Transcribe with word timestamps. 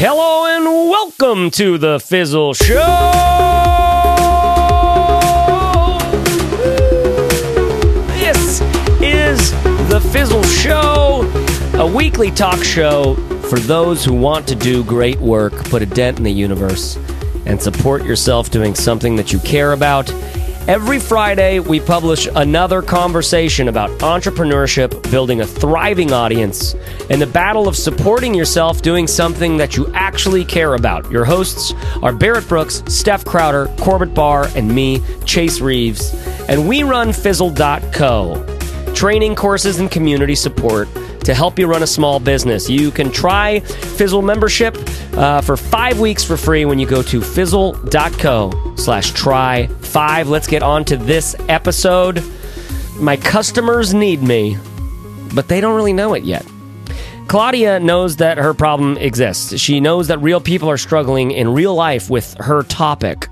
Hello 0.00 0.46
and 0.46 0.64
welcome 0.64 1.50
to 1.50 1.76
the 1.76 1.98
Fizzle 1.98 2.54
Show. 2.54 2.76
This 8.14 8.60
is 9.02 9.50
the 9.88 10.00
Fizzle 10.12 10.44
Show, 10.44 11.28
a 11.74 11.84
weekly 11.84 12.30
talk 12.30 12.62
show 12.62 13.14
for 13.50 13.58
those 13.58 14.04
who 14.04 14.14
want 14.14 14.46
to 14.46 14.54
do 14.54 14.84
great 14.84 15.18
work, 15.18 15.52
put 15.64 15.82
a 15.82 15.86
dent 15.86 16.18
in 16.18 16.22
the 16.22 16.30
universe, 16.30 16.96
and 17.44 17.60
support 17.60 18.04
yourself 18.04 18.52
doing 18.52 18.76
something 18.76 19.16
that 19.16 19.32
you 19.32 19.40
care 19.40 19.72
about. 19.72 20.08
Every 20.68 21.00
Friday, 21.00 21.60
we 21.60 21.80
publish 21.80 22.28
another 22.36 22.82
conversation 22.82 23.68
about 23.68 23.88
entrepreneurship, 24.00 25.10
building 25.10 25.40
a 25.40 25.46
thriving 25.46 26.12
audience, 26.12 26.74
and 27.08 27.22
the 27.22 27.26
battle 27.26 27.68
of 27.68 27.74
supporting 27.74 28.34
yourself 28.34 28.82
doing 28.82 29.06
something 29.06 29.56
that 29.56 29.78
you 29.78 29.90
actually 29.94 30.44
care 30.44 30.74
about. 30.74 31.10
Your 31.10 31.24
hosts 31.24 31.72
are 32.02 32.12
Barrett 32.12 32.46
Brooks, 32.48 32.82
Steph 32.86 33.24
Crowder, 33.24 33.74
Corbett 33.78 34.12
Barr, 34.12 34.48
and 34.54 34.68
me, 34.68 35.00
Chase 35.24 35.62
Reeves. 35.62 36.12
And 36.50 36.68
we 36.68 36.82
run 36.82 37.14
Fizzle.co, 37.14 38.92
training 38.94 39.36
courses 39.36 39.78
and 39.78 39.90
community 39.90 40.34
support 40.34 40.86
to 41.28 41.32
help 41.32 41.58
you 41.58 41.66
run 41.66 41.82
a 41.82 41.86
small 41.86 42.20
business. 42.20 42.68
You 42.68 42.90
can 42.90 43.10
try 43.10 43.60
Fizzle 43.60 44.20
membership 44.20 44.74
uh, 45.18 45.40
for 45.40 45.56
five 45.56 45.98
weeks 45.98 46.22
for 46.22 46.36
free 46.36 46.64
when 46.64 46.78
you 46.78 46.86
go 46.86 47.02
to 47.02 47.20
fizzle.co 47.20 48.74
slash 48.76 49.10
try 49.10 49.66
five. 49.66 50.28
Let's 50.28 50.46
get 50.46 50.62
on 50.62 50.84
to 50.86 50.96
this 50.96 51.34
episode. 51.48 52.22
My 53.00 53.16
customers 53.16 53.92
need 53.92 54.22
me, 54.22 54.56
but 55.34 55.48
they 55.48 55.60
don't 55.60 55.74
really 55.74 55.92
know 55.92 56.14
it 56.14 56.22
yet. 56.22 56.46
Claudia 57.26 57.80
knows 57.80 58.16
that 58.16 58.38
her 58.38 58.54
problem 58.54 58.96
exists. 58.96 59.58
She 59.58 59.80
knows 59.80 60.06
that 60.06 60.18
real 60.20 60.40
people 60.40 60.70
are 60.70 60.78
struggling 60.78 61.32
in 61.32 61.52
real 61.52 61.74
life 61.74 62.08
with 62.08 62.34
her 62.38 62.62
topic, 62.62 63.28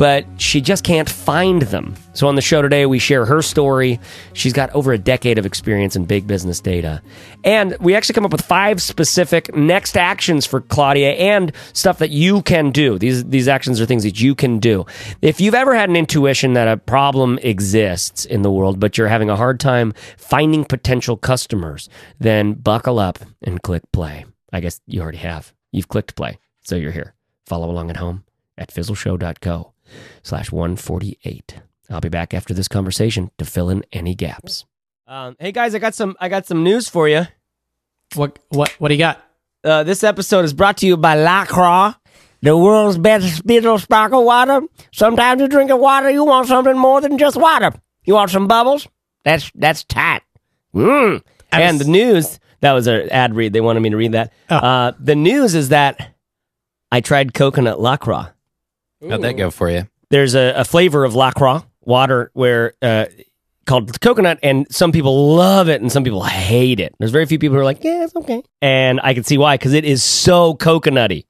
but 0.00 0.24
she 0.38 0.62
just 0.62 0.82
can't 0.82 1.10
find 1.10 1.60
them. 1.60 1.94
So, 2.14 2.26
on 2.26 2.34
the 2.34 2.40
show 2.40 2.62
today, 2.62 2.86
we 2.86 2.98
share 2.98 3.26
her 3.26 3.42
story. 3.42 4.00
She's 4.32 4.54
got 4.54 4.70
over 4.70 4.94
a 4.94 4.98
decade 4.98 5.36
of 5.36 5.44
experience 5.44 5.94
in 5.94 6.06
big 6.06 6.26
business 6.26 6.58
data. 6.58 7.02
And 7.44 7.76
we 7.80 7.94
actually 7.94 8.14
come 8.14 8.24
up 8.24 8.32
with 8.32 8.40
five 8.40 8.80
specific 8.80 9.54
next 9.54 9.98
actions 9.98 10.46
for 10.46 10.62
Claudia 10.62 11.10
and 11.12 11.52
stuff 11.74 11.98
that 11.98 12.08
you 12.08 12.40
can 12.40 12.70
do. 12.70 12.98
These, 12.98 13.26
these 13.26 13.46
actions 13.46 13.78
are 13.78 13.84
things 13.84 14.04
that 14.04 14.18
you 14.18 14.34
can 14.34 14.58
do. 14.58 14.86
If 15.20 15.38
you've 15.38 15.54
ever 15.54 15.74
had 15.74 15.90
an 15.90 15.96
intuition 15.96 16.54
that 16.54 16.66
a 16.66 16.78
problem 16.78 17.38
exists 17.42 18.24
in 18.24 18.40
the 18.40 18.50
world, 18.50 18.80
but 18.80 18.96
you're 18.96 19.08
having 19.08 19.28
a 19.28 19.36
hard 19.36 19.60
time 19.60 19.92
finding 20.16 20.64
potential 20.64 21.18
customers, 21.18 21.90
then 22.18 22.54
buckle 22.54 22.98
up 22.98 23.18
and 23.42 23.62
click 23.62 23.82
play. 23.92 24.24
I 24.50 24.60
guess 24.60 24.80
you 24.86 25.02
already 25.02 25.18
have. 25.18 25.52
You've 25.72 25.88
clicked 25.88 26.16
play, 26.16 26.38
so 26.62 26.74
you're 26.74 26.90
here. 26.90 27.12
Follow 27.44 27.70
along 27.70 27.90
at 27.90 27.98
home 27.98 28.24
at 28.56 28.72
fizzleshow.co 28.72 29.74
slash 30.22 30.50
148. 30.52 31.56
I'll 31.90 32.00
be 32.00 32.08
back 32.08 32.32
after 32.34 32.54
this 32.54 32.68
conversation 32.68 33.30
to 33.38 33.44
fill 33.44 33.68
in 33.70 33.84
any 33.92 34.14
gaps. 34.14 34.64
Um, 35.06 35.36
hey 35.40 35.50
guys, 35.52 35.74
I 35.74 35.78
got 35.80 35.94
some 35.94 36.16
I 36.20 36.28
got 36.28 36.46
some 36.46 36.62
news 36.62 36.88
for 36.88 37.08
you. 37.08 37.26
What 38.14 38.38
what 38.50 38.70
what 38.78 38.88
do 38.88 38.94
you 38.94 38.98
got? 38.98 39.20
Uh, 39.64 39.82
this 39.82 40.04
episode 40.04 40.44
is 40.44 40.52
brought 40.54 40.78
to 40.78 40.86
you 40.86 40.96
by 40.96 41.14
LaCroix, 41.16 41.92
the 42.42 42.56
world's 42.56 42.96
best 42.96 43.36
spittle 43.36 43.78
sparkle 43.78 44.24
water. 44.24 44.62
Sometimes 44.92 45.40
you 45.40 45.48
drink 45.48 45.70
water, 45.74 46.10
you 46.10 46.24
want 46.24 46.46
something 46.48 46.78
more 46.78 47.00
than 47.00 47.18
just 47.18 47.36
water. 47.36 47.72
You 48.04 48.14
want 48.14 48.30
some 48.30 48.46
bubbles? 48.46 48.86
That's 49.24 49.50
that's 49.54 49.84
tight. 49.84 50.22
Mm. 50.74 51.22
I 51.52 51.62
And 51.62 51.78
was- 51.78 51.86
the 51.86 51.92
news 51.92 52.40
that 52.60 52.72
was 52.72 52.86
an 52.86 53.10
ad 53.10 53.34
read. 53.34 53.52
They 53.52 53.60
wanted 53.60 53.80
me 53.80 53.90
to 53.90 53.96
read 53.96 54.12
that. 54.12 54.32
Oh. 54.48 54.56
Uh, 54.56 54.92
the 55.00 55.16
news 55.16 55.54
is 55.54 55.70
that 55.70 56.14
I 56.92 57.00
tried 57.00 57.34
coconut 57.34 57.80
LaCroix. 57.80 58.26
How'd 59.08 59.22
that 59.22 59.34
go 59.34 59.50
for 59.50 59.70
you? 59.70 59.86
there's 60.10 60.34
a, 60.34 60.52
a 60.56 60.64
flavor 60.64 61.04
of 61.04 61.14
LaCroix 61.14 61.62
water 61.82 62.30
where 62.34 62.74
uh, 62.82 63.06
called 63.64 64.00
coconut, 64.00 64.38
and 64.42 64.66
some 64.74 64.92
people 64.92 65.34
love 65.36 65.68
it 65.68 65.80
and 65.80 65.90
some 65.90 66.02
people 66.04 66.24
hate 66.24 66.80
it. 66.80 66.94
There's 66.98 67.12
very 67.12 67.26
few 67.26 67.38
people 67.38 67.54
who 67.54 67.60
are 67.60 67.64
like, 67.64 67.82
yeah, 67.84 68.04
it's 68.04 68.14
okay, 68.16 68.42
and 68.60 69.00
I 69.02 69.14
can 69.14 69.24
see 69.24 69.38
why 69.38 69.56
because 69.56 69.72
it 69.72 69.84
is 69.84 70.02
so 70.02 70.54
coconutty, 70.54 71.26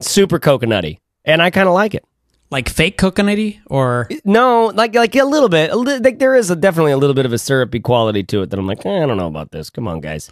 super 0.00 0.38
coconutty, 0.38 0.98
and 1.24 1.42
I 1.42 1.50
kind 1.50 1.68
of 1.68 1.74
like 1.74 1.94
it. 1.94 2.04
Like 2.50 2.68
fake 2.68 2.98
coconutty 2.98 3.60
or 3.66 4.08
No, 4.24 4.72
like 4.74 4.94
like 4.94 5.14
a 5.14 5.24
little 5.24 5.48
bit. 5.48 5.70
A 5.70 5.76
li- 5.76 5.98
like 5.98 6.18
there 6.18 6.34
is 6.34 6.50
a, 6.50 6.56
definitely 6.56 6.90
a 6.92 6.96
little 6.98 7.14
bit 7.14 7.24
of 7.24 7.32
a 7.32 7.38
syrupy 7.38 7.78
quality 7.78 8.24
to 8.24 8.42
it 8.42 8.50
that 8.50 8.58
I'm 8.58 8.66
like, 8.66 8.84
eh, 8.84 9.02
I 9.02 9.06
don't 9.06 9.16
know 9.16 9.28
about 9.28 9.52
this. 9.52 9.70
Come 9.70 9.86
on, 9.86 10.00
guys, 10.00 10.30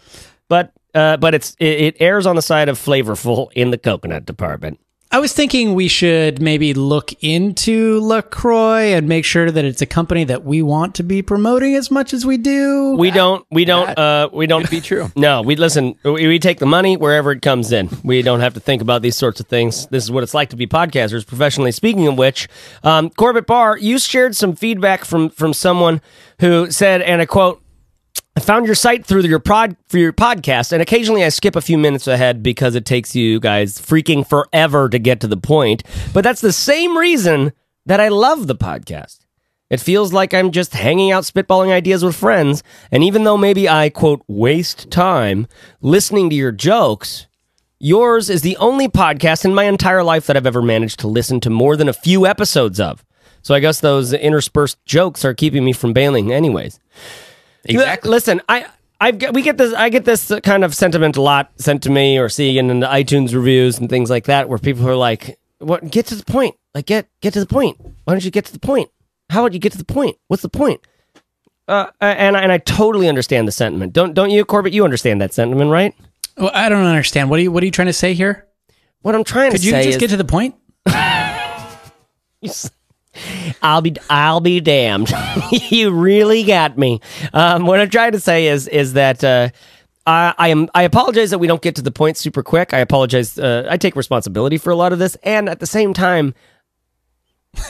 but 0.49 0.73
uh, 0.93 1.15
but 1.17 1.33
it's 1.33 1.55
it, 1.59 1.79
it 1.79 1.97
airs 2.01 2.25
on 2.25 2.35
the 2.35 2.41
side 2.41 2.67
of 2.69 2.77
flavorful 2.77 3.49
in 3.53 3.71
the 3.71 3.77
coconut 3.77 4.25
department. 4.25 4.79
I 5.11 5.17
was 5.17 5.33
thinking 5.33 5.73
we 5.73 5.87
should 5.87 6.39
maybe 6.39 6.75
look 6.75 7.13
into 7.23 7.99
LaCroix 7.99 8.93
and 8.93 9.09
make 9.09 9.25
sure 9.25 9.49
that 9.49 9.65
it's 9.65 9.81
a 9.81 9.87
company 9.87 10.23
that 10.25 10.45
we 10.45 10.61
want 10.61 10.93
to 10.95 11.03
be 11.03 11.23
promoting 11.23 11.73
as 11.73 11.89
much 11.89 12.13
as 12.13 12.27
we 12.27 12.37
do. 12.37 12.95
We 12.95 13.09
don't. 13.09 13.43
We 13.49 13.65
don't. 13.65 13.87
that 13.87 13.97
Uh, 13.97 14.29
we 14.31 14.45
don't. 14.45 14.69
Be 14.69 14.81
true. 14.81 15.11
No, 15.15 15.41
we 15.41 15.55
listen. 15.55 15.95
We, 16.03 16.27
we 16.27 16.37
take 16.37 16.59
the 16.59 16.67
money 16.67 16.95
wherever 16.95 17.31
it 17.31 17.41
comes 17.41 17.71
in. 17.71 17.89
We 18.03 18.21
don't 18.21 18.41
have 18.41 18.53
to 18.53 18.59
think 18.59 18.83
about 18.83 19.01
these 19.01 19.15
sorts 19.15 19.39
of 19.39 19.47
things. 19.47 19.87
This 19.87 20.03
is 20.03 20.11
what 20.11 20.21
it's 20.21 20.35
like 20.35 20.51
to 20.51 20.55
be 20.55 20.67
podcasters, 20.67 21.25
professionally. 21.25 21.71
Speaking 21.71 22.05
of 22.05 22.15
which, 22.15 22.47
um, 22.83 23.09
Corbett 23.09 23.47
Barr, 23.47 23.79
you 23.79 23.97
shared 23.97 24.35
some 24.35 24.55
feedback 24.55 25.05
from 25.05 25.29
from 25.31 25.53
someone 25.53 26.01
who 26.39 26.69
said, 26.69 27.01
and 27.01 27.19
I 27.19 27.25
quote. 27.25 27.63
I 28.39 28.41
found 28.41 28.67
your 28.67 28.75
site 28.75 29.05
through 29.05 29.23
your 29.23 29.39
prod 29.39 29.75
for 29.89 29.97
your 29.97 30.13
podcast, 30.13 30.71
and 30.71 30.81
occasionally 30.81 31.25
I 31.25 31.29
skip 31.29 31.57
a 31.57 31.61
few 31.61 31.77
minutes 31.77 32.07
ahead 32.07 32.41
because 32.41 32.73
it 32.73 32.85
takes 32.85 33.13
you 33.13 33.37
guys 33.37 33.77
freaking 33.77 34.25
forever 34.25 34.87
to 34.87 34.97
get 34.97 35.19
to 35.19 35.27
the 35.27 35.35
point. 35.35 35.83
But 36.13 36.23
that's 36.23 36.39
the 36.39 36.53
same 36.53 36.97
reason 36.97 37.51
that 37.85 37.99
I 37.99 38.07
love 38.07 38.47
the 38.47 38.55
podcast. 38.55 39.25
It 39.69 39.81
feels 39.81 40.13
like 40.13 40.33
I'm 40.33 40.51
just 40.51 40.73
hanging 40.73 41.11
out 41.11 41.25
spitballing 41.25 41.73
ideas 41.73 42.01
with 42.01 42.15
friends, 42.15 42.63
and 42.93 43.03
even 43.03 43.25
though 43.25 43.35
maybe 43.35 43.67
I 43.67 43.89
quote 43.89 44.23
waste 44.29 44.89
time 44.89 45.45
listening 45.81 46.29
to 46.29 46.35
your 46.37 46.53
jokes, 46.53 47.27
yours 47.77 48.29
is 48.29 48.41
the 48.41 48.55
only 48.55 48.87
podcast 48.87 49.43
in 49.43 49.53
my 49.53 49.65
entire 49.65 50.01
life 50.01 50.27
that 50.27 50.37
I've 50.37 50.47
ever 50.47 50.61
managed 50.61 51.01
to 51.01 51.09
listen 51.09 51.41
to 51.41 51.49
more 51.49 51.75
than 51.75 51.89
a 51.89 51.93
few 51.93 52.25
episodes 52.25 52.79
of. 52.79 53.03
So 53.41 53.53
I 53.53 53.59
guess 53.59 53.81
those 53.81 54.13
interspersed 54.13 54.77
jokes 54.85 55.25
are 55.25 55.33
keeping 55.33 55.65
me 55.65 55.73
from 55.73 55.91
bailing 55.91 56.31
anyways. 56.31 56.79
Exactly. 57.65 58.09
Listen, 58.09 58.41
I 58.49 58.67
I've 59.01 59.17
get, 59.17 59.33
we 59.33 59.41
get 59.41 59.57
this 59.57 59.73
I 59.73 59.89
get 59.89 60.05
this 60.05 60.31
kind 60.43 60.63
of 60.63 60.75
sentiment 60.75 61.15
a 61.17 61.21
lot 61.21 61.51
sent 61.57 61.83
to 61.83 61.89
me 61.89 62.17
or 62.17 62.29
seeing 62.29 62.69
in 62.69 62.79
the 62.79 62.87
iTunes 62.87 63.33
reviews 63.33 63.79
and 63.79 63.89
things 63.89 64.09
like 64.09 64.25
that 64.25 64.49
where 64.49 64.57
people 64.57 64.87
are 64.89 64.95
like, 64.95 65.39
"What? 65.59 65.89
Get 65.89 66.07
to 66.07 66.15
the 66.15 66.25
point. 66.25 66.55
Like 66.73 66.85
get 66.85 67.07
get 67.21 67.33
to 67.33 67.39
the 67.39 67.45
point. 67.45 67.79
Why 68.03 68.13
don't 68.13 68.23
you 68.23 68.31
get 68.31 68.45
to 68.45 68.53
the 68.53 68.59
point? 68.59 68.89
How 69.29 69.43
would 69.43 69.53
you 69.53 69.59
get 69.59 69.71
to 69.71 69.77
the 69.77 69.85
point? 69.85 70.17
What's 70.27 70.41
the 70.41 70.49
point?" 70.49 70.81
Uh, 71.67 71.87
and 72.01 72.35
and 72.35 72.51
I 72.51 72.57
totally 72.57 73.07
understand 73.07 73.47
the 73.47 73.51
sentiment. 73.51 73.93
Don't 73.93 74.13
don't 74.13 74.31
you, 74.31 74.43
Corbett? 74.43 74.73
You 74.73 74.83
understand 74.83 75.21
that 75.21 75.33
sentiment, 75.33 75.71
right? 75.71 75.95
Well, 76.35 76.51
I 76.53 76.67
don't 76.67 76.85
understand. 76.85 77.29
What 77.29 77.39
are 77.39 77.43
you 77.43 77.51
what 77.51 77.63
are 77.63 77.65
you 77.65 77.71
trying 77.71 77.87
to 77.87 77.93
say 77.93 78.13
here? 78.13 78.47
What 79.01 79.15
I'm 79.15 79.23
trying 79.23 79.51
Could 79.51 79.61
to 79.61 79.63
say. 79.63 79.71
Could 79.71 79.77
you 79.77 79.83
just 79.83 79.95
is, 79.95 79.97
get 79.97 80.09
to 80.09 80.17
the 80.17 80.25
point? 80.25 80.55
I'll 83.61 83.81
be 83.81 83.95
I'll 84.09 84.39
be 84.39 84.59
damned. 84.59 85.11
you 85.51 85.91
really 85.91 86.43
got 86.43 86.77
me. 86.77 87.01
Um, 87.33 87.65
what 87.65 87.79
I'm 87.79 87.89
trying 87.89 88.13
to 88.13 88.19
say 88.19 88.47
is 88.47 88.67
is 88.67 88.93
that 88.93 89.23
uh, 89.23 89.49
I, 90.05 90.33
I 90.37 90.47
am 90.49 90.69
I 90.73 90.83
apologize 90.83 91.31
that 91.31 91.39
we 91.39 91.47
don't 91.47 91.61
get 91.61 91.75
to 91.75 91.81
the 91.81 91.91
point 91.91 92.17
super 92.17 92.43
quick. 92.43 92.73
I 92.73 92.79
apologize. 92.79 93.37
Uh, 93.37 93.67
I 93.69 93.77
take 93.77 93.95
responsibility 93.95 94.57
for 94.57 94.71
a 94.71 94.75
lot 94.75 94.93
of 94.93 94.99
this, 94.99 95.15
and 95.23 95.49
at 95.49 95.59
the 95.59 95.67
same 95.67 95.93
time, 95.93 96.33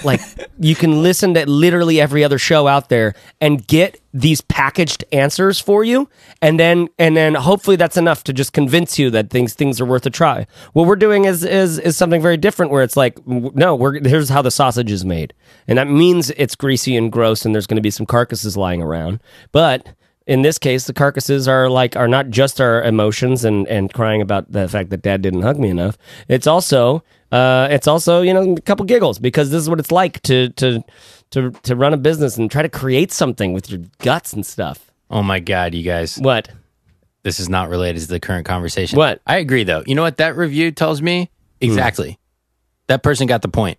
like 0.04 0.22
you 0.60 0.76
can 0.76 1.02
listen 1.02 1.34
to 1.34 1.50
literally 1.50 2.00
every 2.00 2.24
other 2.24 2.38
show 2.38 2.68
out 2.68 2.90
there 2.90 3.14
and 3.40 3.66
get 3.66 4.00
these 4.14 4.42
packaged 4.42 5.04
answers 5.12 5.60
for 5.60 5.84
you. 5.84 6.10
And 6.42 6.60
then 6.60 6.90
and 6.98 7.16
then 7.16 7.36
hopefully 7.36 7.76
that's 7.76 7.98
enough 7.98 8.24
to 8.26 8.34
just 8.34 8.54
convince 8.54 9.00
you 9.00 9.10
that 9.12 9.30
things 9.30 9.54
things 9.54 9.80
are 9.80 9.86
worth 9.86 10.06
a 10.06 10.10
try. 10.10 10.48
What 10.74 10.88
we're 10.88 10.96
doing 10.96 11.26
is 11.26 11.44
is 11.44 11.80
is 11.80 11.98
something 11.98 12.22
very 12.22 12.38
different 12.38 12.72
where 12.72 12.84
it's 12.84 12.98
like 12.98 13.26
no 13.28 13.76
we're 13.76 14.04
here's 14.04 14.30
how 14.30 14.42
the 14.42 14.52
sausage 14.52 14.92
is 14.92 15.06
made. 15.06 15.34
And 15.68 15.78
that 15.78 15.88
means 15.88 16.30
it's 16.32 16.56
greasy 16.56 16.96
and 16.96 17.12
gross 17.12 17.46
and 17.46 17.54
there's 17.54 17.68
going 17.68 17.78
to 17.78 17.82
be 17.82 17.92
some 17.92 18.06
carcasses 18.06 18.58
lying 18.58 18.82
around. 18.82 19.22
But 19.52 19.88
in 20.28 20.42
this 20.42 20.58
case 20.58 20.86
the 20.86 20.94
carcasses 20.94 21.48
are 21.48 21.70
like 21.70 21.96
are 21.96 22.08
not 22.08 22.30
just 22.30 22.60
our 22.60 22.84
emotions 22.84 23.46
and 23.46 23.68
and 23.68 23.94
crying 23.94 24.22
about 24.22 24.52
the 24.52 24.68
fact 24.68 24.90
that 24.90 25.02
dad 25.02 25.22
didn't 25.22 25.42
hug 25.42 25.58
me 25.58 25.70
enough. 25.70 25.98
It's 26.28 26.48
also 26.48 27.04
uh 27.32 27.68
it's 27.72 27.88
also 27.88 28.22
you 28.22 28.34
know 28.34 28.54
a 28.54 28.62
couple 28.62 28.86
giggles 28.86 29.20
because 29.20 29.52
this 29.52 29.62
is 29.62 29.70
what 29.70 29.80
it's 29.80 29.92
like 29.92 30.22
to 30.24 30.50
to 30.50 30.84
to 31.32 31.52
to 31.64 31.76
run 31.76 31.94
a 31.94 31.98
business 31.98 32.38
and 32.38 32.50
try 32.50 32.62
to 32.62 32.70
create 32.70 33.12
something 33.12 33.54
with 33.54 33.70
your 33.70 33.82
guts 34.00 34.34
and 34.34 34.46
stuff 34.46 34.92
Oh 35.12 35.24
my 35.24 35.40
god, 35.40 35.74
you 35.74 35.84
guys. 35.84 36.18
what 36.18 36.50
This 37.24 37.40
is 37.40 37.50
not 37.50 37.70
related 37.70 38.02
to 38.02 38.08
the 38.08 38.20
current 38.20 38.46
conversation. 38.46 38.98
What? 38.98 39.22
I 39.26 39.38
agree 39.38 39.64
though. 39.64 39.84
You 39.88 39.96
know 39.96 40.04
what 40.04 40.18
that 40.18 40.38
review 40.38 40.72
tells 40.72 41.02
me? 41.02 41.30
Hmm. 41.62 41.66
Exactly. 41.66 42.20
That 42.88 43.02
person 43.04 43.26
got 43.28 43.42
the 43.42 43.48
point. 43.50 43.78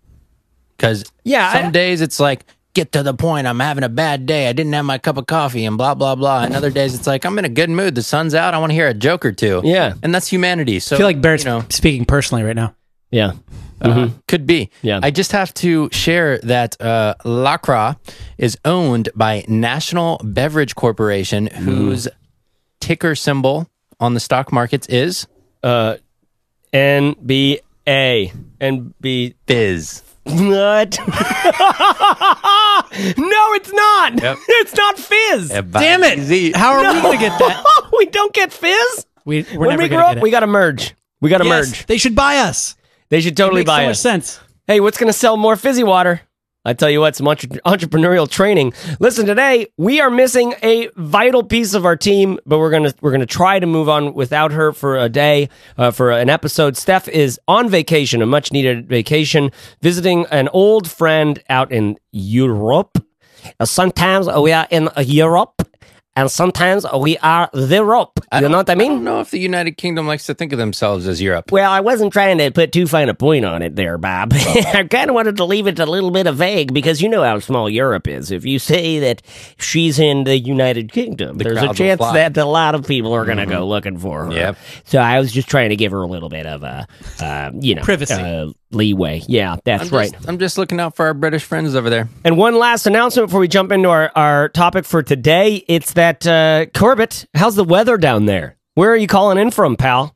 Cuz 0.78 1.04
Yeah, 1.24 1.48
I- 1.48 1.62
some 1.62 1.72
days 1.72 2.00
it's 2.00 2.18
like 2.20 2.44
get 2.74 2.92
to 2.92 3.02
the 3.02 3.14
point. 3.14 3.46
I'm 3.48 3.58
having 3.60 3.82
a 3.84 3.88
bad 3.88 4.26
day. 4.26 4.48
I 4.48 4.52
didn't 4.52 4.72
have 4.72 4.84
my 4.84 4.98
cup 4.98 5.16
of 5.16 5.26
coffee 5.26 5.64
and 5.64 5.76
blah, 5.76 5.94
blah, 5.94 6.14
blah. 6.14 6.42
And 6.44 6.54
other 6.54 6.70
days 6.70 6.94
it's 6.94 7.06
like, 7.06 7.24
I'm 7.24 7.36
in 7.38 7.44
a 7.44 7.48
good 7.48 7.68
mood. 7.70 7.94
The 7.96 8.02
sun's 8.02 8.34
out. 8.34 8.54
I 8.54 8.58
want 8.58 8.70
to 8.70 8.74
hear 8.74 8.86
a 8.88 8.94
joke 8.94 9.24
or 9.26 9.32
two. 9.32 9.60
Yeah. 9.64 9.94
And 10.04 10.14
that's 10.14 10.28
humanity. 10.28 10.78
So 10.80 10.94
I 10.94 10.98
feel 10.98 11.06
like 11.06 11.20
Barrett's 11.20 11.44
you 11.44 11.50
know, 11.50 11.64
speaking 11.68 12.04
personally 12.04 12.44
right 12.44 12.54
now. 12.56 12.74
Yeah. 13.10 13.32
uh, 13.80 14.10
could 14.28 14.46
be. 14.46 14.70
Yeah. 14.82 15.00
I 15.02 15.10
just 15.10 15.32
have 15.32 15.52
to 15.54 15.88
share 15.90 16.38
that 16.38 16.80
uh, 16.80 17.14
LaCroix 17.24 17.94
is 18.38 18.56
owned 18.64 19.08
by 19.14 19.44
National 19.48 20.20
Beverage 20.22 20.74
Corporation, 20.74 21.46
whose 21.46 22.06
ticker 22.80 23.14
symbol 23.14 23.68
on 23.98 24.14
the 24.14 24.20
stock 24.20 24.52
markets 24.52 24.86
is 24.88 25.26
Uh, 25.62 25.96
NBA. 26.72 27.60
NB. 28.60 29.34
Fizz. 29.46 30.02
What? 30.24 30.98
no, 31.08 31.14
it's 33.54 33.72
not. 33.72 34.22
Yep. 34.22 34.38
It's 34.48 34.74
not 34.76 34.98
Fizz. 34.98 35.48
Damn 35.48 36.02
it! 36.04 36.54
How 36.56 36.72
are 36.74 36.94
we 36.94 37.00
going 37.00 37.18
to 37.18 37.24
get 37.24 37.38
that? 37.38 37.64
we 37.98 38.06
don't 38.06 38.32
get 38.34 38.52
Fizz. 38.52 39.06
We, 39.24 39.42
we're 39.54 39.58
when 39.60 39.70
never 39.70 39.82
we 39.84 39.88
grow 39.88 40.00
up, 40.04 40.08
get 40.10 40.18
it. 40.18 40.22
we 40.22 40.30
got 40.30 40.40
to 40.40 40.46
merge. 40.46 40.94
We 41.20 41.30
got 41.30 41.38
to 41.38 41.44
Yes, 41.46 41.70
merge. 41.70 41.86
They 41.86 41.96
should 41.98 42.14
buy 42.14 42.38
us. 42.38 42.76
They 43.10 43.20
should 43.20 43.36
totally 43.36 43.60
Makes 43.62 43.70
so 43.70 43.76
buy 43.76 43.84
much 43.84 43.90
us. 43.92 44.00
sense. 44.00 44.40
Hey, 44.66 44.80
what's 44.80 44.96
going 44.98 45.08
to 45.12 45.18
sell 45.18 45.36
more 45.36 45.56
fizzy 45.56 45.82
water? 45.84 46.20
I 46.64 46.74
tell 46.74 46.90
you 46.90 47.00
what, 47.00 47.16
some 47.16 47.26
entre- 47.26 47.48
entrepreneurial 47.64 48.28
training. 48.30 48.74
Listen, 49.00 49.24
today 49.24 49.66
we 49.78 49.98
are 50.00 50.10
missing 50.10 50.52
a 50.62 50.90
vital 50.94 51.42
piece 51.42 51.72
of 51.72 51.86
our 51.86 51.96
team, 51.96 52.38
but 52.44 52.58
we're 52.58 52.70
gonna 52.70 52.92
we're 53.00 53.12
gonna 53.12 53.24
try 53.24 53.58
to 53.58 53.66
move 53.66 53.88
on 53.88 54.12
without 54.12 54.52
her 54.52 54.70
for 54.74 54.98
a 54.98 55.08
day, 55.08 55.48
uh, 55.78 55.90
for 55.90 56.10
an 56.10 56.28
episode. 56.28 56.76
Steph 56.76 57.08
is 57.08 57.40
on 57.48 57.70
vacation, 57.70 58.20
a 58.20 58.26
much 58.26 58.52
needed 58.52 58.86
vacation, 58.90 59.50
visiting 59.80 60.26
an 60.26 60.48
old 60.52 60.86
friend 60.90 61.42
out 61.48 61.72
in 61.72 61.96
Europe. 62.12 62.98
Uh, 63.58 63.64
sometimes 63.64 64.28
we 64.28 64.52
are 64.52 64.68
in 64.70 64.90
Europe, 64.98 65.59
and 66.20 66.30
sometimes 66.30 66.84
we 66.98 67.16
are 67.18 67.48
the 67.52 67.76
Europe. 67.76 68.20
You 68.32 68.48
know 68.48 68.58
what 68.58 68.68
I 68.70 68.74
mean? 68.74 68.86
I 68.86 68.88
don't 68.88 68.96
mean? 68.98 69.04
know 69.04 69.20
if 69.20 69.30
the 69.30 69.38
United 69.38 69.78
Kingdom 69.78 70.06
likes 70.06 70.26
to 70.26 70.34
think 70.34 70.52
of 70.52 70.58
themselves 70.58 71.08
as 71.08 71.20
Europe. 71.20 71.50
Well, 71.50 71.70
I 71.70 71.80
wasn't 71.80 72.12
trying 72.12 72.38
to 72.38 72.50
put 72.50 72.72
too 72.72 72.86
fine 72.86 73.08
a 73.08 73.14
point 73.14 73.44
on 73.44 73.62
it 73.62 73.74
there, 73.74 73.96
Bob. 73.96 74.32
I 74.34 74.86
kind 74.88 75.08
of 75.08 75.14
wanted 75.14 75.38
to 75.38 75.44
leave 75.44 75.66
it 75.66 75.78
a 75.78 75.86
little 75.86 76.10
bit 76.10 76.26
of 76.26 76.36
vague 76.36 76.74
because 76.74 77.00
you 77.00 77.08
know 77.08 77.22
how 77.22 77.38
small 77.38 77.70
Europe 77.70 78.06
is. 78.06 78.30
If 78.30 78.44
you 78.44 78.58
say 78.58 78.98
that 79.00 79.22
she's 79.58 79.98
in 79.98 80.24
the 80.24 80.38
United 80.38 80.92
Kingdom, 80.92 81.38
there's 81.38 81.62
a 81.62 81.72
chance 81.72 82.00
that 82.00 82.36
a 82.36 82.44
lot 82.44 82.74
of 82.74 82.86
people 82.86 83.14
are 83.14 83.24
going 83.24 83.38
to 83.38 83.46
go 83.46 83.66
looking 83.66 83.98
for 83.98 84.26
her. 84.26 84.32
Yep. 84.32 84.58
So 84.84 84.98
I 84.98 85.18
was 85.18 85.32
just 85.32 85.48
trying 85.48 85.70
to 85.70 85.76
give 85.76 85.92
her 85.92 86.02
a 86.02 86.06
little 86.06 86.28
bit 86.28 86.46
of 86.46 86.62
a, 86.62 86.86
uh, 87.20 87.50
you 87.54 87.74
know, 87.74 87.82
Privacy. 87.82 88.14
uh, 88.14 88.52
leeway. 88.72 89.22
Yeah, 89.26 89.56
that's 89.64 89.90
I'm 89.92 89.98
right. 89.98 90.12
I'm 90.28 90.38
just 90.38 90.58
looking 90.58 90.80
out 90.80 90.96
for 90.96 91.06
our 91.06 91.14
British 91.14 91.44
friends 91.44 91.74
over 91.74 91.90
there. 91.90 92.08
And 92.24 92.36
one 92.36 92.54
last 92.56 92.86
announcement 92.86 93.28
before 93.28 93.40
we 93.40 93.48
jump 93.48 93.72
into 93.72 93.88
our, 93.88 94.10
our 94.14 94.48
topic 94.48 94.84
for 94.84 95.02
today. 95.02 95.64
It's 95.68 95.92
that, 95.94 96.26
uh, 96.26 96.66
Corbett, 96.74 97.26
how's 97.34 97.56
the 97.56 97.64
weather 97.64 97.96
down 97.96 98.26
there? 98.26 98.56
Where 98.74 98.90
are 98.90 98.96
you 98.96 99.06
calling 99.06 99.38
in 99.38 99.50
from, 99.50 99.76
pal? 99.76 100.14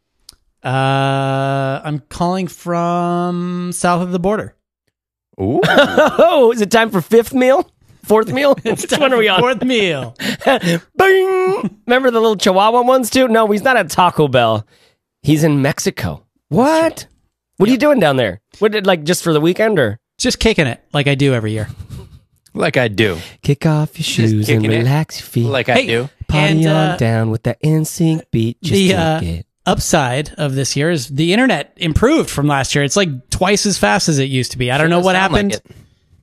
Uh, 0.65 1.81
I'm 1.85 2.01
calling 2.09 2.47
from 2.49 3.71
south 3.73 4.03
of 4.03 4.13
the 4.13 4.19
border. 4.19 4.57
Ooh. 5.41 5.61
Oh, 6.27 6.53
is 6.53 6.61
it 6.61 6.71
time 6.71 6.91
for 6.91 7.01
fifth 7.01 7.35
meal? 7.35 7.71
Fourth 8.05 8.33
meal? 8.33 8.55
Which 8.63 8.91
one 8.93 9.13
are 9.13 9.19
we 9.19 9.29
on? 9.29 9.41
Fourth 9.41 9.63
meal. 9.63 10.15
Bing! 10.45 11.81
Remember 11.87 12.11
the 12.11 12.21
little 12.21 12.37
Chihuahua 12.37 12.83
ones 12.83 13.11
too? 13.11 13.29
No, 13.29 13.47
he's 13.49 13.63
not 13.63 13.77
at 13.77 13.91
Taco 13.91 14.29
Bell. 14.29 14.67
He's 15.23 15.43
in 15.43 15.63
Mexico. 15.63 16.25
What? 16.49 17.07
What 17.57 17.69
are 17.69 17.73
you 17.73 17.79
doing 17.79 18.01
down 18.01 18.17
there? 18.17 18.41
What 18.59 18.73
did 18.73 18.87
like 18.87 19.05
just 19.05 19.23
for 19.23 19.33
the 19.33 19.41
weekend 19.41 19.79
or? 19.79 19.99
Just 20.19 20.39
kicking 20.39 20.67
it 20.67 20.83
like 20.93 21.07
I 21.09 21.15
do 21.15 21.35
every 21.35 21.53
year. 21.53 21.69
like 22.55 22.77
I 22.77 22.89
do. 22.89 23.19
Kick 23.43 23.67
off 23.67 23.99
your 23.99 24.05
shoes 24.05 24.33
and 24.33 24.47
kicking 24.47 24.73
it. 24.73 24.79
relax 24.79 25.21
your 25.21 25.27
feet. 25.27 25.47
Like 25.47 25.69
I 25.69 25.75
Hey, 25.75 25.87
do. 25.87 26.09
Party 26.29 26.65
and, 26.65 26.67
uh, 26.67 26.75
on 26.93 26.99
down 26.99 27.31
with 27.31 27.43
that 27.45 27.61
NSYNC 27.63 28.23
beat. 28.31 28.63
Just 28.63 28.75
the, 28.75 28.89
take 28.89 28.99
uh, 28.99 29.21
it. 29.23 29.47
Upside 29.67 30.31
of 30.35 30.55
this 30.55 30.77
year 30.77 30.91
is 30.91 31.09
the 31.09 31.33
internet 31.33 31.73
improved 31.77 32.29
from 32.29 32.47
last 32.47 32.75
year. 32.75 32.85
It's 32.85 32.97
like 32.97 33.31
twice 33.31 33.65
as 33.67 33.79
fast 33.79 34.09
as 34.09 34.19
it 34.19 34.25
used 34.25 34.53
to 34.53 34.59
be. 34.59 34.71
I 34.71 34.79
don't 34.79 34.91
know 34.91 35.01
what 35.01 35.15
sound 35.15 35.33
like 35.33 35.53
happened. 35.53 35.75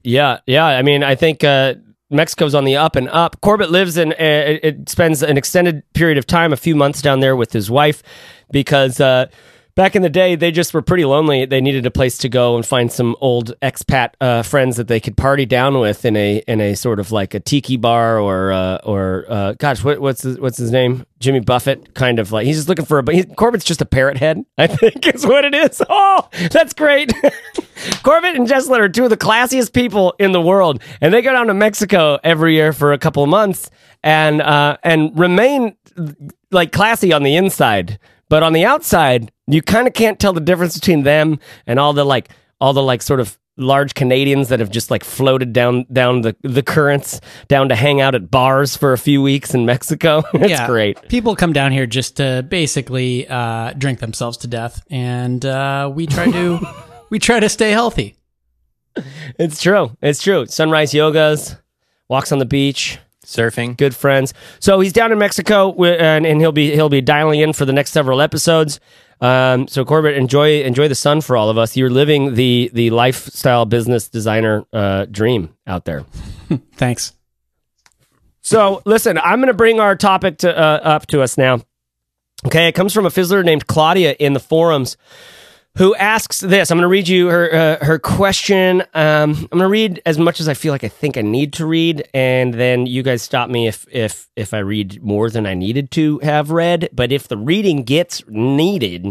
Yeah, 0.03 0.39
yeah. 0.45 0.65
I 0.65 0.83
mean, 0.83 1.03
I 1.03 1.15
think 1.15 1.43
uh, 1.43 1.75
Mexico's 2.11 2.53
on 2.53 2.65
the 2.65 2.75
up 2.77 2.95
and 2.95 3.09
up. 3.09 3.41
Corbett 3.41 3.71
lives 3.71 3.97
in, 3.97 4.11
uh, 4.11 4.15
it 4.19 4.59
it 4.63 4.89
spends 4.89 5.23
an 5.23 5.37
extended 5.37 5.81
period 5.93 6.17
of 6.19 6.27
time, 6.27 6.53
a 6.53 6.57
few 6.57 6.75
months 6.75 7.01
down 7.01 7.19
there 7.19 7.35
with 7.35 7.51
his 7.51 7.71
wife, 7.71 8.03
because 8.51 8.99
uh, 8.99 9.25
back 9.81 9.95
in 9.95 10.03
the 10.03 10.11
day, 10.11 10.35
they 10.35 10.51
just 10.51 10.75
were 10.75 10.83
pretty 10.83 11.05
lonely. 11.05 11.43
They 11.45 11.59
needed 11.59 11.87
a 11.87 11.91
place 11.91 12.15
to 12.19 12.29
go 12.29 12.55
and 12.55 12.63
find 12.63 12.91
some 12.91 13.15
old 13.19 13.59
expat 13.61 14.11
uh, 14.21 14.43
friends 14.43 14.77
that 14.77 14.87
they 14.87 14.99
could 14.99 15.17
party 15.17 15.47
down 15.47 15.79
with 15.79 16.05
in 16.05 16.15
a 16.15 16.43
in 16.47 16.61
a 16.61 16.75
sort 16.75 16.99
of 16.99 17.11
like 17.11 17.33
a 17.33 17.39
tiki 17.39 17.77
bar 17.77 18.19
or 18.19 18.51
uh, 18.51 18.77
or 18.83 19.25
uh, 19.27 19.53
gosh, 19.53 19.83
what, 19.83 19.99
what's 19.99 20.21
his, 20.21 20.39
what's 20.39 20.59
his 20.59 20.71
name? 20.71 21.03
Jimmy 21.19 21.39
Buffett, 21.39 21.95
kind 21.95 22.19
of 22.19 22.31
like 22.31 22.45
he's 22.45 22.57
just 22.57 22.69
looking 22.69 22.85
for 22.85 22.99
a. 22.99 23.03
But 23.03 23.15
he, 23.15 23.23
Corbett's 23.23 23.65
just 23.65 23.81
a 23.81 23.85
parrot 23.85 24.17
head, 24.17 24.45
I 24.55 24.67
think 24.75 25.07
is 25.07 25.25
what 25.25 25.45
it 25.45 25.55
is. 25.55 25.81
Oh, 25.89 26.29
that's 26.51 26.73
great. 26.75 27.11
Corbett 28.03 28.35
and 28.35 28.47
Jessler 28.47 28.81
are 28.81 28.89
two 28.89 29.05
of 29.05 29.09
the 29.09 29.17
classiest 29.17 29.73
people 29.73 30.13
in 30.19 30.31
the 30.31 30.41
world, 30.41 30.79
and 31.01 31.11
they 31.11 31.23
go 31.23 31.33
down 31.33 31.47
to 31.47 31.55
Mexico 31.55 32.19
every 32.23 32.53
year 32.53 32.71
for 32.71 32.93
a 32.93 32.99
couple 32.99 33.23
of 33.23 33.29
months 33.29 33.71
and 34.03 34.43
uh, 34.43 34.77
and 34.83 35.17
remain 35.17 35.75
like 36.51 36.71
classy 36.71 37.11
on 37.13 37.23
the 37.23 37.35
inside, 37.35 37.97
but 38.31 38.43
on 38.43 38.53
the 38.53 38.63
outside, 38.63 39.29
you 39.45 39.61
kind 39.61 39.89
of 39.89 39.93
can't 39.93 40.17
tell 40.17 40.31
the 40.31 40.39
difference 40.39 40.73
between 40.75 41.03
them 41.03 41.37
and 41.67 41.77
all 41.77 41.91
the 41.91 42.05
like 42.05 42.29
all 42.61 42.71
the 42.71 42.81
like 42.81 43.01
sort 43.01 43.19
of 43.19 43.37
large 43.57 43.93
Canadians 43.93 44.47
that 44.47 44.61
have 44.61 44.71
just 44.71 44.89
like 44.89 45.03
floated 45.03 45.51
down 45.51 45.85
down 45.91 46.21
the 46.21 46.33
the 46.41 46.63
currents 46.63 47.19
down 47.49 47.67
to 47.67 47.75
hang 47.75 47.99
out 47.99 48.15
at 48.15 48.31
bars 48.31 48.77
for 48.77 48.93
a 48.93 48.97
few 48.97 49.21
weeks 49.21 49.53
in 49.53 49.65
Mexico. 49.65 50.23
it's 50.33 50.49
yeah, 50.49 50.65
great. 50.65 51.09
People 51.09 51.35
come 51.35 51.51
down 51.51 51.73
here 51.73 51.85
just 51.85 52.15
to 52.17 52.45
basically 52.47 53.27
uh, 53.27 53.73
drink 53.73 53.99
themselves 53.99 54.37
to 54.37 54.47
death, 54.47 54.81
and 54.89 55.45
uh, 55.45 55.91
we 55.93 56.07
try 56.07 56.31
to 56.31 56.61
we 57.09 57.19
try 57.19 57.41
to 57.41 57.49
stay 57.49 57.71
healthy. 57.71 58.15
It's 59.37 59.61
true. 59.61 59.97
It's 60.01 60.23
true. 60.23 60.45
Sunrise 60.45 60.93
yogas, 60.93 61.59
walks 62.07 62.31
on 62.31 62.39
the 62.39 62.45
beach. 62.45 62.97
Surfing. 63.31 63.77
good 63.77 63.95
friends. 63.95 64.33
So 64.59 64.79
he's 64.79 64.93
down 64.93 65.11
in 65.11 65.17
Mexico, 65.17 65.71
and, 65.83 66.25
and 66.25 66.39
he'll 66.39 66.51
be 66.51 66.71
he'll 66.71 66.89
be 66.89 67.01
dialing 67.01 67.39
in 67.39 67.53
for 67.53 67.65
the 67.65 67.73
next 67.73 67.91
several 67.91 68.21
episodes. 68.21 68.79
Um, 69.21 69.67
so 69.67 69.85
Corbett, 69.85 70.15
enjoy 70.15 70.63
enjoy 70.63 70.87
the 70.87 70.95
sun 70.95 71.21
for 71.21 71.37
all 71.37 71.49
of 71.49 71.57
us. 71.57 71.77
You're 71.77 71.91
living 71.91 72.35
the 72.35 72.71
the 72.73 72.89
lifestyle 72.89 73.65
business 73.65 74.09
designer 74.09 74.65
uh, 74.73 75.05
dream 75.05 75.55
out 75.67 75.85
there. 75.85 76.05
Thanks. 76.75 77.13
So 78.41 78.81
listen, 78.85 79.17
I'm 79.19 79.39
going 79.39 79.47
to 79.47 79.53
bring 79.53 79.79
our 79.79 79.95
topic 79.95 80.39
to 80.39 80.57
uh, 80.57 80.79
up 80.83 81.07
to 81.07 81.21
us 81.21 81.37
now. 81.37 81.61
Okay, 82.47 82.67
it 82.67 82.71
comes 82.71 82.91
from 82.91 83.05
a 83.05 83.09
fizzler 83.09 83.45
named 83.45 83.67
Claudia 83.67 84.15
in 84.19 84.33
the 84.33 84.39
forums 84.39 84.97
who 85.77 85.95
asks 85.95 86.39
this. 86.39 86.69
I'm 86.69 86.77
going 86.77 86.83
to 86.83 86.87
read 86.89 87.07
you 87.07 87.27
her 87.27 87.53
uh, 87.53 87.85
her 87.85 87.99
question. 87.99 88.81
Um, 88.93 89.31
I'm 89.51 89.59
going 89.59 89.59
to 89.59 89.67
read 89.67 90.01
as 90.05 90.17
much 90.17 90.39
as 90.39 90.49
I 90.49 90.53
feel 90.53 90.73
like 90.73 90.83
I 90.83 90.89
think 90.89 91.17
I 91.17 91.21
need 91.21 91.53
to 91.53 91.65
read, 91.65 92.07
and 92.13 92.53
then 92.53 92.85
you 92.85 93.03
guys 93.03 93.21
stop 93.21 93.49
me 93.49 93.67
if 93.67 93.85
if 93.91 94.29
if 94.35 94.53
I 94.53 94.59
read 94.59 95.01
more 95.01 95.29
than 95.29 95.45
I 95.45 95.53
needed 95.53 95.91
to 95.91 96.19
have 96.19 96.51
read. 96.51 96.89
But 96.93 97.11
if 97.11 97.27
the 97.27 97.37
reading 97.37 97.83
gets 97.83 98.23
needed, 98.27 99.07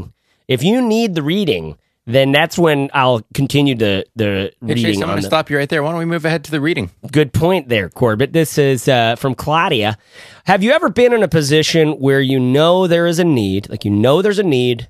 if 0.48 0.62
you 0.62 0.82
need 0.82 1.14
the 1.14 1.22
reading, 1.22 1.78
then 2.06 2.32
that's 2.32 2.58
when 2.58 2.90
I'll 2.92 3.22
continue 3.32 3.74
the 3.74 4.04
the 4.16 4.52
Hey, 4.60 4.74
Chase, 4.74 4.84
reading 4.84 5.02
I'm 5.02 5.08
going 5.08 5.22
to 5.22 5.26
stop 5.26 5.48
you 5.48 5.56
right 5.56 5.68
there. 5.68 5.82
Why 5.82 5.90
don't 5.90 5.98
we 5.98 6.04
move 6.04 6.24
ahead 6.24 6.44
to 6.44 6.50
the 6.50 6.60
reading? 6.60 6.90
Good 7.10 7.32
point 7.32 7.68
there, 7.68 7.88
Corbett. 7.88 8.32
This 8.32 8.58
is 8.58 8.86
uh, 8.86 9.16
from 9.16 9.34
Claudia. 9.34 9.96
Have 10.44 10.62
you 10.62 10.72
ever 10.72 10.90
been 10.90 11.12
in 11.12 11.22
a 11.22 11.28
position 11.28 11.92
where 11.92 12.20
you 12.20 12.38
know 12.38 12.86
there 12.86 13.06
is 13.06 13.18
a 13.18 13.24
need, 13.24 13.70
like 13.70 13.84
you 13.84 13.90
know 13.90 14.20
there's 14.20 14.38
a 14.38 14.44
need, 14.44 14.88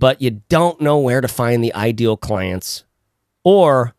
but 0.00 0.20
you 0.20 0.42
don't 0.48 0.80
know 0.80 0.98
where 0.98 1.20
to 1.20 1.28
find 1.28 1.62
the 1.62 1.72
ideal 1.74 2.16
clients 2.16 2.84
or 3.44 3.94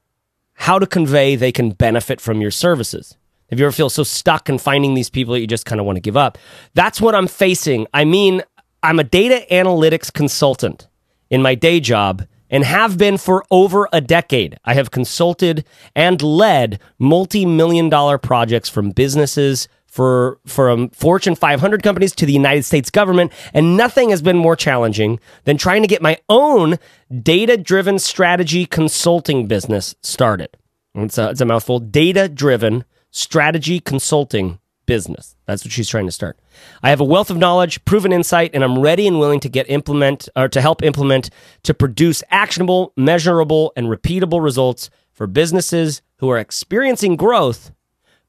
how 0.54 0.78
to 0.78 0.86
convey 0.86 1.36
they 1.38 1.52
can 1.52 1.70
benefit 1.70 2.20
from 2.20 2.42
your 2.42 2.52
services? 2.52 3.16
Have 3.50 3.60
you 3.60 3.66
ever 3.66 3.72
feel 3.72 3.90
so 3.90 4.04
stuck 4.04 4.50
in 4.50 4.58
finding 4.58 4.96
these 4.96 5.10
people 5.10 5.34
that 5.34 5.42
you 5.42 5.48
just 5.48 5.66
kind 5.66 5.80
of 5.80 5.86
want 5.86 5.98
to 5.98 6.02
give 6.02 6.18
up? 6.18 6.38
That's 6.74 7.00
what 7.00 7.16
I'm 7.16 7.28
facing. 7.28 7.86
I 7.94 8.04
mean, 8.04 8.42
I'm 8.82 9.00
a 9.00 9.04
data 9.04 9.46
analytics 9.52 10.12
consultant 10.12 10.88
in 11.30 11.42
my 11.42 11.56
day 11.56 11.80
job 11.80 12.26
and 12.50 12.64
have 12.64 12.98
been 12.98 13.18
for 13.18 13.46
over 13.52 13.88
a 13.94 14.02
decade. 14.02 14.58
I 14.66 14.74
have 14.74 14.92
consulted 14.92 15.66
and 15.96 16.22
led 16.22 16.80
multi-million 16.98 17.90
dollar 17.90 18.18
projects 18.18 18.70
from 18.70 18.92
businesses 18.92 19.68
for 19.92 20.40
from 20.48 20.84
um, 20.84 20.90
Fortune 20.90 21.36
500 21.36 21.84
companies 21.84 22.16
to 22.16 22.26
the 22.26 22.32
United 22.32 22.64
States 22.64 22.90
government, 22.90 23.32
and 23.54 23.76
nothing 23.76 24.10
has 24.10 24.22
been 24.22 24.38
more 24.38 24.56
challenging 24.56 25.20
than 25.44 25.58
trying 25.58 25.82
to 25.82 25.88
get 25.88 26.02
my 26.02 26.18
own 26.30 26.80
data-driven 27.22 28.00
strategy 28.00 28.66
consulting 28.66 29.48
business 29.48 29.94
started. 30.02 30.56
It's 30.96 31.18
a, 31.18 31.32
it's 31.32 31.42
a 31.42 31.46
mouthful. 31.46 31.80
Data-driven 31.80 32.86
strategy 33.12 33.82
consulting 33.82 34.60
business. 34.86 35.36
That's 35.46 35.66
what 35.66 35.74
she's 35.74 35.90
trying 35.90 36.06
to 36.06 36.12
start. 36.12 36.40
I 36.82 36.90
have 36.90 37.02
a 37.02 37.06
wealth 37.06 37.30
of 37.30 37.38
knowledge, 37.38 37.84
proven 37.84 38.14
insight, 38.14 38.52
and 38.54 38.64
I'm 38.64 38.80
ready 38.80 39.08
and 39.08 39.20
willing 39.20 39.42
to 39.42 39.50
get 39.50 39.70
implement 39.70 40.30
or 40.38 40.48
to 40.48 40.62
help 40.62 40.82
implement 40.84 41.30
to 41.64 41.74
produce 41.74 42.24
actionable, 42.32 42.94
measurable, 42.96 43.74
and 43.76 43.88
repeatable 43.88 44.42
results 44.42 44.90
for 45.12 45.28
businesses 45.28 46.02
who 46.20 46.30
are 46.30 46.40
experiencing 46.40 47.18
growth 47.18 47.72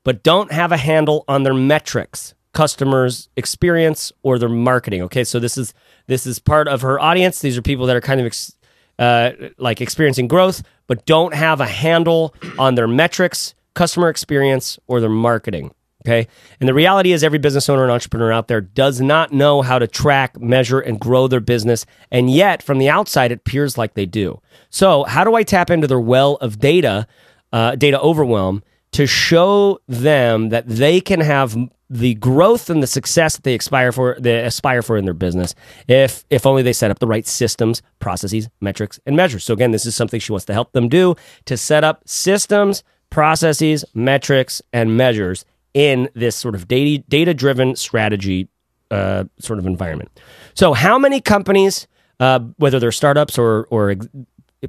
but 0.04 0.22
don't 0.22 0.52
have 0.52 0.72
a 0.72 0.76
handle 0.76 1.24
on 1.28 1.42
their 1.42 1.54
metrics, 1.54 2.34
customers 2.52 3.28
experience 3.36 4.12
or 4.22 4.38
their 4.38 4.48
marketing. 4.48 5.02
Okay, 5.02 5.24
so 5.24 5.38
this 5.38 5.56
is 5.56 5.74
this 6.06 6.26
is 6.26 6.38
part 6.38 6.68
of 6.68 6.82
her 6.82 7.00
audience. 7.00 7.40
These 7.40 7.56
are 7.56 7.62
people 7.62 7.86
that 7.86 7.96
are 7.96 8.00
kind 8.00 8.20
of 8.20 8.26
ex, 8.26 8.54
uh, 8.98 9.30
like 9.58 9.80
experiencing 9.80 10.28
growth 10.28 10.62
but 10.92 11.06
don't 11.06 11.32
have 11.32 11.58
a 11.58 11.66
handle 11.66 12.34
on 12.58 12.74
their 12.74 12.86
metrics, 12.86 13.54
customer 13.72 14.10
experience 14.10 14.78
or 14.88 15.00
their 15.00 15.08
marketing. 15.08 15.70
Okay. 16.04 16.28
And 16.60 16.68
the 16.68 16.74
reality 16.74 17.12
is, 17.12 17.24
every 17.24 17.38
business 17.38 17.70
owner 17.70 17.84
and 17.84 17.90
entrepreneur 17.90 18.30
out 18.30 18.48
there 18.48 18.60
does 18.60 19.00
not 19.00 19.32
know 19.32 19.62
how 19.62 19.78
to 19.78 19.86
track, 19.86 20.38
measure, 20.38 20.80
and 20.80 21.00
grow 21.00 21.28
their 21.28 21.40
business. 21.40 21.86
And 22.10 22.28
yet, 22.28 22.62
from 22.62 22.76
the 22.76 22.90
outside, 22.90 23.32
it 23.32 23.36
appears 23.36 23.78
like 23.78 23.94
they 23.94 24.04
do. 24.04 24.42
So, 24.68 25.04
how 25.04 25.24
do 25.24 25.34
I 25.34 25.44
tap 25.44 25.70
into 25.70 25.86
their 25.86 25.98
well 25.98 26.34
of 26.42 26.58
data, 26.58 27.06
uh, 27.54 27.76
data 27.76 27.98
overwhelm, 28.00 28.62
to 28.92 29.06
show 29.06 29.78
them 29.88 30.50
that 30.50 30.68
they 30.68 31.00
can 31.00 31.20
have 31.20 31.56
the 31.90 32.14
growth 32.14 32.70
and 32.70 32.82
the 32.82 32.86
success 32.86 33.36
that 33.36 33.44
they 33.44 33.54
aspire 33.54 33.92
for 33.92 34.16
they 34.18 34.40
aspire 34.44 34.80
for 34.80 34.96
in 34.96 35.04
their 35.04 35.12
business 35.12 35.54
if 35.88 36.24
if 36.30 36.46
only 36.46 36.62
they 36.62 36.72
set 36.72 36.90
up 36.90 36.98
the 37.00 37.06
right 37.06 37.26
systems 37.26 37.82
processes 37.98 38.48
metrics 38.62 38.98
and 39.04 39.14
measures 39.14 39.44
so 39.44 39.52
again 39.52 39.72
this 39.72 39.84
is 39.84 39.94
something 39.94 40.18
she 40.18 40.32
wants 40.32 40.46
to 40.46 40.54
help 40.54 40.72
them 40.72 40.88
do 40.88 41.14
to 41.44 41.54
set 41.54 41.84
up 41.84 42.02
systems 42.06 42.82
processes 43.10 43.84
metrics 43.92 44.62
and 44.72 44.96
measures 44.96 45.44
in 45.74 46.08
this 46.14 46.34
sort 46.34 46.54
of 46.54 46.66
data 46.66 47.04
data 47.08 47.34
driven 47.34 47.76
strategy 47.76 48.48
uh, 48.90 49.24
sort 49.38 49.58
of 49.58 49.66
environment. 49.66 50.10
So, 50.54 50.74
how 50.74 50.98
many 50.98 51.20
companies, 51.20 51.86
uh, 52.20 52.40
whether 52.56 52.78
they're 52.78 52.92
startups 52.92 53.38
or 53.38 53.66
or 53.70 53.94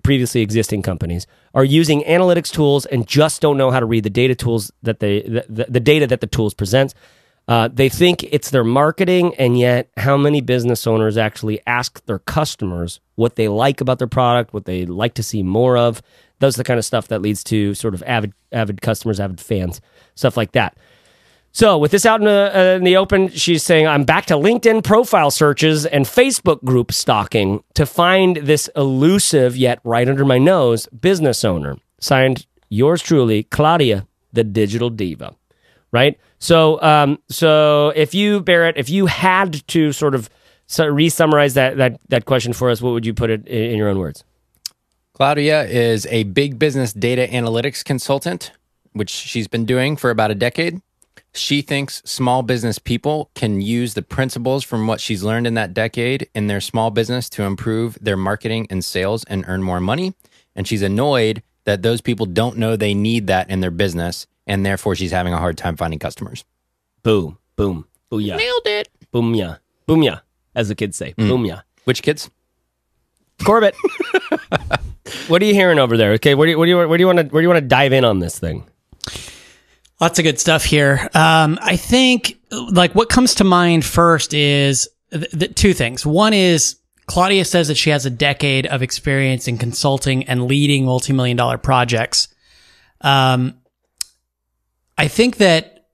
previously 0.02 0.42
existing 0.42 0.82
companies, 0.82 1.28
are 1.54 1.64
using 1.64 2.04
analytics 2.04 2.52
tools 2.52 2.86
and 2.86 3.08
just 3.08 3.42
don't 3.42 3.58
know 3.58 3.72
how 3.72 3.80
to 3.80 3.86
read 3.86 4.04
the 4.04 4.10
data 4.10 4.36
tools 4.36 4.72
that 4.82 5.00
they 5.00 5.22
the, 5.22 5.46
the, 5.50 5.66
the 5.70 5.80
data 5.80 6.08
that 6.08 6.22
the 6.22 6.28
tools 6.28 6.54
present? 6.54 6.94
Uh, 7.48 7.68
they 7.68 7.90
think 7.90 8.24
it's 8.24 8.52
their 8.52 8.64
marketing, 8.64 9.36
and 9.36 9.60
yet, 9.60 9.90
how 9.98 10.16
many 10.16 10.40
business 10.40 10.88
owners 10.88 11.18
actually 11.18 11.60
ask 11.68 12.04
their 12.06 12.20
customers 12.20 13.02
what 13.16 13.36
they 13.36 13.50
like 13.50 13.82
about 13.82 14.00
their 14.00 14.08
product, 14.08 14.54
what 14.54 14.64
they 14.64 14.86
like 14.86 15.14
to 15.14 15.24
see 15.24 15.44
more 15.44 15.78
of? 15.78 16.02
Those 16.40 16.56
are 16.56 16.60
the 16.60 16.64
kind 16.64 16.78
of 16.78 16.86
stuff 16.86 17.10
that 17.10 17.22
leads 17.22 17.44
to 17.46 17.74
sort 17.74 17.94
of 17.94 18.04
avid 18.04 18.34
avid 18.54 18.82
customers, 18.82 19.20
avid 19.20 19.42
fans, 19.42 19.82
stuff 20.16 20.38
like 20.38 20.54
that. 20.54 20.78
So, 21.56 21.78
with 21.78 21.92
this 21.92 22.04
out 22.04 22.20
in 22.20 22.26
the, 22.26 22.52
uh, 22.52 22.78
in 22.78 22.84
the 22.84 22.98
open, 22.98 23.30
she's 23.30 23.62
saying, 23.62 23.86
I'm 23.86 24.06
back 24.06 24.26
to 24.26 24.34
LinkedIn 24.34 24.84
profile 24.84 25.30
searches 25.30 25.86
and 25.86 26.04
Facebook 26.04 26.64
group 26.64 26.92
stalking 26.92 27.64
to 27.76 27.86
find 27.86 28.38
this 28.38 28.72
elusive, 28.76 29.56
yet 29.56 29.80
right 29.84 30.10
under 30.10 30.26
my 30.26 30.40
nose, 30.40 30.88
business 30.88 31.44
owner. 31.44 31.78
Signed, 32.00 32.48
yours 32.70 33.04
truly, 33.04 33.44
Claudia, 33.44 34.08
the 34.34 34.44
digital 34.44 34.90
diva. 34.90 35.36
Right? 35.92 36.20
So, 36.40 36.82
um, 36.82 37.20
so 37.30 37.90
if 37.96 38.16
you, 38.16 38.42
Barrett, 38.42 38.76
if 38.76 38.90
you 38.90 39.06
had 39.06 39.66
to 39.68 39.92
sort 39.92 40.16
of 40.16 40.32
re 40.80 41.08
summarize 41.08 41.54
that, 41.54 41.78
that, 41.78 42.00
that 42.10 42.26
question 42.26 42.54
for 42.54 42.72
us, 42.72 42.82
what 42.82 42.94
would 42.94 43.06
you 43.06 43.14
put 43.14 43.30
it 43.30 43.48
in, 43.48 43.74
in 43.74 43.78
your 43.78 43.90
own 43.90 44.00
words? 44.00 44.24
Claudia 45.14 45.66
is 45.66 46.08
a 46.08 46.24
big 46.24 46.58
business 46.58 46.94
data 46.94 47.28
analytics 47.32 47.86
consultant, 47.86 48.54
which 48.94 49.12
she's 49.12 49.48
been 49.48 49.66
doing 49.66 49.96
for 49.96 50.10
about 50.10 50.32
a 50.32 50.36
decade. 50.36 50.82
She 51.36 51.64
thinks 51.64 52.02
small 52.06 52.44
business 52.44 52.78
people 52.78 53.32
can 53.34 53.60
use 53.60 53.96
the 53.96 54.04
principles 54.04 54.64
from 54.64 54.86
what 54.86 55.02
she's 55.02 55.24
learned 55.24 55.48
in 55.48 55.56
that 55.56 55.74
decade 55.74 56.30
in 56.36 56.46
their 56.48 56.62
small 56.62 56.92
business 56.92 57.28
to 57.32 57.44
improve 57.44 57.98
their 58.00 58.18
marketing 58.18 58.68
and 58.70 58.86
sales 58.86 59.24
and 59.24 59.44
earn 59.48 59.64
more 59.64 59.80
money. 59.80 60.14
And 60.56 60.68
she's 60.68 60.84
annoyed 60.84 61.42
that 61.66 61.82
those 61.82 62.02
people 62.02 62.28
don't 62.28 62.58
know 62.58 62.76
they 62.76 62.94
need 62.94 63.28
that 63.28 63.50
in 63.50 63.62
their 63.62 63.72
business. 63.72 64.28
And 64.46 64.66
therefore, 64.66 64.96
she's 64.96 65.12
having 65.12 65.34
a 65.34 65.38
hard 65.38 65.58
time 65.58 65.76
finding 65.76 66.00
customers. 66.00 66.44
Boom, 67.02 67.38
boom, 67.56 67.88
booyah. 68.12 68.38
Nailed 68.38 68.66
it. 68.68 68.90
Boom, 69.12 69.34
yeah. 69.34 69.56
Boom, 69.88 70.04
yeah, 70.04 70.20
as 70.54 70.68
the 70.68 70.76
kids 70.76 70.98
say. 70.98 71.14
Mm. 71.14 71.30
Boom, 71.30 71.46
yeah. 71.46 71.62
Which 71.86 72.04
kids? 72.04 72.30
Corbett, 73.44 73.76
what 75.28 75.42
are 75.42 75.46
you 75.46 75.54
hearing 75.54 75.80
over 75.80 75.98
there? 75.98 76.12
Okay, 76.14 76.36
where 76.36 76.46
do 76.46 76.52
you, 76.52 76.58
where 76.58 76.68
do 76.68 76.72
you, 76.72 76.88
where 76.88 76.98
do 76.98 77.02
you 77.02 77.08
want 77.08 77.20
to 77.20 77.26
where 77.26 77.42
do 77.42 77.46
you 77.46 77.50
want 77.50 77.62
to 77.62 77.68
dive 77.68 77.94
in 77.94 78.06
on 78.06 78.20
this 78.20 78.38
thing? 78.38 78.66
Lots 80.04 80.20
of 80.20 80.24
good 80.24 80.38
stuff 80.38 80.66
here. 80.66 81.10
Um, 81.14 81.58
I 81.62 81.78
think 81.78 82.38
like 82.52 82.94
what 82.94 83.08
comes 83.08 83.36
to 83.36 83.46
mind 83.46 83.86
first 83.86 84.34
is 84.34 84.90
th- 85.14 85.32
th- 85.32 85.56
two 85.56 85.74
things. 85.74 86.06
One 86.06 86.34
is 86.34 86.76
Claudia 87.06 87.46
says 87.46 87.70
that 87.70 87.78
she 87.78 87.90
has 87.92 88.06
a 88.06 88.10
decade 88.10 88.66
of 88.66 88.82
experience 88.82 89.48
in 89.48 89.58
consulting 89.58 90.26
and 90.26 90.48
leading 90.48 90.84
multi-million 90.84 91.38
dollar 91.38 91.58
projects. 91.58 92.28
Um, 93.00 93.62
I 94.98 95.08
think 95.08 95.38
that 95.38 95.88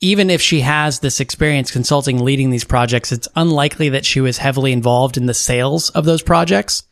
even 0.00 0.30
if 0.30 0.42
she 0.42 0.58
has 0.62 0.98
this 0.98 1.20
experience 1.20 1.70
consulting, 1.70 2.24
leading 2.24 2.50
these 2.50 2.64
projects, 2.64 3.12
it's 3.12 3.28
unlikely 3.36 3.90
that 3.90 4.04
she 4.04 4.20
was 4.20 4.38
heavily 4.38 4.72
involved 4.72 5.16
in 5.16 5.26
the 5.26 5.32
sales 5.32 5.90
of 5.90 6.04
those 6.04 6.22
projects. 6.22 6.82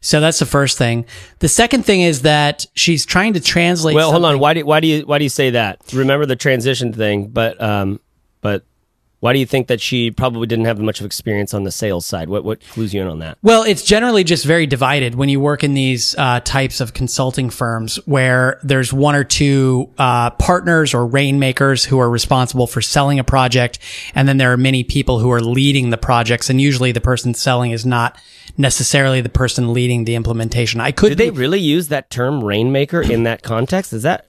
So 0.00 0.20
that's 0.20 0.38
the 0.38 0.46
first 0.46 0.78
thing. 0.78 1.06
The 1.40 1.48
second 1.48 1.84
thing 1.84 2.00
is 2.00 2.22
that 2.22 2.66
she's 2.74 3.04
trying 3.06 3.34
to 3.34 3.40
translate. 3.40 3.94
Well, 3.94 4.10
hold 4.10 4.24
on. 4.24 4.38
Why 4.38 4.54
do 4.54 4.64
why 4.64 4.80
do 4.80 4.86
you 4.86 5.02
why 5.02 5.18
do 5.18 5.24
you 5.24 5.30
say 5.30 5.50
that? 5.50 5.80
Remember 5.92 6.26
the 6.26 6.36
transition 6.36 6.92
thing, 6.92 7.28
but 7.28 7.60
um, 7.60 8.00
but 8.40 8.64
why 9.20 9.32
do 9.32 9.40
you 9.40 9.46
think 9.46 9.66
that 9.66 9.80
she 9.80 10.12
probably 10.12 10.46
didn't 10.46 10.66
have 10.66 10.78
much 10.78 11.00
of 11.00 11.06
experience 11.06 11.52
on 11.52 11.64
the 11.64 11.72
sales 11.72 12.06
side? 12.06 12.28
What 12.28 12.44
what 12.44 12.60
clues 12.68 12.94
you 12.94 13.02
in 13.02 13.08
on 13.08 13.18
that? 13.18 13.38
Well, 13.42 13.64
it's 13.64 13.82
generally 13.82 14.22
just 14.22 14.44
very 14.44 14.66
divided 14.66 15.16
when 15.16 15.28
you 15.28 15.40
work 15.40 15.64
in 15.64 15.74
these 15.74 16.14
uh, 16.16 16.40
types 16.40 16.80
of 16.80 16.94
consulting 16.94 17.50
firms 17.50 17.96
where 18.06 18.60
there's 18.62 18.92
one 18.92 19.16
or 19.16 19.24
two 19.24 19.90
uh, 19.98 20.30
partners 20.30 20.94
or 20.94 21.04
rainmakers 21.04 21.84
who 21.84 21.98
are 21.98 22.08
responsible 22.08 22.68
for 22.68 22.80
selling 22.80 23.18
a 23.18 23.24
project, 23.24 23.80
and 24.14 24.28
then 24.28 24.36
there 24.36 24.52
are 24.52 24.56
many 24.56 24.84
people 24.84 25.18
who 25.18 25.32
are 25.32 25.40
leading 25.40 25.90
the 25.90 25.98
projects, 25.98 26.48
and 26.48 26.60
usually 26.60 26.92
the 26.92 27.00
person 27.00 27.34
selling 27.34 27.72
is 27.72 27.84
not 27.84 28.16
necessarily 28.58 29.20
the 29.20 29.28
person 29.28 29.72
leading 29.72 30.04
the 30.04 30.16
implementation. 30.16 30.80
I 30.80 30.90
could 30.90 31.10
Did 31.10 31.18
they 31.18 31.30
really 31.30 31.60
use 31.60 31.88
that 31.88 32.10
term 32.10 32.44
rainmaker 32.44 33.00
in 33.00 33.22
that 33.22 33.42
context? 33.42 33.92
Is 33.92 34.02
that 34.02 34.26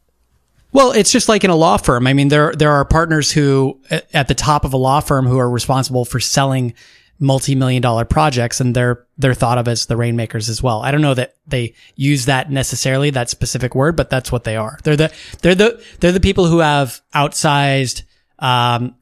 Well, 0.71 0.91
it's 0.91 1.11
just 1.11 1.27
like 1.27 1.43
in 1.43 1.49
a 1.49 1.55
law 1.55 1.77
firm. 1.77 2.07
I 2.07 2.13
mean, 2.13 2.29
there 2.29 2.53
there 2.53 2.71
are 2.71 2.85
partners 2.85 3.31
who 3.31 3.81
at 4.13 4.27
the 4.27 4.35
top 4.35 4.63
of 4.63 4.73
a 4.73 4.77
law 4.77 5.01
firm 5.01 5.25
who 5.25 5.39
are 5.39 5.49
responsible 5.49 6.05
for 6.05 6.19
selling 6.19 6.75
multi-million 7.21 7.81
dollar 7.81 8.05
projects 8.05 8.61
and 8.61 8.73
they're 8.73 9.05
they're 9.17 9.33
thought 9.33 9.57
of 9.57 9.67
as 9.67 9.87
the 9.87 9.97
rainmakers 9.97 10.47
as 10.47 10.63
well. 10.63 10.81
I 10.81 10.91
don't 10.91 11.01
know 11.01 11.15
that 11.15 11.33
they 11.47 11.73
use 11.95 12.25
that 12.25 12.49
necessarily 12.49 13.09
that 13.09 13.29
specific 13.29 13.75
word, 13.75 13.97
but 13.97 14.09
that's 14.09 14.31
what 14.31 14.45
they 14.45 14.55
are. 14.55 14.79
They're 14.83 14.95
the 14.95 15.13
they're 15.41 15.55
the 15.55 15.83
they're 15.99 16.13
the 16.13 16.21
people 16.21 16.45
who 16.45 16.59
have 16.59 17.01
outsized 17.13 18.03
um 18.41 18.95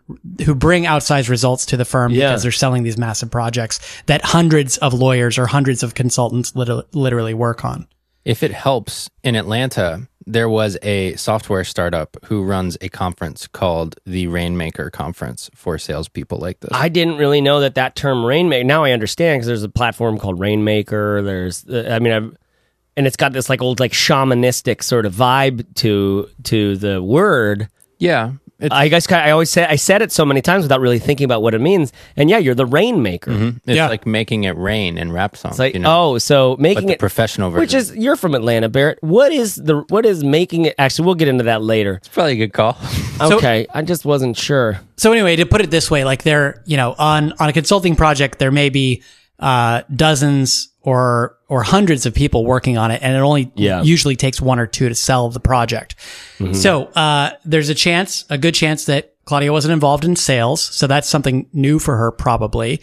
who 0.45 0.55
bring 0.55 0.83
outsized 0.83 1.29
results 1.29 1.65
to 1.67 1.77
the 1.77 1.85
firm 1.85 2.11
Yeah. 2.11 2.29
because 2.29 2.43
they're 2.43 2.51
selling 2.51 2.83
these 2.83 2.97
massive 2.97 3.29
projects 3.31 3.79
that 4.07 4.23
hundreds 4.23 4.77
of 4.77 4.93
lawyers 4.93 5.37
or 5.37 5.45
hundreds 5.47 5.83
of 5.83 5.93
consultants 5.95 6.55
lit- 6.55 6.93
literally 6.95 7.33
work 7.33 7.63
on. 7.65 7.87
If 8.25 8.43
it 8.43 8.51
helps, 8.51 9.09
in 9.23 9.35
Atlanta, 9.35 10.07
there 10.25 10.49
was 10.49 10.77
a 10.81 11.15
software 11.15 11.63
startup 11.63 12.17
who 12.25 12.43
runs 12.43 12.77
a 12.81 12.89
conference 12.89 13.47
called 13.47 13.95
the 14.05 14.27
Rainmaker 14.27 14.89
Conference 14.89 15.49
for 15.55 15.77
salespeople 15.77 16.37
like 16.37 16.59
this. 16.59 16.71
I 16.73 16.89
didn't 16.89 17.15
really 17.17 17.39
know 17.39 17.61
that 17.61 17.75
that 17.75 17.95
term 17.95 18.25
rainmaker. 18.25 18.65
Now 18.65 18.83
I 18.83 18.91
understand 18.91 19.37
because 19.39 19.47
there's 19.47 19.63
a 19.63 19.69
platform 19.69 20.17
called 20.17 20.39
Rainmaker. 20.41 21.21
There's, 21.21 21.65
uh, 21.67 21.87
I 21.89 21.99
mean, 21.99 22.11
I've, 22.11 22.35
and 22.97 23.07
it's 23.07 23.15
got 23.15 23.31
this 23.31 23.49
like 23.49 23.61
old 23.61 23.79
like 23.79 23.93
shamanistic 23.93 24.83
sort 24.83 25.05
of 25.05 25.13
vibe 25.15 25.65
to 25.75 26.27
to 26.43 26.75
the 26.75 27.01
word. 27.01 27.69
yeah. 27.99 28.31
It's, 28.59 28.73
I 28.73 28.87
guess 28.87 29.11
I 29.11 29.29
always 29.31 29.49
say 29.51 29.65
I 29.65 29.75
said 29.75 30.01
it 30.01 30.11
so 30.11 30.25
many 30.25 30.41
times 30.41 30.63
without 30.63 30.81
really 30.81 30.97
thinking 30.97 31.25
about 31.25 31.43
what 31.43 31.53
it 31.53 31.61
means. 31.61 31.93
And 32.15 32.27
yeah, 32.29 32.39
you're 32.39 32.55
the 32.55 32.65
rainmaker. 32.65 33.31
it's 33.31 33.59
Yeah. 33.77 33.87
like 33.87 34.07
making 34.07 34.45
it 34.45 34.57
rain 34.57 34.97
in 34.97 35.11
rap 35.11 35.37
songs. 35.37 35.53
It's 35.53 35.59
like 35.59 35.73
you 35.75 35.79
know? 35.79 36.13
oh, 36.13 36.17
so 36.17 36.55
but 36.55 36.61
making 36.61 36.87
the 36.87 36.93
it 36.93 36.99
professional 36.99 37.51
version. 37.51 37.61
which 37.61 37.73
is 37.75 37.95
you're 37.95 38.15
from 38.15 38.33
Atlanta, 38.33 38.67
Barrett. 38.67 38.97
What 39.01 39.31
is 39.31 39.55
the 39.55 39.83
what 39.89 40.05
is 40.07 40.23
making 40.23 40.65
it? 40.65 40.75
Actually, 40.79 41.05
we'll 41.05 41.15
get 41.15 41.27
into 41.27 41.43
that 41.43 41.61
later. 41.61 41.95
It's 41.97 42.07
probably 42.09 42.33
a 42.33 42.35
good 42.37 42.53
call. 42.53 42.77
Okay, 43.19 43.65
I 43.73 43.81
just 43.81 44.05
wasn't 44.05 44.37
sure. 44.37 44.79
So 44.97 45.11
anyway, 45.11 45.35
to 45.37 45.45
put 45.47 45.61
it 45.61 45.71
this 45.71 45.89
way, 45.89 46.03
like 46.05 46.21
there, 46.21 46.61
you 46.67 46.77
know, 46.77 46.93
on 46.99 47.33
on 47.39 47.49
a 47.49 47.53
consulting 47.53 47.95
project, 47.95 48.37
there 48.37 48.51
may 48.51 48.69
be 48.69 49.01
uh, 49.39 49.81
dozens 49.95 50.69
or 50.87 51.35
or 51.49 51.63
hundreds 51.63 52.05
of 52.05 52.13
people 52.13 52.45
working 52.45 52.77
on 52.77 52.91
it, 52.91 53.01
and 53.03 53.13
it 53.15 53.19
only 53.19 53.51
Yeah. 53.55 53.81
usually 53.83 54.15
takes 54.15 54.39
one 54.41 54.57
or 54.57 54.65
two 54.67 54.87
to 54.87 54.95
sell 54.95 55.29
the 55.29 55.39
project. 55.41 55.95
So 56.53 56.85
uh, 56.95 57.31
there's 57.45 57.67
a 57.69 57.75
chance, 57.75 58.23
a 58.29 58.37
good 58.37 58.53
chance 58.53 58.85
that 58.85 59.13
Claudia 59.25 59.51
wasn't 59.51 59.73
involved 59.73 60.05
in 60.05 60.15
sales, 60.15 60.61
so 60.61 60.87
that's 60.87 61.09
something 61.09 61.47
new 61.51 61.79
for 61.79 61.97
her 61.97 62.11
probably. 62.11 62.79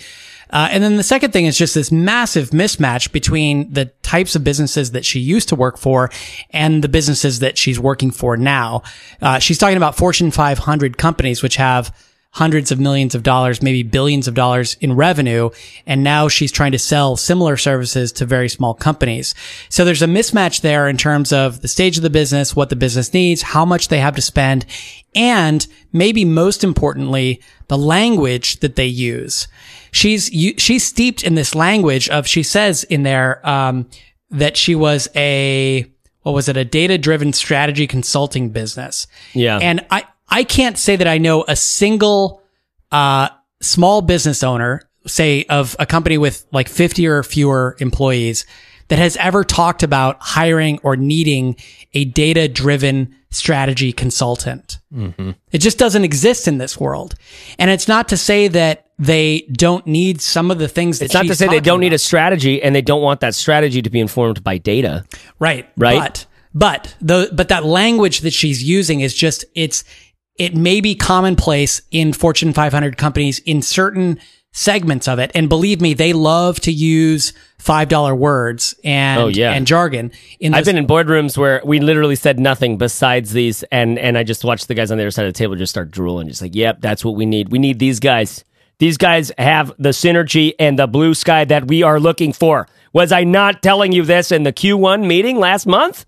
Uh, 0.50 0.68
and 0.70 0.82
then 0.84 0.96
the 0.96 1.02
second 1.02 1.32
thing 1.32 1.46
is 1.46 1.56
just 1.56 1.74
this 1.74 1.90
massive 1.90 2.50
mismatch 2.50 3.10
between 3.10 3.72
the 3.72 3.86
types 4.02 4.36
of 4.36 4.44
businesses 4.44 4.90
that 4.92 5.04
she 5.04 5.18
used 5.20 5.48
to 5.48 5.56
work 5.56 5.78
for 5.78 6.10
and 6.50 6.84
the 6.84 6.88
businesses 6.88 7.38
that 7.40 7.56
she's 7.56 7.80
working 7.80 8.10
for 8.10 8.36
now. 8.36 8.82
Uh, 9.22 9.38
she's 9.38 9.56
talking 9.58 9.76
about 9.78 9.96
Fortune 9.96 10.30
500 10.30 10.98
companies, 10.98 11.42
which 11.42 11.56
have 11.56 11.90
hundreds 12.34 12.72
of 12.72 12.80
millions 12.80 13.14
of 13.14 13.22
dollars, 13.22 13.62
maybe 13.62 13.84
billions 13.84 14.26
of 14.26 14.34
dollars 14.34 14.76
in 14.80 14.96
revenue. 14.96 15.50
And 15.86 16.02
now 16.02 16.26
she's 16.26 16.50
trying 16.50 16.72
to 16.72 16.80
sell 16.80 17.16
similar 17.16 17.56
services 17.56 18.10
to 18.12 18.26
very 18.26 18.48
small 18.48 18.74
companies. 18.74 19.36
So 19.68 19.84
there's 19.84 20.02
a 20.02 20.06
mismatch 20.06 20.60
there 20.60 20.88
in 20.88 20.96
terms 20.96 21.32
of 21.32 21.60
the 21.60 21.68
stage 21.68 21.96
of 21.96 22.02
the 22.02 22.10
business, 22.10 22.56
what 22.56 22.70
the 22.70 22.76
business 22.76 23.14
needs, 23.14 23.42
how 23.42 23.64
much 23.64 23.86
they 23.86 24.00
have 24.00 24.16
to 24.16 24.22
spend, 24.22 24.66
and 25.14 25.64
maybe 25.92 26.24
most 26.24 26.64
importantly, 26.64 27.40
the 27.68 27.78
language 27.78 28.58
that 28.60 28.74
they 28.74 28.86
use. 28.86 29.46
She's, 29.92 30.26
she's 30.58 30.84
steeped 30.84 31.22
in 31.22 31.36
this 31.36 31.54
language 31.54 32.08
of, 32.08 32.26
she 32.26 32.42
says 32.42 32.82
in 32.82 33.04
there, 33.04 33.48
um, 33.48 33.88
that 34.30 34.56
she 34.56 34.74
was 34.74 35.08
a, 35.14 35.86
what 36.22 36.32
was 36.32 36.48
it? 36.48 36.56
A 36.56 36.64
data 36.64 36.98
driven 36.98 37.32
strategy 37.32 37.86
consulting 37.86 38.50
business. 38.50 39.06
Yeah. 39.34 39.58
And 39.58 39.86
I, 39.88 40.04
I 40.34 40.42
can't 40.42 40.76
say 40.76 40.96
that 40.96 41.06
I 41.06 41.18
know 41.18 41.44
a 41.46 41.54
single 41.54 42.42
uh, 42.90 43.28
small 43.62 44.02
business 44.02 44.42
owner, 44.42 44.82
say 45.06 45.44
of 45.44 45.76
a 45.78 45.86
company 45.86 46.18
with 46.18 46.44
like 46.50 46.68
50 46.68 47.06
or 47.06 47.22
fewer 47.22 47.76
employees, 47.78 48.44
that 48.88 48.98
has 48.98 49.16
ever 49.18 49.44
talked 49.44 49.84
about 49.84 50.16
hiring 50.20 50.80
or 50.82 50.96
needing 50.96 51.54
a 51.92 52.06
data 52.06 52.48
driven 52.48 53.14
strategy 53.30 53.92
consultant. 53.92 54.80
Mm-hmm. 54.92 55.30
It 55.52 55.58
just 55.58 55.78
doesn't 55.78 56.02
exist 56.02 56.48
in 56.48 56.58
this 56.58 56.80
world. 56.80 57.14
And 57.56 57.70
it's 57.70 57.86
not 57.86 58.08
to 58.08 58.16
say 58.16 58.48
that 58.48 58.88
they 58.98 59.42
don't 59.52 59.86
need 59.86 60.20
some 60.20 60.50
of 60.50 60.58
the 60.58 60.68
things 60.68 60.98
that 60.98 61.06
it's 61.06 61.14
not 61.14 61.26
to 61.26 61.36
say 61.36 61.46
they 61.46 61.60
don't 61.60 61.76
about. 61.76 61.80
need 61.80 61.92
a 61.92 61.98
strategy 61.98 62.60
and 62.60 62.74
they 62.74 62.82
don't 62.82 63.02
want 63.02 63.20
that 63.20 63.36
strategy 63.36 63.82
to 63.82 63.90
be 63.90 64.00
informed 64.00 64.42
by 64.42 64.58
data. 64.58 65.04
Right. 65.38 65.68
Right. 65.76 65.98
But, 66.00 66.26
but 66.52 66.96
the, 67.00 67.30
but 67.32 67.48
that 67.48 67.64
language 67.64 68.20
that 68.20 68.32
she's 68.32 68.64
using 68.64 69.00
is 69.00 69.14
just, 69.14 69.44
it's, 69.54 69.84
it 70.36 70.54
may 70.54 70.80
be 70.80 70.94
commonplace 70.94 71.82
in 71.90 72.12
Fortune 72.12 72.52
500 72.52 72.96
companies 72.96 73.38
in 73.40 73.62
certain 73.62 74.18
segments 74.52 75.08
of 75.08 75.18
it. 75.18 75.32
And 75.34 75.48
believe 75.48 75.80
me, 75.80 75.94
they 75.94 76.12
love 76.12 76.60
to 76.60 76.72
use 76.72 77.32
$5 77.60 78.16
words 78.16 78.74
and, 78.84 79.20
oh, 79.20 79.26
yeah. 79.26 79.52
and 79.52 79.66
jargon. 79.66 80.12
In 80.38 80.54
I've 80.54 80.64
been 80.64 80.78
in 80.78 80.86
boardrooms 80.86 81.36
where 81.36 81.60
we 81.64 81.80
literally 81.80 82.14
said 82.14 82.38
nothing 82.38 82.78
besides 82.78 83.32
these. 83.32 83.64
And, 83.64 83.98
and 83.98 84.16
I 84.16 84.22
just 84.22 84.44
watched 84.44 84.68
the 84.68 84.74
guys 84.74 84.90
on 84.90 84.98
the 84.98 85.04
other 85.04 85.10
side 85.10 85.26
of 85.26 85.34
the 85.34 85.38
table 85.38 85.56
just 85.56 85.70
start 85.70 85.90
drooling. 85.90 86.28
Just 86.28 86.40
like, 86.40 86.54
yep, 86.54 86.80
that's 86.80 87.04
what 87.04 87.16
we 87.16 87.26
need. 87.26 87.50
We 87.50 87.58
need 87.58 87.80
these 87.80 87.98
guys. 88.00 88.44
These 88.78 88.96
guys 88.96 89.32
have 89.38 89.72
the 89.78 89.90
synergy 89.90 90.52
and 90.58 90.78
the 90.78 90.86
blue 90.86 91.14
sky 91.14 91.44
that 91.44 91.68
we 91.68 91.82
are 91.82 91.98
looking 91.98 92.32
for. 92.32 92.68
Was 92.92 93.10
I 93.10 93.24
not 93.24 93.62
telling 93.62 93.92
you 93.92 94.04
this 94.04 94.30
in 94.30 94.44
the 94.44 94.52
Q1 94.52 95.06
meeting 95.06 95.38
last 95.38 95.66
month? 95.66 96.06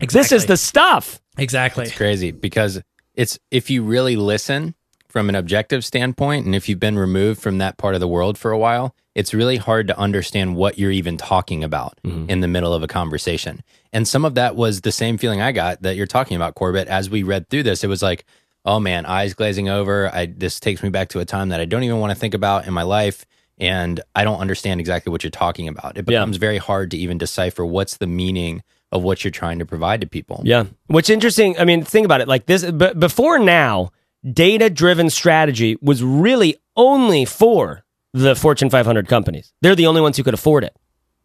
Exactly. 0.00 0.20
This 0.20 0.32
is 0.32 0.46
the 0.46 0.56
stuff. 0.56 1.20
Exactly. 1.38 1.84
It's 1.84 1.96
crazy 1.96 2.30
because 2.30 2.80
it's 3.16 3.38
if 3.50 3.70
you 3.70 3.82
really 3.82 4.16
listen 4.16 4.74
from 5.08 5.28
an 5.28 5.34
objective 5.34 5.84
standpoint 5.84 6.44
and 6.46 6.54
if 6.54 6.68
you've 6.68 6.78
been 6.78 6.98
removed 6.98 7.40
from 7.40 7.58
that 7.58 7.78
part 7.78 7.94
of 7.94 8.00
the 8.00 8.08
world 8.08 8.36
for 8.36 8.50
a 8.50 8.58
while, 8.58 8.94
it's 9.14 9.32
really 9.32 9.56
hard 9.56 9.88
to 9.88 9.98
understand 9.98 10.56
what 10.56 10.78
you're 10.78 10.90
even 10.90 11.16
talking 11.16 11.64
about 11.64 11.98
mm-hmm. 12.04 12.28
in 12.28 12.40
the 12.40 12.48
middle 12.48 12.74
of 12.74 12.82
a 12.82 12.86
conversation. 12.86 13.62
And 13.92 14.06
some 14.06 14.26
of 14.26 14.34
that 14.34 14.56
was 14.56 14.82
the 14.82 14.92
same 14.92 15.16
feeling 15.16 15.40
I 15.40 15.52
got 15.52 15.80
that 15.82 15.96
you're 15.96 16.06
talking 16.06 16.36
about, 16.36 16.54
Corbett. 16.54 16.86
As 16.86 17.08
we 17.08 17.22
read 17.22 17.48
through 17.48 17.62
this, 17.62 17.82
it 17.82 17.86
was 17.86 18.02
like, 18.02 18.26
oh 18.66 18.78
man, 18.78 19.06
eyes 19.06 19.32
glazing 19.32 19.70
over. 19.70 20.14
I 20.14 20.26
this 20.26 20.60
takes 20.60 20.82
me 20.82 20.90
back 20.90 21.08
to 21.10 21.20
a 21.20 21.24
time 21.24 21.48
that 21.48 21.60
I 21.60 21.64
don't 21.64 21.82
even 21.82 21.98
want 21.98 22.10
to 22.10 22.18
think 22.18 22.34
about 22.34 22.66
in 22.66 22.74
my 22.74 22.82
life. 22.82 23.24
And 23.58 24.02
I 24.14 24.24
don't 24.24 24.40
understand 24.40 24.80
exactly 24.80 25.10
what 25.10 25.24
you're 25.24 25.30
talking 25.30 25.66
about. 25.66 25.96
It 25.96 26.04
becomes 26.04 26.36
yeah. 26.36 26.40
very 26.40 26.58
hard 26.58 26.90
to 26.90 26.98
even 26.98 27.16
decipher 27.16 27.64
what's 27.64 27.96
the 27.96 28.06
meaning 28.06 28.62
of 28.92 29.02
what 29.02 29.24
you're 29.24 29.30
trying 29.30 29.58
to 29.58 29.66
provide 29.66 30.00
to 30.00 30.06
people. 30.06 30.42
Yeah. 30.44 30.64
What's 30.86 31.10
interesting, 31.10 31.58
I 31.58 31.64
mean, 31.64 31.82
think 31.82 32.04
about 32.04 32.20
it 32.20 32.28
like 32.28 32.46
this, 32.46 32.70
but 32.70 32.98
before 32.98 33.38
now, 33.38 33.90
data 34.32 34.70
driven 34.70 35.10
strategy 35.10 35.76
was 35.80 36.02
really 36.02 36.56
only 36.76 37.24
for 37.24 37.84
the 38.12 38.34
Fortune 38.34 38.70
500 38.70 39.08
companies. 39.08 39.52
They're 39.60 39.74
the 39.74 39.86
only 39.86 40.00
ones 40.00 40.16
who 40.16 40.22
could 40.22 40.34
afford 40.34 40.64
it, 40.64 40.76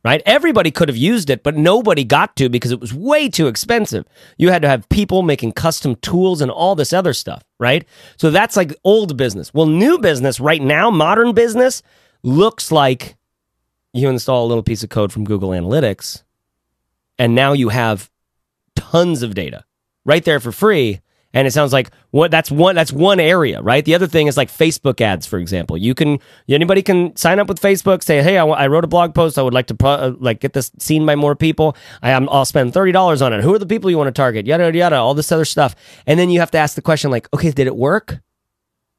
right? 0.04 0.22
Everybody 0.26 0.72
could 0.72 0.90
have 0.90 0.98
used 0.98 1.30
it, 1.30 1.44
but 1.44 1.56
nobody 1.56 2.04
got 2.04 2.36
to 2.38 2.50
because 2.50 2.72
it 2.72 2.82
was 2.82 2.94
way 2.94 3.30
too 3.30 3.48
expensive. 3.48 4.06
You 4.38 4.50
had 4.50 4.62
to 4.64 4.68
have 4.68 4.90
people 4.90 5.22
making 5.22 5.54
custom 5.54 5.96
tools 5.98 6.42
and 6.42 6.52
all 6.52 6.76
this 6.76 6.94
other 6.94 7.14
stuff, 7.14 7.44
right? 7.60 7.88
So 8.18 8.32
that's 8.32 8.58
like 8.58 8.76
old 8.84 9.16
business. 9.16 9.54
Well, 9.54 9.68
new 9.68 10.00
business 10.00 10.40
right 10.40 10.62
now, 10.62 10.90
modern 10.90 11.34
business 11.34 11.82
looks 12.24 12.72
like 12.72 13.16
you 13.94 14.10
install 14.10 14.46
a 14.46 14.48
little 14.48 14.64
piece 14.64 14.84
of 14.84 14.90
code 14.90 15.12
from 15.12 15.26
Google 15.26 15.50
Analytics 15.50 16.24
and 17.22 17.36
now 17.36 17.54
you 17.54 17.70
have 17.70 18.10
tons 18.76 19.22
of 19.22 19.36
data 19.36 19.64
right 20.06 20.26
there 20.26 20.40
for 20.40 20.52
free. 20.52 21.02
And 21.34 21.48
it 21.48 21.52
sounds 21.52 21.72
like 21.72 21.92
what 22.10 22.32
that's 22.32 22.50
one 22.50 22.76
that's 22.76 22.92
one 22.92 23.20
area 23.20 23.62
right? 23.62 23.86
The 23.86 23.94
other 23.94 24.08
thing 24.08 24.26
is 24.28 24.36
like 24.36 24.50
facebook 24.50 25.00
ads 25.00 25.28
for 25.28 25.38
example. 25.38 25.78
You 25.78 25.94
can 25.94 26.18
anybody 26.50 26.82
can 26.82 27.16
sign 27.16 27.40
up 27.40 27.48
with 27.48 27.62
facebook 27.62 28.04
say 28.04 28.24
hey 28.24 28.38
i, 28.40 28.68
wrote 28.68 28.84
a 28.84 28.88
blog 28.88 29.14
post. 29.14 29.38
I 29.38 29.44
would 29.44 29.54
like 29.54 29.68
to 29.68 29.76
pro, 29.76 29.92
uh, 29.92 30.14
like 30.20 30.40
get 30.40 30.54
this 30.54 30.72
seen 30.80 31.06
by 31.06 31.16
more 31.16 31.36
people. 31.36 31.78
I, 32.02 32.12
i'll 32.12 32.44
spend 32.44 32.74
$30 32.74 33.24
on 33.24 33.34
it. 33.34 33.42
Who 33.44 33.54
are 33.54 33.60
the 33.60 33.68
people 33.68 33.92
you 33.92 34.00
want 34.00 34.08
to 34.08 34.20
target? 34.20 34.48
Yada 34.48 34.64
yada 34.66 34.78
yada 34.78 34.96
all 34.96 35.14
this 35.14 35.32
other 35.32 35.46
stuff. 35.46 35.76
And 36.08 36.20
then 36.20 36.32
you 36.32 36.40
have 36.40 36.52
to 36.52 36.58
ask 36.58 36.76
the 36.76 36.82
question 36.82 37.12
like 37.12 37.32
okay 37.36 37.52
did 37.52 37.68
it 37.68 37.76
work 37.76 38.20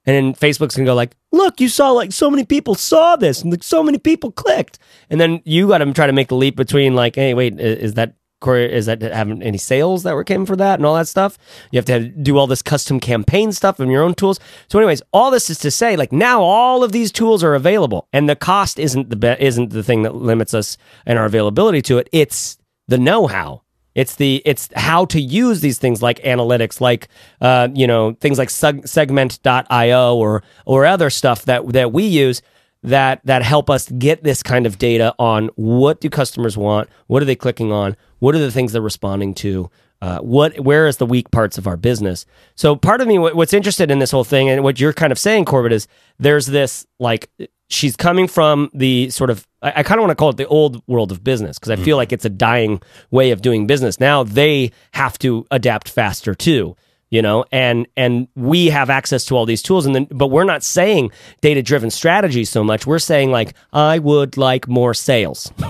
and 0.07 0.17
then 0.17 0.35
facebook's 0.35 0.77
gonna 0.77 0.87
go 0.87 0.95
like 0.95 1.17
look 1.33 1.61
you 1.61 1.69
saw 1.69 1.91
like 1.91 2.12
so 2.12 2.31
many 2.31 2.45
people 2.45 2.75
saw 2.75 3.17
this 3.17 3.43
and 3.43 3.51
like, 3.51 3.62
so 3.62 3.83
many 3.83 3.99
people 3.99 4.33
clicked 4.33 4.79
and 5.11 5.21
then 5.21 5.41
you 5.45 5.69
got 5.69 5.79
to 5.79 5.93
try 5.93 6.07
to 6.07 6.12
make 6.12 6.29
the 6.29 6.37
leap 6.37 6.57
between 6.57 6.95
like 6.95 7.15
hey 7.17 7.35
wait 7.35 7.59
is 7.59 7.95
that 7.95 8.15
is 8.49 8.87
that 8.87 9.03
having 9.03 9.43
any 9.43 9.59
sales 9.59 10.03
that 10.03 10.15
were 10.15 10.25
came 10.25 10.47
for 10.47 10.57
that 10.57 10.79
and 10.79 10.87
all 10.87 10.95
that 10.95 11.09
stuff. 11.09 11.38
You 11.71 11.79
have 11.79 11.85
to 11.87 11.93
have, 11.93 12.23
do 12.23 12.38
all 12.38 12.47
this 12.47 12.62
custom 12.62 13.01
campaign 13.01 13.53
stuff 13.53 13.79
and 13.81 13.91
your 13.91 14.03
own 14.03 14.15
tools. 14.15 14.41
So, 14.69 14.79
anyways, 14.79 15.03
all 15.12 15.31
this 15.31 15.51
is 15.51 15.59
to 15.61 15.71
say, 15.71 15.97
like 15.97 16.12
now 16.12 16.43
all 16.43 16.83
of 16.83 16.93
these 16.93 17.12
tools 17.12 17.45
are 17.45 17.55
available, 17.55 18.09
and 18.12 18.29
the 18.29 18.37
cost 18.37 18.79
isn't 18.79 19.11
the 19.11 19.17
be- 19.17 19.37
isn't 19.38 19.71
the 19.71 19.83
thing 19.83 20.03
that 20.03 20.15
limits 20.15 20.55
us 20.55 20.77
and 21.07 21.19
our 21.19 21.27
availability 21.27 21.83
to 21.83 21.99
it. 21.99 22.09
It's 22.12 22.59
the 22.88 22.99
know 22.99 23.27
how. 23.27 23.62
It's 23.94 24.16
the 24.16 24.42
it's 24.44 24.68
how 24.74 25.05
to 25.07 25.20
use 25.20 25.61
these 25.61 25.78
things 25.78 26.02
like 26.02 26.18
analytics, 26.20 26.81
like 26.81 27.09
uh, 27.40 27.68
you 27.74 27.87
know 27.87 28.12
things 28.20 28.38
like 28.38 28.48
seg- 28.48 28.88
segment.io 28.88 30.16
or 30.16 30.42
or 30.64 30.87
other 30.87 31.11
stuff 31.11 31.44
that 31.44 31.72
that 31.72 31.92
we 31.92 32.05
use 32.05 32.42
that 32.83 33.20
that 33.24 33.42
help 33.42 33.70
us 33.70 33.88
get 33.92 34.24
this 34.24 34.42
kind 34.42 34.66
of 34.66 34.78
data 34.78 35.14
on 35.18 35.48
what 35.55 36.00
do 36.00 36.11
customers 36.11 36.57
want, 36.57 36.88
what 37.07 37.22
are 37.22 37.26
they 37.26 37.37
clicking 37.37 37.70
on, 37.70 37.96
what 38.18 38.35
are 38.35 38.40
the 38.40 38.50
things 38.50 38.72
they're 38.72 38.83
responding 38.83 39.35
to? 39.35 39.70
Uh, 40.00 40.18
what 40.18 40.59
where 40.59 40.88
is 40.88 40.96
the 40.96 41.07
weak 41.07 41.31
parts 41.31 41.59
of 41.59 41.66
our 41.68 41.76
business? 41.76 42.26
So 42.57 42.74
part 42.74 43.00
of 43.00 43.07
me, 43.07 43.18
what's 43.18 43.52
interested 43.52 43.88
in 43.90 44.00
this 44.00 44.11
whole 44.11 44.24
thing, 44.24 44.48
and 44.48 44.64
what 44.64 44.81
you're 44.81 44.92
kind 44.92 45.12
of 45.12 45.18
saying, 45.18 45.44
Corbett, 45.44 45.72
is 45.72 45.87
there's 46.18 46.46
this 46.46 46.85
like 46.98 47.31
she's 47.68 47.94
coming 47.94 48.26
from 48.26 48.68
the 48.74 49.11
sort 49.11 49.31
of 49.31 49.46
I, 49.62 49.72
I 49.77 49.83
kind 49.83 49.98
of 49.98 50.03
want 50.03 50.11
to 50.11 50.16
call 50.16 50.31
it 50.31 50.37
the 50.37 50.46
old 50.46 50.83
world 50.87 51.12
of 51.12 51.22
business 51.25 51.59
because 51.59 51.70
I 51.70 51.77
feel 51.77 51.94
mm-hmm. 51.94 51.98
like 51.98 52.12
it's 52.12 52.25
a 52.25 52.31
dying 52.31 52.83
way 53.11 53.31
of 53.31 53.42
doing 53.42 53.66
business. 53.66 54.01
Now 54.01 54.22
they 54.22 54.72
have 54.92 55.18
to 55.20 55.46
adapt 55.51 55.88
faster 55.88 56.35
too 56.35 56.77
you 57.12 57.20
know? 57.20 57.44
And 57.53 57.87
and 57.96 58.27
we 58.35 58.68
have 58.70 58.90
access 58.90 59.25
to 59.27 59.37
all 59.37 59.46
these 59.46 59.62
tools 59.62 59.87
and 59.87 59.94
then 59.94 60.09
but 60.11 60.29
we're 60.29 60.44
not 60.44 60.64
saying 60.64 61.12
data 61.42 61.62
driven 61.62 61.90
strategy 61.90 62.44
so 62.44 62.64
much. 62.64 62.87
We're 62.87 62.98
saying 62.98 63.31
like 63.31 63.55
i 63.72 64.01
would 64.01 64.37
like 64.37 64.66
more 64.66 64.94
sales. 64.94 65.53
Do 65.59 65.64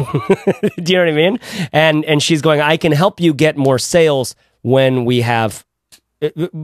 you 0.87 0.97
know 0.97 1.05
what 1.05 1.09
i 1.09 1.13
mean? 1.13 1.39
And 1.73 2.05
and 2.07 2.23
she's 2.23 2.41
going 2.41 2.63
i 2.63 2.79
can 2.79 2.93
help 2.93 3.21
you 3.21 3.35
get 3.35 3.59
more 3.59 3.79
sales 3.79 4.35
when 4.63 5.05
we 5.05 5.21
have 5.21 5.67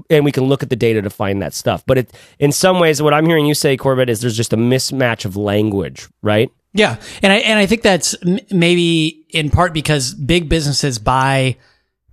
and 0.08 0.24
we 0.24 0.30
can 0.30 0.44
look 0.44 0.62
at 0.62 0.70
the 0.70 0.76
data 0.76 1.02
to 1.02 1.10
find 1.10 1.42
that 1.42 1.52
stuff. 1.52 1.84
But 1.84 1.98
it 1.98 2.14
in 2.38 2.52
some 2.52 2.78
ways 2.78 3.02
what 3.02 3.12
i'm 3.12 3.26
hearing 3.26 3.46
you 3.46 3.54
say 3.54 3.76
corbett 3.76 4.08
is 4.08 4.20
there's 4.20 4.36
just 4.36 4.52
a 4.52 4.56
mismatch 4.56 5.24
of 5.24 5.36
language 5.36 6.08
right 6.22 6.52
yeah 6.72 6.96
and 7.22 7.32
i 7.32 7.36
and 7.36 7.58
i 7.58 7.66
think 7.66 7.82
that's 7.82 8.14
maybe 8.50 9.26
in 9.30 9.50
part 9.50 9.72
because 9.72 10.14
big 10.14 10.48
businesses 10.48 10.98
buy 10.98 11.56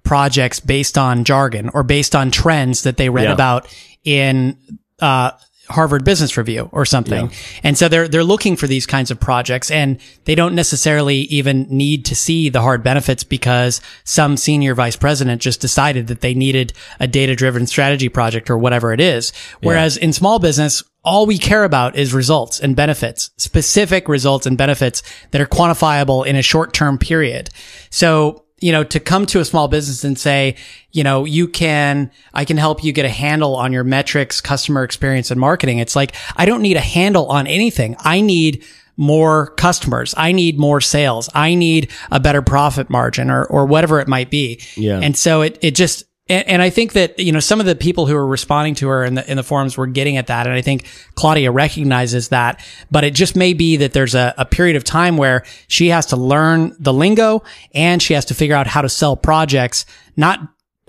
projects 0.03 0.59
based 0.59 0.97
on 0.97 1.23
jargon 1.23 1.69
or 1.73 1.83
based 1.83 2.15
on 2.15 2.31
trends 2.31 2.83
that 2.83 2.95
they 2.97 3.09
read 3.09 3.25
yeah. 3.25 3.33
about 3.33 3.75
in 4.03 4.57
uh, 5.01 5.31
Harvard 5.67 6.05
Business 6.05 6.37
Review 6.37 6.69
or 6.71 6.85
something. 6.85 7.25
Yeah. 7.25 7.37
And 7.63 7.77
so 7.77 7.89
they're 7.89 8.07
they're 8.07 8.23
looking 8.23 8.55
for 8.55 8.67
these 8.67 8.85
kinds 8.85 9.09
of 9.09 9.19
projects 9.19 9.71
and 9.71 9.99
they 10.25 10.35
don't 10.35 10.53
necessarily 10.53 11.17
even 11.21 11.63
need 11.69 12.05
to 12.05 12.15
see 12.15 12.49
the 12.49 12.61
hard 12.61 12.83
benefits 12.83 13.23
because 13.23 13.81
some 14.03 14.37
senior 14.37 14.75
vice 14.75 14.95
president 14.95 15.41
just 15.41 15.61
decided 15.61 16.07
that 16.07 16.21
they 16.21 16.35
needed 16.35 16.73
a 16.99 17.07
data-driven 17.07 17.65
strategy 17.65 18.09
project 18.09 18.49
or 18.49 18.57
whatever 18.57 18.93
it 18.93 19.01
is. 19.01 19.33
Whereas 19.61 19.97
yeah. 19.97 20.05
in 20.05 20.13
small 20.13 20.37
business 20.37 20.83
all 21.05 21.25
we 21.25 21.37
care 21.37 21.63
about 21.63 21.95
is 21.95 22.13
results 22.13 22.59
and 22.59 22.75
benefits, 22.75 23.31
specific 23.37 24.09
results 24.09 24.45
and 24.45 24.57
benefits 24.57 25.03
that 25.31 25.39
are 25.39 25.45
quantifiable 25.45 26.25
in 26.25 26.35
a 26.35 26.41
short-term 26.41 26.97
period. 26.97 27.49
So 27.89 28.41
you 28.59 28.71
know, 28.71 28.83
to 28.85 28.99
come 28.99 29.25
to 29.27 29.39
a 29.41 29.45
small 29.45 29.67
business 29.67 30.03
and 30.03 30.17
say, 30.17 30.55
you 30.91 31.03
know, 31.03 31.25
you 31.25 31.47
can, 31.47 32.09
I 32.33 32.45
can 32.45 32.57
help 32.57 32.83
you 32.83 32.93
get 32.93 33.05
a 33.05 33.09
handle 33.09 33.55
on 33.55 33.73
your 33.73 33.83
metrics, 33.83 34.39
customer 34.39 34.83
experience 34.83 35.29
and 35.29 35.39
marketing. 35.39 35.79
It's 35.79 35.95
like, 35.95 36.15
I 36.37 36.45
don't 36.45 36.61
need 36.61 36.77
a 36.77 36.81
handle 36.81 37.27
on 37.27 37.47
anything. 37.47 37.97
I 37.99 38.21
need 38.21 38.63
more 38.97 39.51
customers. 39.55 40.15
I 40.17 40.31
need 40.31 40.57
more 40.57 40.79
sales. 40.79 41.29
I 41.35 41.53
need 41.53 41.91
a 42.11 42.19
better 42.19 42.41
profit 42.41 42.89
margin 42.89 43.29
or, 43.29 43.45
or 43.45 43.65
whatever 43.65 43.99
it 43.99 44.07
might 44.07 44.31
be. 44.31 44.61
Yeah. 44.77 45.01
And 45.03 45.17
so 45.17 45.41
it, 45.41 45.59
it 45.61 45.75
just, 45.75 46.05
And, 46.27 46.47
and 46.47 46.61
I 46.61 46.69
think 46.69 46.93
that, 46.93 47.19
you 47.19 47.31
know, 47.31 47.39
some 47.39 47.59
of 47.59 47.65
the 47.65 47.75
people 47.75 48.05
who 48.05 48.15
are 48.15 48.25
responding 48.25 48.75
to 48.75 48.87
her 48.87 49.03
in 49.03 49.15
the, 49.15 49.29
in 49.29 49.37
the 49.37 49.43
forums 49.43 49.77
were 49.77 49.87
getting 49.87 50.17
at 50.17 50.27
that. 50.27 50.47
And 50.47 50.55
I 50.55 50.61
think 50.61 50.87
Claudia 51.15 51.51
recognizes 51.51 52.29
that, 52.29 52.65
but 52.89 53.03
it 53.03 53.13
just 53.13 53.35
may 53.35 53.53
be 53.53 53.77
that 53.77 53.93
there's 53.93 54.15
a, 54.15 54.33
a 54.37 54.45
period 54.45 54.75
of 54.75 54.83
time 54.83 55.17
where 55.17 55.43
she 55.67 55.89
has 55.89 56.07
to 56.07 56.15
learn 56.15 56.75
the 56.79 56.93
lingo 56.93 57.43
and 57.73 58.01
she 58.01 58.13
has 58.13 58.25
to 58.25 58.33
figure 58.33 58.55
out 58.55 58.67
how 58.67 58.81
to 58.81 58.89
sell 58.89 59.15
projects, 59.15 59.85
not 60.15 60.39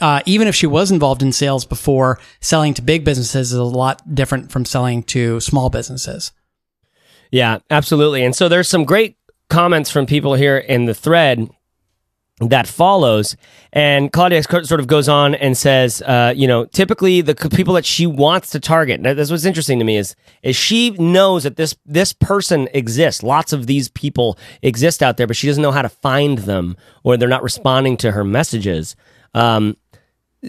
uh, 0.01 0.21
even 0.27 0.47
if 0.47 0.55
she 0.55 0.67
was 0.67 0.91
involved 0.91 1.23
in 1.23 1.33
sales 1.33 1.65
before, 1.65 2.19
selling 2.41 2.75
to 2.75 2.83
big 2.83 3.05
businesses 3.05 3.53
is 3.53 3.59
a 3.59 3.65
lot 3.65 4.15
different 4.15 4.53
from 4.53 4.65
selling 4.65 5.03
to 5.03 5.41
small 5.41 5.71
businesses. 5.71 6.33
Yeah, 7.31 7.59
absolutely. 7.71 8.25
And 8.25 8.37
so 8.37 8.49
there's 8.49 8.69
some 8.69 8.85
great 8.85 9.17
comments 9.49 9.91
from 9.91 10.07
people 10.07 10.35
here 10.35 10.59
in 10.59 10.85
the 10.85 10.95
thread 10.95 11.49
that 12.41 12.67
follows. 12.67 13.35
And 13.73 14.13
Claudia 14.13 14.43
sort 14.43 14.73
of 14.73 14.87
goes 14.87 15.09
on 15.09 15.35
and 15.35 15.57
says, 15.57 16.03
uh, 16.03 16.35
you 16.37 16.47
know, 16.47 16.67
typically 16.67 17.23
the 17.23 17.35
people 17.35 17.75
that 17.75 17.87
she 17.87 18.07
wants 18.07 18.51
to 18.51 18.61
target. 18.61 19.03
This 19.03 19.31
was 19.31 19.47
interesting 19.47 19.79
to 19.79 19.85
me 19.85 19.97
is 19.97 20.15
is 20.43 20.55
she 20.55 20.91
knows 20.91 21.45
that 21.45 21.57
this 21.57 21.75
this 21.87 22.13
person 22.13 22.69
exists. 22.75 23.23
Lots 23.23 23.53
of 23.53 23.67
these 23.67 23.89
people 23.89 24.39
exist 24.61 25.03
out 25.03 25.17
there, 25.17 25.27
but 25.27 25.37
she 25.37 25.47
doesn't 25.47 25.63
know 25.63 25.73
how 25.73 25.83
to 25.83 25.89
find 25.89 26.39
them, 26.39 26.77
or 27.05 27.17
they're 27.17 27.29
not 27.29 27.43
responding 27.43 27.97
to 27.99 28.13
her 28.13 28.25
messages. 28.25 28.97
Um, 29.35 29.77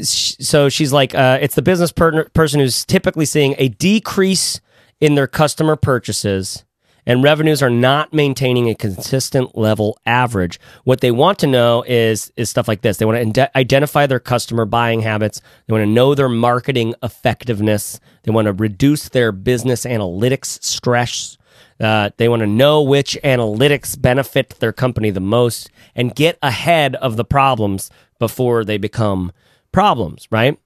so 0.01 0.69
she's 0.69 0.91
like, 0.91 1.15
uh, 1.15 1.39
it's 1.41 1.55
the 1.55 1.61
business 1.61 1.91
per- 1.91 2.25
person 2.29 2.59
who's 2.59 2.85
typically 2.85 3.25
seeing 3.25 3.55
a 3.57 3.69
decrease 3.69 4.59
in 4.99 5.15
their 5.15 5.27
customer 5.27 5.75
purchases 5.75 6.65
and 7.07 7.23
revenues 7.23 7.63
are 7.63 7.69
not 7.69 8.13
maintaining 8.13 8.69
a 8.69 8.75
consistent 8.75 9.57
level 9.57 9.97
average. 10.05 10.59
What 10.83 10.99
they 10.99 11.09
want 11.09 11.39
to 11.39 11.47
know 11.47 11.83
is 11.87 12.31
is 12.35 12.49
stuff 12.49 12.67
like 12.67 12.81
this. 12.81 12.97
They 12.97 13.05
want 13.05 13.15
to 13.15 13.21
ind- 13.21 13.49
identify 13.55 14.05
their 14.05 14.19
customer 14.19 14.65
buying 14.65 15.01
habits. 15.01 15.41
They 15.65 15.71
want 15.71 15.83
to 15.83 15.91
know 15.91 16.13
their 16.13 16.29
marketing 16.29 16.93
effectiveness. 17.01 17.99
They 18.23 18.31
want 18.31 18.45
to 18.45 18.53
reduce 18.53 19.09
their 19.09 19.31
business 19.31 19.85
analytics 19.85 20.61
stress. 20.63 21.37
Uh, 21.79 22.09
they 22.17 22.27
want 22.27 22.41
to 22.41 22.47
know 22.47 22.81
which 22.81 23.17
analytics 23.23 23.99
benefit 23.99 24.49
their 24.59 24.73
company 24.73 25.09
the 25.09 25.19
most 25.19 25.69
and 25.95 26.13
get 26.13 26.37
ahead 26.41 26.95
of 26.97 27.15
the 27.15 27.23
problems 27.23 27.89
before 28.19 28.65
they 28.65 28.77
become 28.77 29.31
problems, 29.71 30.27
right? 30.29 30.59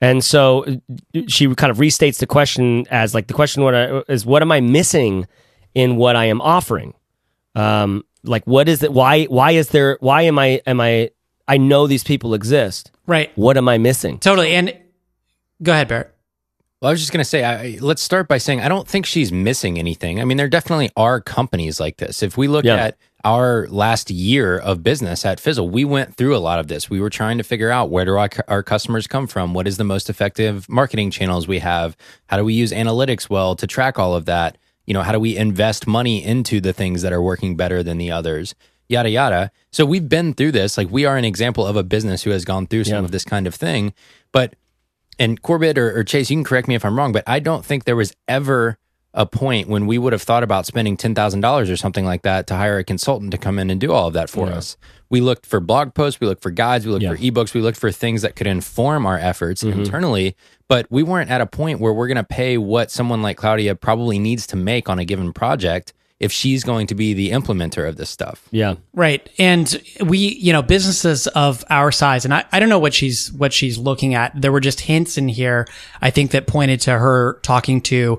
And 0.00 0.22
so 0.22 0.64
uh, 0.64 1.20
she 1.26 1.54
kind 1.54 1.70
of 1.70 1.78
restates 1.78 2.18
the 2.18 2.26
question 2.26 2.84
as 2.90 3.14
like 3.14 3.28
the 3.28 3.34
question 3.34 3.62
what 3.62 3.74
I, 3.74 4.02
is 4.08 4.26
what 4.26 4.42
am 4.42 4.52
I 4.52 4.60
missing 4.60 5.26
in 5.76 5.96
what 5.96 6.16
I 6.16 6.24
am 6.24 6.40
offering? 6.40 6.94
Um, 7.54 8.02
like 8.24 8.44
what 8.46 8.68
is 8.68 8.82
it? 8.82 8.92
Why 8.92 9.24
why 9.24 9.52
is 9.52 9.68
there? 9.68 9.98
Why 10.00 10.22
am 10.22 10.38
I 10.38 10.60
am 10.66 10.80
I? 10.80 11.10
I 11.46 11.58
know 11.58 11.86
these 11.86 12.02
people 12.02 12.34
exist. 12.34 12.90
Right. 13.06 13.30
What 13.36 13.56
am 13.56 13.68
I 13.68 13.78
missing? 13.78 14.18
Totally. 14.18 14.52
And 14.52 14.76
go 15.62 15.70
ahead, 15.72 15.86
Barrett. 15.86 16.12
Well, 16.82 16.88
I 16.88 16.92
was 16.92 17.00
just 17.00 17.12
going 17.12 17.22
to 17.22 17.24
say, 17.24 17.44
I, 17.44 17.78
let's 17.80 18.02
start 18.02 18.26
by 18.28 18.38
saying 18.38 18.60
I 18.60 18.68
don't 18.68 18.86
think 18.88 19.06
she's 19.06 19.30
missing 19.30 19.78
anything. 19.78 20.20
I 20.20 20.24
mean, 20.24 20.36
there 20.38 20.48
definitely 20.48 20.90
are 20.96 21.20
companies 21.20 21.78
like 21.78 21.98
this. 21.98 22.22
If 22.22 22.36
we 22.36 22.48
look 22.48 22.64
Yeah. 22.64 22.74
at 22.76 22.98
our 23.24 23.66
last 23.68 24.10
year 24.10 24.58
of 24.58 24.82
business 24.82 25.24
at 25.24 25.38
Fizzle, 25.40 25.70
we 25.70 25.84
went 25.84 26.16
through 26.16 26.36
a 26.36 26.38
lot 26.38 26.58
of 26.58 26.66
this. 26.66 26.90
We 26.90 27.00
were 27.00 27.08
trying 27.10 27.38
to 27.38 27.44
figure 27.44 27.70
out 27.70 27.90
where 27.90 28.04
do 28.04 28.16
our, 28.16 28.28
our 28.48 28.62
customers 28.62 29.06
come 29.06 29.26
from? 29.26 29.54
What 29.54 29.66
is 29.68 29.76
the 29.78 29.84
most 29.84 30.10
effective 30.10 30.68
marketing 30.68 31.10
channels 31.12 31.46
we 31.48 31.60
have? 31.60 31.96
How 32.26 32.36
do 32.36 32.44
we 32.44 32.54
use 32.54 32.72
analytics 32.72 33.30
well 33.30 33.54
to 33.56 33.66
track 33.68 33.98
all 34.00 34.14
of 34.14 34.26
that? 34.26 34.58
You 34.86 34.94
know, 34.94 35.02
how 35.02 35.12
do 35.12 35.20
we 35.20 35.36
invest 35.36 35.86
money 35.86 36.24
into 36.24 36.60
the 36.60 36.72
things 36.72 37.02
that 37.02 37.12
are 37.12 37.22
working 37.22 37.56
better 37.56 37.82
than 37.82 37.98
the 37.98 38.10
others? 38.10 38.54
Yada, 38.88 39.10
yada. 39.10 39.50
So 39.72 39.84
we've 39.84 40.08
been 40.08 40.32
through 40.32 40.52
this. 40.52 40.78
Like, 40.78 40.88
we 40.90 41.04
are 41.04 41.16
an 41.16 41.24
example 41.24 41.66
of 41.66 41.74
a 41.76 41.82
business 41.82 42.22
who 42.22 42.30
has 42.30 42.44
gone 42.44 42.66
through 42.68 42.84
some 42.84 42.98
Yeah. 42.98 43.04
of 43.04 43.10
this 43.10 43.24
kind 43.24 43.46
of 43.48 43.54
thing. 43.54 43.92
But 44.32 44.54
and 45.18 45.40
Corbett 45.42 45.76
or, 45.78 45.98
or 45.98 46.04
Chase, 46.04 46.30
you 46.30 46.36
can 46.36 46.44
correct 46.44 46.68
me 46.68 46.74
if 46.74 46.84
I'm 46.84 46.96
wrong, 46.96 47.10
but 47.10 47.24
I 47.26 47.40
don't 47.40 47.64
think 47.64 47.84
there 47.84 47.96
was 47.96 48.12
ever 48.28 48.76
a 49.14 49.24
point 49.24 49.66
when 49.66 49.86
we 49.86 49.96
would 49.96 50.12
have 50.12 50.20
thought 50.20 50.42
about 50.42 50.66
spending 50.66 50.94
ten 50.94 51.14
thousand 51.14 51.40
dollars 51.40 51.70
or 51.70 51.76
something 51.76 52.04
like 52.04 52.20
that 52.22 52.46
to 52.48 52.54
hire 52.54 52.76
a 52.76 52.84
consultant 52.84 53.30
to 53.30 53.38
come 53.38 53.58
in 53.58 53.70
and 53.70 53.80
do 53.80 53.90
all 53.92 54.06
of 54.08 54.12
that 54.12 54.28
for 54.28 54.48
us. 54.48 54.76
We 55.08 55.22
looked 55.22 55.46
for 55.46 55.58
blog 55.58 55.94
posts, 55.94 56.20
we 56.20 56.26
looked 56.26 56.42
for 56.42 56.50
guides, 56.50 56.84
we 56.84 56.92
looked 56.92 57.02
Yeah. 57.02 57.12
for 57.14 57.16
ebooks, 57.16 57.54
we 57.54 57.62
looked 57.62 57.78
for 57.78 57.90
things 57.90 58.20
that 58.20 58.36
could 58.36 58.46
inform 58.46 59.06
our 59.06 59.18
efforts 59.18 59.64
Mm-hmm. 59.64 59.80
internally, 59.80 60.36
but 60.68 60.86
we 60.90 61.02
weren't 61.02 61.30
at 61.30 61.40
a 61.40 61.46
point 61.46 61.80
where 61.80 61.92
we're 61.92 62.08
going 62.08 62.16
to 62.16 62.24
pay 62.24 62.58
what 62.58 62.90
someone 62.90 63.22
like 63.22 63.36
Claudia 63.36 63.74
probably 63.74 64.18
needs 64.18 64.46
to 64.48 64.56
make 64.56 64.88
on 64.88 64.98
a 64.98 65.04
given 65.04 65.32
project 65.32 65.92
if 66.18 66.32
she's 66.32 66.64
going 66.64 66.86
to 66.86 66.94
be 66.94 67.12
the 67.12 67.30
implementer 67.30 67.86
of 67.86 67.96
this 67.96 68.08
stuff. 68.08 68.48
Yeah. 68.50 68.76
Right. 68.94 69.28
And 69.38 69.80
we, 70.00 70.18
you 70.18 70.52
know, 70.52 70.62
businesses 70.62 71.26
of 71.28 71.62
our 71.68 71.92
size, 71.92 72.24
and 72.24 72.32
I, 72.32 72.44
I 72.52 72.58
don't 72.58 72.70
know 72.70 72.78
what 72.78 72.94
she's, 72.94 73.30
what 73.32 73.52
she's 73.52 73.76
looking 73.76 74.14
at. 74.14 74.32
There 74.34 74.50
were 74.50 74.60
just 74.60 74.80
hints 74.80 75.18
in 75.18 75.28
here, 75.28 75.66
I 76.00 76.10
think 76.10 76.30
that 76.30 76.46
pointed 76.46 76.80
to 76.82 76.92
her 76.92 77.38
talking 77.42 77.82
to, 77.82 78.18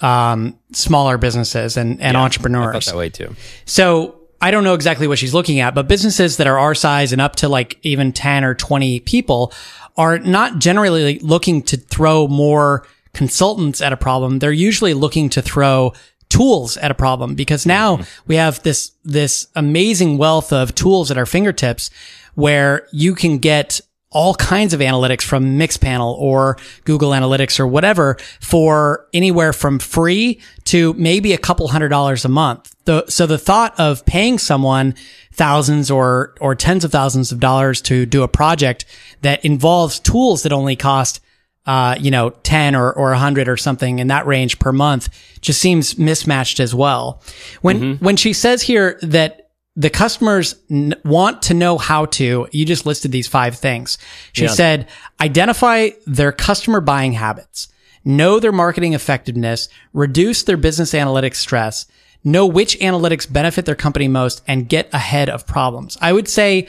um, 0.00 0.58
smaller 0.72 1.18
businesses 1.18 1.76
and, 1.76 2.00
and 2.00 2.16
I 2.16 2.22
entrepreneurs. 2.22 2.72
felt 2.72 2.84
that 2.86 2.96
way 2.96 3.10
too. 3.10 3.36
So 3.66 4.23
I 4.40 4.50
don't 4.50 4.64
know 4.64 4.74
exactly 4.74 5.06
what 5.06 5.18
she's 5.18 5.34
looking 5.34 5.60
at, 5.60 5.74
but 5.74 5.88
businesses 5.88 6.36
that 6.36 6.46
are 6.46 6.58
our 6.58 6.74
size 6.74 7.12
and 7.12 7.20
up 7.20 7.36
to 7.36 7.48
like 7.48 7.78
even 7.82 8.12
10 8.12 8.44
or 8.44 8.54
20 8.54 9.00
people 9.00 9.52
are 9.96 10.18
not 10.18 10.58
generally 10.58 11.18
looking 11.20 11.62
to 11.62 11.76
throw 11.76 12.26
more 12.28 12.86
consultants 13.12 13.80
at 13.80 13.92
a 13.92 13.96
problem. 13.96 14.38
They're 14.38 14.52
usually 14.52 14.94
looking 14.94 15.28
to 15.30 15.42
throw 15.42 15.92
tools 16.28 16.76
at 16.76 16.90
a 16.90 16.94
problem 16.94 17.34
because 17.34 17.64
now 17.64 17.96
mm-hmm. 17.96 18.22
we 18.26 18.36
have 18.36 18.62
this, 18.62 18.92
this 19.04 19.46
amazing 19.54 20.18
wealth 20.18 20.52
of 20.52 20.74
tools 20.74 21.10
at 21.10 21.18
our 21.18 21.26
fingertips 21.26 21.90
where 22.34 22.88
you 22.92 23.14
can 23.14 23.38
get 23.38 23.80
all 24.14 24.34
kinds 24.36 24.72
of 24.72 24.80
analytics 24.80 25.22
from 25.22 25.58
Mixpanel 25.58 26.16
or 26.18 26.56
Google 26.84 27.10
Analytics 27.10 27.60
or 27.60 27.66
whatever 27.66 28.16
for 28.40 29.06
anywhere 29.12 29.52
from 29.52 29.78
free 29.78 30.40
to 30.64 30.94
maybe 30.94 31.32
a 31.32 31.38
couple 31.38 31.68
hundred 31.68 31.88
dollars 31.88 32.24
a 32.24 32.28
month. 32.28 32.74
So 33.08 33.26
the 33.26 33.38
thought 33.38 33.78
of 33.78 34.06
paying 34.06 34.38
someone 34.38 34.94
thousands 35.32 35.90
or, 35.90 36.34
or 36.40 36.54
tens 36.54 36.84
of 36.84 36.92
thousands 36.92 37.32
of 37.32 37.40
dollars 37.40 37.82
to 37.82 38.06
do 38.06 38.22
a 38.22 38.28
project 38.28 38.84
that 39.22 39.44
involves 39.44 39.98
tools 39.98 40.44
that 40.44 40.52
only 40.52 40.76
cost 40.76 41.20
uh, 41.66 41.96
you 41.98 42.10
know, 42.10 42.28
10 42.28 42.74
or, 42.74 42.92
or 42.92 43.10
100 43.10 43.48
or 43.48 43.56
something 43.56 43.98
in 43.98 44.08
that 44.08 44.26
range 44.26 44.58
per 44.58 44.70
month 44.70 45.08
just 45.40 45.60
seems 45.60 45.98
mismatched 45.98 46.60
as 46.60 46.74
well. 46.74 47.22
When, 47.62 47.96
when 48.00 48.16
she 48.16 48.34
says 48.34 48.60
here 48.60 48.98
that 49.02 49.43
the 49.76 49.90
customers 49.90 50.54
n- 50.70 50.94
want 51.04 51.42
to 51.42 51.54
know 51.54 51.78
how 51.78 52.06
to, 52.06 52.46
you 52.52 52.64
just 52.64 52.86
listed 52.86 53.10
these 53.12 53.26
five 53.28 53.56
things. 53.56 53.98
She 54.32 54.44
Yeah. 54.44 54.50
said, 54.50 54.88
identify 55.20 55.90
their 56.06 56.30
customer 56.32 56.80
buying 56.80 57.14
habits, 57.14 57.68
know 58.04 58.38
their 58.38 58.52
marketing 58.52 58.92
effectiveness, 58.92 59.68
reduce 59.92 60.42
their 60.44 60.56
business 60.56 60.92
analytics 60.92 61.36
stress, 61.36 61.86
know 62.22 62.46
which 62.46 62.78
analytics 62.78 63.30
benefit 63.30 63.64
their 63.66 63.74
company 63.74 64.06
most, 64.08 64.42
and 64.46 64.68
get 64.68 64.88
ahead 64.94 65.28
of 65.28 65.46
problems. 65.46 65.98
I 66.00 66.12
would 66.12 66.28
say 66.28 66.68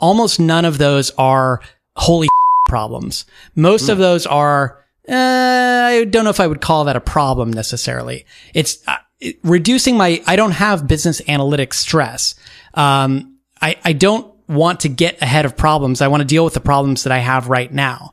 almost 0.00 0.40
none 0.40 0.64
of 0.64 0.78
those 0.78 1.10
are 1.18 1.60
holy 1.96 2.28
problems. 2.68 3.26
Most 3.54 3.88
of 3.88 3.98
those 3.98 4.26
are, 4.26 4.78
uh, 5.08 5.12
I 5.14 6.06
don't 6.10 6.24
know 6.24 6.30
if 6.30 6.40
I 6.40 6.46
would 6.46 6.60
call 6.60 6.84
that 6.84 6.96
a 6.96 7.00
problem 7.00 7.52
necessarily. 7.52 8.24
It's 8.54 8.78
uh, 8.88 8.96
reducing 9.42 9.96
my, 9.96 10.22
I 10.26 10.36
don't 10.36 10.52
have 10.52 10.86
business 10.86 11.20
analytics 11.22 11.74
stress. 11.74 12.34
Um, 12.74 13.38
I, 13.60 13.76
I 13.84 13.92
don't 13.92 14.32
want 14.48 14.80
to 14.80 14.88
get 14.88 15.20
ahead 15.22 15.44
of 15.44 15.56
problems. 15.56 16.00
I 16.00 16.08
want 16.08 16.20
to 16.20 16.26
deal 16.26 16.44
with 16.44 16.54
the 16.54 16.60
problems 16.60 17.04
that 17.04 17.12
I 17.12 17.18
have 17.18 17.48
right 17.48 17.72
now. 17.72 18.12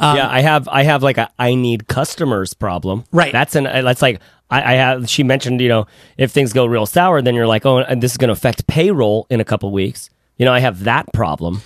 Um, 0.00 0.16
yeah, 0.16 0.28
I 0.28 0.40
have 0.40 0.66
I 0.68 0.82
have 0.82 1.02
like 1.02 1.18
a 1.18 1.30
I 1.38 1.54
need 1.54 1.88
customers 1.88 2.54
problem. 2.54 3.04
Right. 3.12 3.32
That's 3.32 3.54
an 3.54 3.64
that's 3.64 4.02
like 4.02 4.20
I, 4.50 4.72
I 4.72 4.76
have. 4.76 5.08
She 5.08 5.22
mentioned 5.22 5.60
you 5.60 5.68
know 5.68 5.86
if 6.16 6.32
things 6.32 6.52
go 6.52 6.66
real 6.66 6.86
sour, 6.86 7.22
then 7.22 7.34
you're 7.34 7.46
like 7.46 7.66
oh 7.66 7.78
and 7.78 8.02
this 8.02 8.12
is 8.12 8.16
going 8.16 8.28
to 8.28 8.32
affect 8.32 8.66
payroll 8.66 9.26
in 9.30 9.40
a 9.40 9.44
couple 9.44 9.70
weeks. 9.70 10.10
You 10.36 10.46
know 10.46 10.52
I 10.52 10.60
have 10.60 10.84
that 10.84 11.12
problem. 11.12 11.62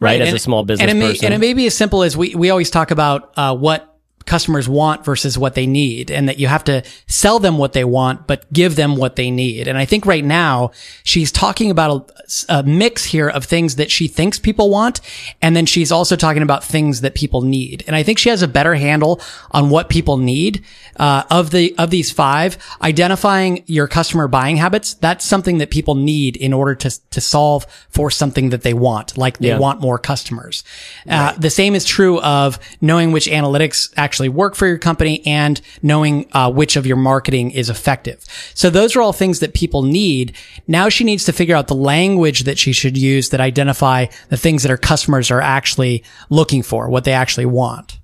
Right, 0.00 0.20
as 0.20 0.28
and- 0.28 0.36
a 0.36 0.40
small 0.40 0.64
business 0.64 0.90
and 0.90 0.90
it 0.90 1.00
may, 1.00 1.12
person. 1.12 1.26
And 1.26 1.34
it 1.34 1.38
may 1.38 1.54
be 1.54 1.66
as 1.66 1.74
simple 1.74 2.02
as 2.02 2.16
we, 2.16 2.34
we 2.34 2.50
always 2.50 2.68
talk 2.68 2.90
about 2.90 3.32
uh, 3.38 3.56
what 3.56 3.93
customers 4.26 4.68
want 4.68 5.04
versus 5.04 5.36
what 5.36 5.54
they 5.54 5.66
need, 5.66 6.10
and 6.10 6.28
that 6.28 6.38
you 6.38 6.46
have 6.48 6.64
to 6.64 6.82
sell 7.06 7.38
them 7.38 7.58
what 7.58 7.72
they 7.72 7.84
want, 7.84 8.26
but 8.26 8.50
give 8.52 8.76
them 8.76 8.96
what 8.96 9.16
they 9.16 9.30
need. 9.30 9.68
And 9.68 9.76
I 9.76 9.84
think 9.84 10.06
right 10.06 10.24
now 10.24 10.70
she's 11.02 11.30
talking 11.30 11.70
about 11.70 12.10
a, 12.48 12.58
a 12.60 12.62
mix 12.62 13.04
here 13.04 13.28
of 13.28 13.44
things 13.44 13.76
that 13.76 13.90
she 13.90 14.08
thinks 14.08 14.38
people 14.38 14.70
want, 14.70 15.00
and 15.42 15.54
then 15.56 15.66
she's 15.66 15.92
also 15.92 16.16
talking 16.16 16.42
about 16.42 16.64
things 16.64 17.00
that 17.02 17.14
people 17.14 17.42
need. 17.42 17.84
And 17.86 17.94
I 17.96 18.02
think 18.02 18.18
she 18.18 18.30
has 18.30 18.42
a 18.42 18.48
better 18.48 18.74
handle 18.74 19.20
on 19.50 19.70
what 19.70 19.88
people 19.88 20.16
need. 20.16 20.64
Uh, 20.96 21.24
of 21.28 21.50
the 21.50 21.74
of 21.76 21.90
these 21.90 22.12
five, 22.12 22.56
identifying 22.80 23.64
your 23.66 23.88
customer 23.88 24.28
buying 24.28 24.56
habits, 24.56 24.94
that's 24.94 25.24
something 25.24 25.58
that 25.58 25.68
people 25.70 25.96
need 25.96 26.36
in 26.36 26.52
order 26.52 26.76
to 26.76 26.88
to 27.10 27.20
solve 27.20 27.66
for 27.90 28.12
something 28.12 28.50
that 28.50 28.62
they 28.62 28.74
want, 28.74 29.18
like 29.18 29.38
they 29.38 29.48
Yeah. 29.48 29.58
want 29.58 29.80
more 29.80 29.98
customers. 29.98 30.62
Uh, 31.08 31.32
the 31.36 31.50
same 31.50 31.74
is 31.74 31.84
true 31.84 32.20
of 32.20 32.60
knowing 32.80 33.10
which 33.10 33.26
analytics 33.26 33.92
actually 33.96 34.13
actually 34.14 34.28
work 34.28 34.54
for 34.54 34.68
your 34.68 34.78
company 34.78 35.26
and 35.26 35.60
knowing 35.82 36.28
uh, 36.32 36.48
which 36.48 36.76
of 36.76 36.86
your 36.86 36.96
marketing 36.96 37.50
is 37.50 37.68
effective. 37.68 38.24
So 38.54 38.70
those 38.70 38.94
are 38.94 39.02
all 39.02 39.12
things 39.12 39.40
that 39.40 39.54
people 39.54 39.82
need. 39.82 40.36
Now 40.68 40.88
she 40.88 41.02
needs 41.02 41.24
to 41.24 41.32
figure 41.32 41.56
out 41.56 41.66
the 41.66 41.74
language 41.74 42.44
that 42.44 42.56
she 42.56 42.72
should 42.72 42.96
use 42.96 43.30
that 43.30 43.40
identify 43.40 44.06
the 44.28 44.36
things 44.36 44.62
that 44.62 44.68
her 44.68 44.76
customers 44.76 45.32
are 45.32 45.40
actually 45.40 46.04
looking 46.30 46.62
for, 46.62 46.88
what 46.88 47.02
they 47.02 47.12
actually 47.12 47.46
want. 47.46 47.98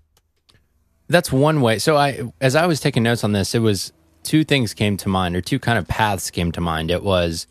That's 1.08 1.30
one 1.30 1.60
way. 1.60 1.78
So 1.78 1.96
I, 1.96 2.22
as 2.40 2.56
I 2.56 2.66
was 2.66 2.80
taking 2.80 3.04
notes 3.04 3.22
on 3.22 3.30
this, 3.30 3.54
it 3.54 3.60
was 3.60 3.92
two 4.24 4.42
things 4.42 4.74
came 4.74 4.96
to 4.96 5.08
mind, 5.08 5.36
or 5.36 5.40
two 5.40 5.60
kind 5.60 5.78
of 5.78 5.86
paths 5.86 6.28
came 6.32 6.50
to 6.52 6.60
mind. 6.60 6.90
It 6.90 7.04
was 7.04 7.46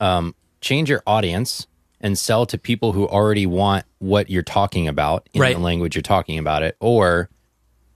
um, 0.00 0.34
change 0.60 0.90
your 0.90 1.02
audience 1.06 1.66
and 1.98 2.18
sell 2.18 2.44
to 2.44 2.58
people 2.58 2.92
who 2.92 3.08
already 3.08 3.46
want 3.46 3.86
what 4.00 4.28
you're 4.28 4.42
talking 4.42 4.86
about 4.86 5.26
in 5.32 5.40
Right. 5.40 5.56
the 5.56 5.62
language 5.62 5.96
you're 5.96 6.02
talking 6.02 6.38
about 6.38 6.62
it, 6.62 6.76
or 6.78 7.30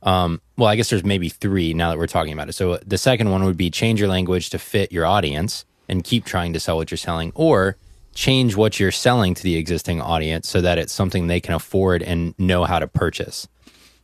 um, 0.03 0.41
well, 0.57 0.69
I 0.69 0.77
guess 0.77 0.91
there's 0.91 1.05
maybe 1.05 1.29
three 1.29 1.75
now 1.75 1.91
that 1.91 1.99
we're 1.99 2.07
talking 2.07 2.33
about 2.33 2.49
it. 2.49 2.55
So 2.55 2.79
the 2.87 2.99
second 2.99 3.31
one 3.31 3.45
would 3.45 3.57
be 3.57 3.71
change 3.71 4.01
your 4.01 4.09
language 4.09 4.51
to 4.51 4.59
fit 4.59 4.93
your 4.93 5.07
audience 5.07 5.65
and 5.89 6.05
keep 6.05 6.25
trying 6.25 6.53
to 6.53 6.61
sell 6.61 6.77
what 6.77 6.91
you're 6.91 6.99
selling, 6.99 7.33
or 7.35 7.77
change 8.15 8.57
what 8.57 8.81
you're 8.81 8.91
selling 8.91 9.35
to 9.35 9.43
the 9.43 9.57
existing 9.57 10.01
audience 10.01 10.49
so 10.49 10.61
that 10.61 10.79
it's 10.79 10.93
something 10.93 11.27
they 11.27 11.41
can 11.41 11.55
afford 11.55 12.03
and 12.03 12.35
know 12.39 12.65
how 12.65 12.79
to 12.79 12.87
purchase. 12.87 13.49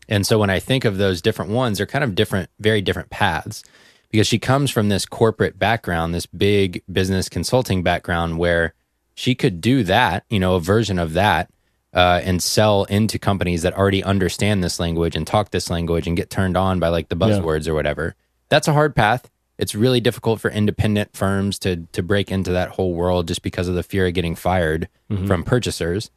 And 0.09 0.27
so 0.27 0.39
when 0.39 0.51
I 0.51 0.61
think 0.61 0.85
of 0.85 0.99
those 0.99 1.21
different 1.21 1.51
ones, 1.51 1.79
they're 1.79 1.87
kind 1.87 2.05
of 2.05 2.15
different, 2.15 2.51
very 2.61 2.81
different 2.81 3.11
paths 3.11 3.65
because 4.11 4.27
she 4.27 4.39
comes 4.39 4.71
from 4.71 4.89
this 4.89 5.05
corporate 5.05 5.59
background, 5.59 6.15
this 6.15 6.27
big 6.27 6.83
business 6.91 7.29
consulting 7.29 7.83
background 7.83 8.39
where 8.39 8.75
she 9.15 9.35
could 9.35 9.61
do 9.61 9.83
that, 9.83 10.25
you 10.31 10.39
know, 10.39 10.55
a 10.55 10.61
version 10.61 10.99
of 10.99 11.15
that 11.15 11.51
uh, 11.97 12.21
and 12.23 12.41
sell 12.43 12.85
into 12.85 13.19
companies 13.19 13.63
that 13.63 13.77
already 13.77 14.05
understand 14.05 14.63
this 14.63 14.79
language 14.79 15.17
and 15.17 15.27
talk 15.27 15.51
this 15.51 15.71
language 15.71 16.07
and 16.07 16.17
get 16.17 16.31
turned 16.31 16.57
on 16.57 16.79
by 16.79 16.89
like 16.89 17.09
the 17.09 17.17
buzzwords 17.17 17.67
or 17.67 17.75
whatever. 17.75 18.15
That's 18.49 18.69
a 18.69 18.73
hard 18.73 18.95
path. 18.95 19.29
It's 19.59 19.75
really 19.75 20.01
difficult 20.01 20.41
for 20.41 20.51
independent 20.51 21.17
firms 21.17 21.59
to 21.61 21.89
to 21.93 22.03
break 22.03 22.31
into 22.31 22.53
that 22.53 22.71
whole 22.71 22.93
world 22.93 23.27
just 23.27 23.43
because 23.43 23.67
of 23.67 23.75
the 23.75 23.83
fear 23.83 24.07
of 24.07 24.15
getting 24.15 24.37
fired 24.37 24.89
from 25.27 25.43
purchasers. 25.43 26.11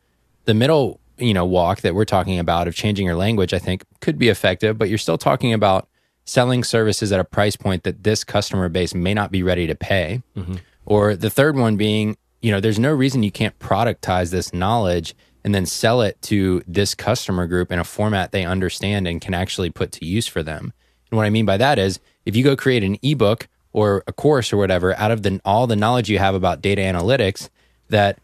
The 0.45 0.53
middle 0.53 0.99
you 1.17 1.33
know 1.33 1.45
walk 1.45 1.81
that 1.81 1.95
we're 1.95 2.05
talking 2.05 2.39
about 2.39 2.67
of 2.67 2.73
changing 2.73 3.05
your 3.05 3.15
language 3.15 3.53
i 3.53 3.59
think 3.59 3.83
could 3.99 4.17
be 4.17 4.29
effective 4.29 4.77
but 4.77 4.87
you're 4.87 4.97
still 4.97 5.17
talking 5.17 5.51
about 5.51 5.89
selling 6.29 6.63
services 6.63 7.11
at 7.11 7.19
a 7.19 7.23
price 7.23 7.55
point 7.55 7.83
that 7.83 8.03
this 8.03 8.23
customer 8.23 8.69
base 8.69 8.93
may 8.93 9.13
not 9.13 9.31
be 9.31 9.41
ready 9.43 9.65
to 9.67 9.75
pay. 9.75 10.21
Or 10.85 11.15
the 11.15 11.29
third 11.29 11.57
one 11.57 11.75
being 11.75 12.17
you 12.41 12.51
know 12.51 12.59
there's 12.59 12.79
no 12.79 12.93
reason 12.93 13.21
you 13.23 13.31
can't 13.31 13.57
productize 13.59 14.31
this 14.31 14.53
knowledge 14.53 15.15
and 15.43 15.55
then 15.55 15.65
sell 15.65 16.01
it 16.01 16.21
to 16.23 16.61
this 16.67 16.93
customer 16.95 17.47
group 17.47 17.71
in 17.71 17.79
a 17.79 17.83
format 17.83 18.31
they 18.31 18.45
understand 18.45 19.07
and 19.07 19.21
can 19.21 19.33
actually 19.33 19.69
put 19.69 19.91
to 19.93 20.05
use 20.05 20.27
for 20.27 20.43
them. 20.43 20.73
And 21.09 21.17
what 21.17 21.25
i 21.25 21.29
mean 21.29 21.45
by 21.45 21.57
that 21.57 21.79
is 21.79 21.99
if 22.25 22.35
you 22.35 22.43
go 22.43 22.55
create 22.55 22.83
an 22.83 22.97
ebook 23.01 23.47
or 23.71 24.03
a 24.07 24.13
course 24.13 24.51
or 24.51 24.57
whatever 24.57 24.95
out 24.97 25.11
of 25.11 25.23
the 25.23 25.39
all 25.45 25.67
the 25.67 25.75
knowledge 25.75 26.09
you 26.09 26.19
have 26.19 26.35
about 26.35 26.61
data 26.61 26.81
analytics 26.81 27.49
that 27.89 28.19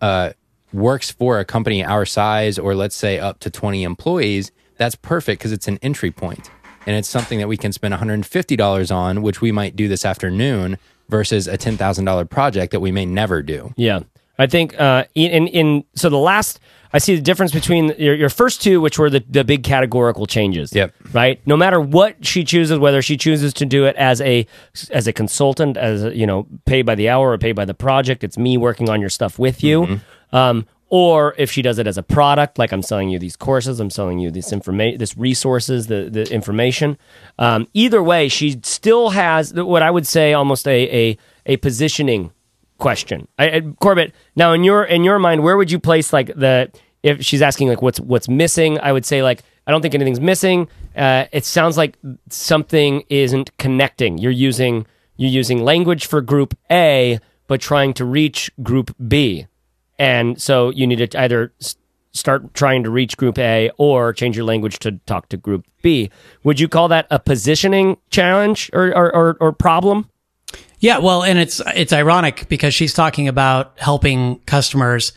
uh, 0.00 0.32
works 0.72 1.10
for 1.10 1.38
a 1.38 1.44
company 1.44 1.84
our 1.84 2.06
size 2.06 2.58
or 2.58 2.74
let's 2.74 2.96
say 2.96 3.18
up 3.18 3.38
to 3.40 3.50
20 3.50 3.82
employees, 3.82 4.52
that's 4.76 4.94
perfect 4.94 5.40
because 5.40 5.52
it's 5.52 5.68
an 5.68 5.78
entry 5.82 6.10
point. 6.10 6.50
And 6.86 6.96
it's 6.96 7.08
something 7.08 7.38
that 7.38 7.48
we 7.48 7.56
can 7.56 7.72
spend 7.72 7.92
$150 7.92 8.94
on, 8.94 9.22
which 9.22 9.40
we 9.40 9.52
might 9.52 9.76
do 9.76 9.86
this 9.86 10.04
afternoon 10.04 10.78
versus 11.08 11.46
a 11.46 11.58
$10,000 11.58 12.30
project 12.30 12.72
that 12.72 12.80
we 12.80 12.90
may 12.90 13.04
never 13.04 13.42
do. 13.42 13.74
Yeah, 13.76 14.00
I 14.40 14.46
think 14.46 14.78
uh, 14.80 15.04
in, 15.14 15.46
in 15.48 15.84
so 15.94 16.08
the 16.08 16.16
last 16.16 16.60
I 16.92 16.98
see 16.98 17.14
the 17.14 17.22
difference 17.22 17.52
between 17.52 17.94
your, 17.98 18.14
your 18.14 18.28
first 18.28 18.62
two, 18.62 18.80
which 18.80 18.98
were 18.98 19.10
the, 19.10 19.24
the 19.28 19.44
big 19.44 19.62
categorical 19.62 20.26
changes. 20.26 20.72
Yep. 20.72 20.92
Right. 21.12 21.40
No 21.46 21.56
matter 21.56 21.80
what 21.80 22.26
she 22.26 22.42
chooses, 22.42 22.78
whether 22.78 23.00
she 23.02 23.16
chooses 23.16 23.52
to 23.54 23.66
do 23.66 23.84
it 23.84 23.94
as 23.96 24.20
a 24.20 24.46
as 24.90 25.06
a 25.06 25.12
consultant, 25.12 25.76
as 25.76 26.04
a, 26.04 26.16
you 26.16 26.26
know, 26.26 26.46
paid 26.64 26.82
by 26.82 26.94
the 26.94 27.08
hour 27.08 27.30
or 27.30 27.38
paid 27.38 27.52
by 27.52 27.64
the 27.64 27.74
project, 27.74 28.24
it's 28.24 28.36
me 28.36 28.56
working 28.56 28.88
on 28.88 29.00
your 29.00 29.10
stuff 29.10 29.38
with 29.38 29.62
you. 29.62 30.00
Um, 30.32 30.66
or 30.88 31.36
if 31.38 31.52
she 31.52 31.62
does 31.62 31.78
it 31.78 31.86
as 31.86 31.96
a 31.96 32.02
product, 32.02 32.58
like 32.58 32.72
I'm 32.72 32.82
selling 32.82 33.10
you 33.10 33.20
these 33.20 33.36
courses, 33.36 33.78
I'm 33.78 33.90
selling 33.90 34.18
you 34.18 34.32
this 34.32 34.52
information, 34.52 34.98
this 34.98 35.16
resources, 35.16 35.86
the 35.86 36.08
the 36.10 36.32
information. 36.32 36.98
Um, 37.38 37.68
either 37.74 38.02
way, 38.02 38.28
she 38.28 38.58
still 38.64 39.10
has 39.10 39.54
what 39.54 39.82
I 39.82 39.90
would 39.90 40.06
say 40.06 40.32
almost 40.32 40.66
a 40.66 41.10
a, 41.10 41.18
a 41.46 41.56
positioning 41.58 42.32
question. 42.80 43.28
I, 43.38 43.50
I, 43.50 43.60
Corbett, 43.80 44.12
now 44.34 44.52
in 44.52 44.64
your 44.64 44.84
in 44.84 45.04
your 45.04 45.18
mind, 45.20 45.44
where 45.44 45.56
would 45.56 45.70
you 45.70 45.78
place 45.78 46.12
like 46.12 46.28
the 46.34 46.70
if 47.02 47.24
she's 47.24 47.42
asking 47.42 47.68
like 47.68 47.82
what's 47.82 48.00
what's 48.00 48.28
missing? 48.28 48.80
I 48.80 48.92
would 48.92 49.06
say 49.06 49.22
like 49.22 49.42
I 49.66 49.70
don't 49.70 49.82
think 49.82 49.94
anything's 49.94 50.20
missing. 50.20 50.68
Uh, 50.96 51.26
it 51.30 51.44
sounds 51.44 51.76
like 51.76 51.96
something 52.28 53.04
isn't 53.08 53.56
connecting. 53.58 54.18
You're 54.18 54.32
using 54.32 54.86
you're 55.16 55.30
using 55.30 55.62
language 55.62 56.06
for 56.06 56.20
group 56.20 56.58
A, 56.70 57.20
but 57.46 57.60
trying 57.60 57.94
to 57.94 58.04
reach 58.04 58.50
group 58.62 58.94
B, 59.06 59.46
and 59.98 60.40
so 60.40 60.70
you 60.70 60.86
need 60.86 61.10
to 61.10 61.20
either 61.20 61.52
start 62.12 62.52
trying 62.54 62.82
to 62.82 62.90
reach 62.90 63.16
group 63.16 63.38
A 63.38 63.70
or 63.78 64.12
change 64.12 64.36
your 64.36 64.44
language 64.44 64.80
to 64.80 64.92
talk 65.06 65.28
to 65.28 65.36
group 65.36 65.64
B. 65.82 66.10
Would 66.42 66.58
you 66.58 66.68
call 66.68 66.88
that 66.88 67.06
a 67.10 67.20
positioning 67.20 67.98
challenge 68.10 68.70
or 68.72 68.88
or, 68.96 69.14
or, 69.14 69.36
or 69.40 69.52
problem? 69.52 70.09
Yeah, 70.80 70.98
well, 70.98 71.22
and 71.22 71.38
it's 71.38 71.60
it's 71.76 71.92
ironic 71.92 72.48
because 72.48 72.74
she's 72.74 72.94
talking 72.94 73.28
about 73.28 73.78
helping 73.78 74.40
customers 74.40 75.12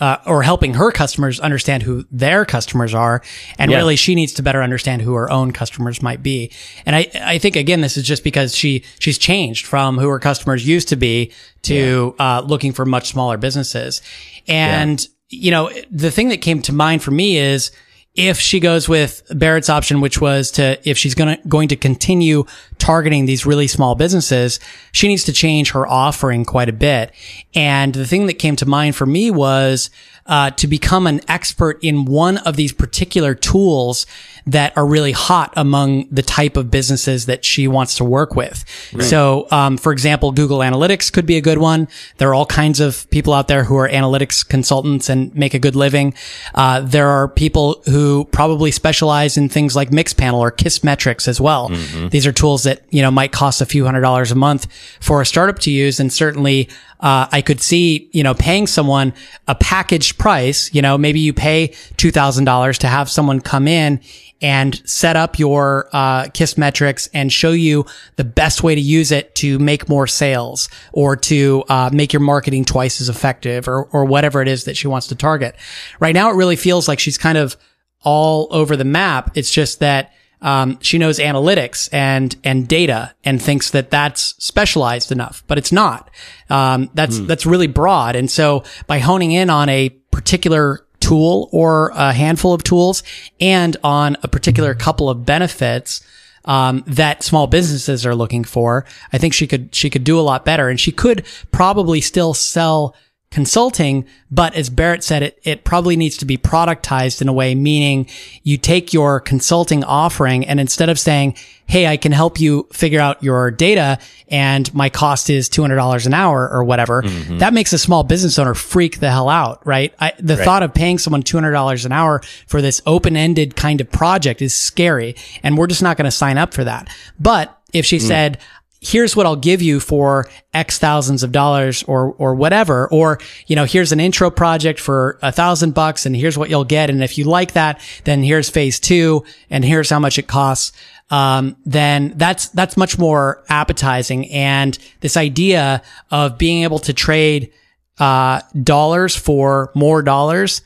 uh, 0.00 0.16
or 0.26 0.42
helping 0.42 0.74
her 0.74 0.90
customers 0.90 1.38
understand 1.38 1.82
who 1.84 2.04
their 2.10 2.44
customers 2.44 2.92
are, 2.94 3.22
and 3.58 3.70
Yeah. 3.70 3.76
really 3.78 3.94
she 3.96 4.14
needs 4.14 4.32
to 4.34 4.42
better 4.42 4.62
understand 4.62 5.02
who 5.02 5.12
her 5.14 5.30
own 5.30 5.52
customers 5.52 6.02
might 6.02 6.22
be. 6.22 6.50
And 6.86 6.96
I 6.96 7.08
I 7.20 7.38
think 7.38 7.56
again 7.56 7.80
this 7.82 7.96
is 7.96 8.04
just 8.04 8.24
because 8.24 8.56
she 8.56 8.84
she's 8.98 9.18
changed 9.18 9.66
from 9.66 9.98
who 9.98 10.08
her 10.08 10.18
customers 10.18 10.66
used 10.66 10.88
to 10.88 10.96
be 10.96 11.32
to 11.62 12.14
uh, 12.18 12.42
looking 12.46 12.72
for 12.72 12.84
much 12.84 13.08
smaller 13.10 13.36
businesses, 13.36 14.02
and 14.48 15.06
you 15.28 15.50
know 15.50 15.70
the 15.90 16.10
thing 16.10 16.28
that 16.28 16.38
came 16.42 16.62
to 16.62 16.72
mind 16.72 17.02
for 17.02 17.10
me 17.10 17.38
is 17.38 17.70
if 18.14 18.38
she 18.38 18.60
goes 18.60 18.88
with 18.88 19.22
Barrett's 19.30 19.70
option, 19.70 20.00
which 20.00 20.20
was 20.20 20.50
to, 20.52 20.78
if 20.88 20.98
she's 20.98 21.14
gonna, 21.14 21.38
going 21.48 21.68
to 21.68 21.76
continue 21.76 22.44
targeting 22.78 23.24
these 23.24 23.46
really 23.46 23.66
small 23.66 23.94
businesses, 23.94 24.60
she 24.92 25.08
needs 25.08 25.24
to 25.24 25.32
change 25.32 25.70
her 25.70 25.86
offering 25.86 26.44
quite 26.44 26.68
a 26.68 26.74
bit. 26.74 27.14
And 27.54 27.94
the 27.94 28.06
thing 28.06 28.26
that 28.26 28.34
came 28.34 28.56
to 28.56 28.66
mind 28.66 28.96
for 28.96 29.06
me 29.06 29.30
was, 29.30 29.88
uh, 30.26 30.50
to 30.52 30.66
become 30.66 31.06
an 31.06 31.20
expert 31.28 31.78
in 31.82 32.04
one 32.04 32.38
of 32.38 32.56
these 32.56 32.72
particular 32.72 33.34
tools 33.34 34.06
that 34.46 34.76
are 34.76 34.86
really 34.86 35.12
hot 35.12 35.52
among 35.56 36.08
the 36.10 36.22
type 36.22 36.56
of 36.56 36.70
businesses 36.70 37.26
that 37.26 37.44
she 37.44 37.68
wants 37.68 37.96
to 37.96 38.04
work 38.04 38.34
with. 38.34 38.64
So, 39.04 39.46
um, 39.50 39.76
for 39.78 39.92
example, 39.92 40.32
Google 40.32 40.58
Analytics 40.58 41.12
could 41.12 41.26
be 41.26 41.36
a 41.36 41.40
good 41.40 41.58
one. 41.58 41.86
There 42.18 42.28
are 42.30 42.34
all 42.34 42.46
kinds 42.46 42.80
of 42.80 43.08
people 43.10 43.32
out 43.34 43.46
there 43.46 43.64
who 43.64 43.76
are 43.76 43.88
analytics 43.88 44.46
consultants 44.46 45.08
and 45.08 45.34
make 45.34 45.54
a 45.54 45.58
good 45.60 45.76
living. 45.76 46.14
Uh, 46.54 46.80
there 46.80 47.08
are 47.08 47.28
people 47.28 47.82
who 47.86 48.24
probably 48.32 48.72
specialize 48.72 49.36
in 49.36 49.48
things 49.48 49.76
like 49.76 49.90
Mixpanel 49.90 50.34
or 50.38 50.50
Kissmetrics 50.50 51.28
as 51.28 51.40
well. 51.40 51.68
These 52.10 52.26
are 52.26 52.32
tools 52.32 52.64
that, 52.64 52.82
you 52.90 53.02
know, 53.02 53.10
might 53.10 53.32
cost 53.32 53.60
a 53.60 53.66
few 53.66 53.84
hundred 53.84 54.00
dollars 54.00 54.32
a 54.32 54.36
month 54.36 54.66
for 55.00 55.20
a 55.20 55.26
startup 55.26 55.58
to 55.60 55.70
use. 55.70 56.00
And 56.00 56.12
certainly, 56.12 56.68
uh, 57.02 57.26
I 57.32 57.42
could 57.42 57.60
see, 57.60 58.08
you 58.12 58.22
know, 58.22 58.32
paying 58.32 58.68
someone 58.68 59.12
a 59.48 59.56
packaged 59.56 60.18
price, 60.18 60.72
you 60.72 60.80
know, 60.80 60.96
maybe 60.96 61.18
you 61.18 61.32
pay 61.32 61.68
$2,000 61.96 62.78
to 62.78 62.86
have 62.86 63.10
someone 63.10 63.40
come 63.40 63.66
in 63.66 64.00
and 64.40 64.80
set 64.88 65.16
up 65.16 65.38
your 65.38 65.88
uh, 65.92 66.24
Kissmetrics 66.24 67.08
and 67.12 67.32
show 67.32 67.50
you 67.50 67.86
the 68.16 68.24
best 68.24 68.62
way 68.62 68.74
to 68.74 68.80
use 68.80 69.10
it 69.10 69.34
to 69.36 69.58
make 69.58 69.88
more 69.88 70.06
sales 70.06 70.68
or 70.92 71.16
to 71.16 71.64
uh, 71.68 71.90
make 71.92 72.12
your 72.12 72.20
marketing 72.20 72.64
twice 72.64 73.00
as 73.00 73.08
effective 73.08 73.66
or, 73.68 73.84
or 73.86 74.04
whatever 74.04 74.40
it 74.40 74.48
is 74.48 74.64
that 74.64 74.76
she 74.76 74.86
wants 74.86 75.08
to 75.08 75.14
target. 75.14 75.56
Right 75.98 76.14
now, 76.14 76.30
it 76.30 76.34
really 76.34 76.56
feels 76.56 76.86
like 76.86 77.00
she's 77.00 77.18
kind 77.18 77.38
of 77.38 77.56
all 78.02 78.48
over 78.50 78.76
the 78.76 78.84
map. 78.84 79.36
It's 79.36 79.50
just 79.50 79.80
that 79.80 80.12
um, 80.42 80.78
she 80.80 80.98
knows 80.98 81.18
analytics 81.18 81.88
and 81.92 82.36
and 82.44 82.68
data 82.68 83.14
and 83.24 83.40
thinks 83.40 83.70
that 83.70 83.90
that's 83.90 84.34
specialized 84.44 85.12
enough, 85.12 85.44
but 85.46 85.56
it's 85.56 85.72
not. 85.72 86.10
Um, 86.50 86.90
that's 86.94 87.18
that's 87.20 87.46
really 87.46 87.68
broad, 87.68 88.16
and 88.16 88.30
so 88.30 88.64
by 88.86 88.98
honing 88.98 89.32
in 89.32 89.48
on 89.48 89.68
a 89.68 89.88
particular 90.10 90.84
tool 91.00 91.48
or 91.52 91.90
a 91.94 92.12
handful 92.12 92.52
of 92.52 92.62
tools 92.62 93.02
and 93.40 93.76
on 93.82 94.16
a 94.22 94.28
particular 94.28 94.74
couple 94.74 95.10
of 95.10 95.26
benefits 95.26 96.00
um, 96.44 96.84
that 96.86 97.22
small 97.22 97.46
businesses 97.46 98.04
are 98.06 98.14
looking 98.14 98.44
for, 98.44 98.84
I 99.12 99.18
think 99.18 99.34
she 99.34 99.46
could 99.46 99.74
she 99.74 99.90
could 99.90 100.04
do 100.04 100.18
a 100.18 100.22
lot 100.22 100.44
better, 100.44 100.68
and 100.68 100.78
she 100.78 100.92
could 100.92 101.24
probably 101.52 102.00
still 102.00 102.34
sell 102.34 102.96
consulting, 103.32 104.06
but 104.30 104.54
as 104.54 104.70
Barrett 104.70 105.02
said, 105.02 105.22
it, 105.22 105.40
it 105.42 105.64
probably 105.64 105.96
needs 105.96 106.16
to 106.18 106.24
be 106.24 106.36
productized 106.36 107.20
in 107.20 107.28
a 107.28 107.32
way, 107.32 107.54
meaning 107.54 108.06
you 108.44 108.58
take 108.58 108.92
your 108.92 109.18
consulting 109.18 109.82
offering 109.82 110.46
and 110.46 110.60
instead 110.60 110.88
of 110.88 110.98
saying, 110.98 111.34
Hey, 111.66 111.86
I 111.86 111.96
can 111.96 112.12
help 112.12 112.38
you 112.38 112.68
figure 112.72 113.00
out 113.00 113.22
your 113.22 113.50
data 113.50 113.98
and 114.28 114.72
my 114.74 114.90
cost 114.90 115.30
is 115.30 115.48
$200 115.48 116.06
an 116.06 116.12
hour 116.12 116.50
or 116.50 116.64
whatever. 116.64 117.02
Mm-hmm. 117.02 117.38
That 117.38 117.54
makes 117.54 117.72
a 117.72 117.78
small 117.78 118.04
business 118.04 118.38
owner 118.38 118.52
freak 118.52 119.00
the 119.00 119.10
hell 119.10 119.30
out, 119.30 119.66
right? 119.66 119.94
I, 119.98 120.12
the 120.18 120.36
right. 120.36 120.44
thought 120.44 120.62
of 120.62 120.74
paying 120.74 120.98
someone 120.98 121.22
$200 121.22 121.86
an 121.86 121.92
hour 121.92 122.20
for 122.46 122.60
this 122.60 122.82
open-ended 122.84 123.56
kind 123.56 123.80
of 123.80 123.90
project 123.90 124.42
is 124.42 124.54
scary. 124.54 125.16
And 125.42 125.56
we're 125.56 125.66
just 125.66 125.82
not 125.82 125.96
going 125.96 126.04
to 126.04 126.10
sign 126.10 126.36
up 126.36 126.52
for 126.52 126.64
that. 126.64 126.94
But 127.18 127.58
if 127.72 127.86
she 127.86 127.96
mm. 127.96 128.02
said, 128.02 128.38
here's 128.82 129.14
what 129.14 129.26
I'll 129.26 129.36
give 129.36 129.62
you 129.62 129.78
for 129.78 130.28
X 130.52 130.78
thousands 130.78 131.22
of 131.22 131.30
dollars 131.30 131.84
or, 131.84 132.14
or 132.18 132.34
whatever. 132.34 132.88
Or, 132.88 133.18
you 133.46 133.54
know, 133.54 133.64
here's 133.64 133.92
an 133.92 134.00
intro 134.00 134.28
project 134.28 134.80
for 134.80 135.18
a 135.22 135.30
thousand 135.30 135.72
bucks 135.72 136.04
and 136.04 136.16
here's 136.16 136.36
what 136.36 136.50
you'll 136.50 136.64
get. 136.64 136.90
And 136.90 137.02
if 137.02 137.16
you 137.16 137.24
like 137.24 137.52
that, 137.52 137.80
then 138.04 138.24
here's 138.24 138.50
phase 138.50 138.80
two 138.80 139.24
and 139.48 139.64
here's 139.64 139.88
how 139.88 140.00
much 140.00 140.18
it 140.18 140.26
costs. 140.26 140.72
Um, 141.10 141.56
then 141.64 142.14
that's, 142.16 142.48
that's 142.48 142.76
much 142.76 142.98
more 142.98 143.44
appetizing. 143.48 144.28
And 144.30 144.76
this 145.00 145.16
idea 145.16 145.82
of 146.10 146.36
being 146.36 146.64
able 146.64 146.80
to 146.80 146.92
trade, 146.92 147.52
uh, 147.98 148.40
dollars 148.60 149.14
for 149.14 149.70
more 149.74 150.02
dollars, 150.02 150.62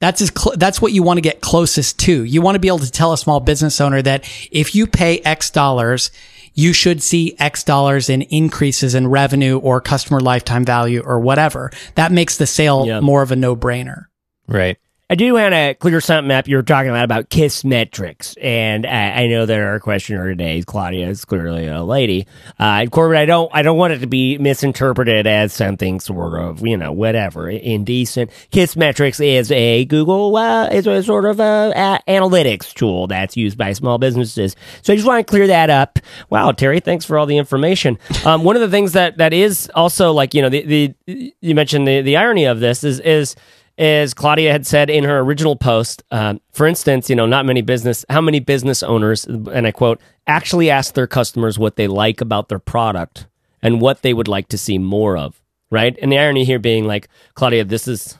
that's 0.00 0.22
as 0.22 0.32
cl- 0.34 0.56
that's 0.56 0.80
what 0.80 0.92
you 0.92 1.02
want 1.02 1.16
to 1.16 1.22
get 1.22 1.40
closest 1.40 1.98
to. 2.00 2.22
You 2.22 2.40
want 2.40 2.54
to 2.54 2.60
be 2.60 2.68
able 2.68 2.78
to 2.78 2.90
tell 2.90 3.12
a 3.12 3.18
small 3.18 3.40
business 3.40 3.80
owner 3.80 4.00
that 4.00 4.24
if 4.52 4.74
you 4.74 4.86
pay 4.86 5.18
X 5.18 5.50
dollars, 5.50 6.12
you 6.58 6.72
should 6.72 7.00
see 7.00 7.36
X 7.38 7.62
dollars 7.62 8.10
in 8.10 8.22
increases 8.22 8.96
in 8.96 9.06
revenue 9.06 9.58
or 9.58 9.80
customer 9.80 10.18
lifetime 10.18 10.64
value 10.64 11.00
or 11.00 11.20
whatever. 11.20 11.70
That 11.94 12.10
makes 12.10 12.36
the 12.36 12.48
sale 12.48 13.00
more 13.00 13.22
of 13.22 13.30
a 13.30 13.36
no 13.36 13.54
brainer. 13.54 14.06
Right. 14.48 14.76
I 15.10 15.14
do 15.14 15.32
want 15.32 15.54
to 15.54 15.74
clear 15.74 16.02
something 16.02 16.30
up. 16.30 16.48
You 16.48 16.56
were 16.56 16.62
talking 16.62 16.90
about 16.90 17.04
about 17.04 17.30
Kissmetrics, 17.30 18.36
and 18.42 18.84
I, 18.84 19.22
I 19.22 19.26
know 19.28 19.46
that 19.46 19.58
our 19.58 19.80
questioner 19.80 20.28
today, 20.28 20.62
Claudia, 20.66 21.08
is 21.08 21.24
clearly 21.24 21.66
a 21.66 21.82
lady. 21.82 22.26
Uh, 22.58 22.84
Corbett, 22.90 23.16
I 23.16 23.24
don't, 23.24 23.50
I 23.54 23.62
don't 23.62 23.78
want 23.78 23.94
it 23.94 24.00
to 24.00 24.06
be 24.06 24.36
misinterpreted 24.36 25.26
as 25.26 25.54
something 25.54 25.98
sort 25.98 26.38
of, 26.38 26.66
you 26.66 26.76
know, 26.76 26.92
whatever, 26.92 27.48
indecent. 27.48 28.30
Kissmetrics 28.52 29.24
is 29.24 29.50
a 29.50 29.86
Google, 29.86 30.36
uh, 30.36 30.68
is 30.68 30.86
a 30.86 31.02
sort 31.02 31.24
of 31.24 31.40
a, 31.40 31.72
a, 31.74 32.00
analytics 32.06 32.74
tool 32.74 33.06
that's 33.06 33.34
used 33.34 33.56
by 33.56 33.72
small 33.72 33.96
businesses. 33.96 34.56
So 34.82 34.92
I 34.92 34.96
just 34.96 35.08
want 35.08 35.26
to 35.26 35.30
clear 35.30 35.46
that 35.46 35.70
up. 35.70 35.98
Wow, 36.28 36.52
Terry, 36.52 36.80
thanks 36.80 37.06
for 37.06 37.16
all 37.16 37.24
the 37.24 37.38
information. 37.38 37.98
Um, 38.26 38.44
one 38.44 38.56
of 38.56 38.60
the 38.60 38.68
things 38.68 38.92
that 38.92 39.16
that 39.16 39.32
is 39.32 39.70
also 39.74 40.12
like, 40.12 40.34
you 40.34 40.42
know, 40.42 40.50
the, 40.50 40.94
the 41.06 41.34
you 41.40 41.54
mentioned 41.54 41.88
the 41.88 42.02
the 42.02 42.18
irony 42.18 42.44
of 42.44 42.60
this 42.60 42.84
is 42.84 43.00
is 43.00 43.34
as 43.78 44.12
Claudia 44.12 44.50
had 44.50 44.66
said 44.66 44.90
in 44.90 45.04
her 45.04 45.20
original 45.20 45.54
post, 45.54 46.02
um, 46.10 46.40
for 46.52 46.66
instance, 46.66 47.08
you 47.08 47.14
know, 47.14 47.26
not 47.26 47.46
many 47.46 47.62
business, 47.62 48.04
how 48.10 48.20
many 48.20 48.40
business 48.40 48.82
owners, 48.82 49.24
and 49.24 49.66
I 49.66 49.70
quote, 49.70 50.00
actually 50.26 50.68
ask 50.68 50.94
their 50.94 51.06
customers 51.06 51.58
what 51.58 51.76
they 51.76 51.86
like 51.86 52.20
about 52.20 52.48
their 52.48 52.58
product 52.58 53.28
and 53.62 53.80
what 53.80 54.02
they 54.02 54.12
would 54.12 54.28
like 54.28 54.48
to 54.48 54.58
see 54.58 54.78
more 54.78 55.16
of, 55.16 55.40
right? 55.70 55.96
And 56.02 56.10
the 56.10 56.18
irony 56.18 56.44
here 56.44 56.58
being 56.58 56.86
like, 56.86 57.08
Claudia, 57.34 57.64
this 57.64 57.86
is 57.86 58.18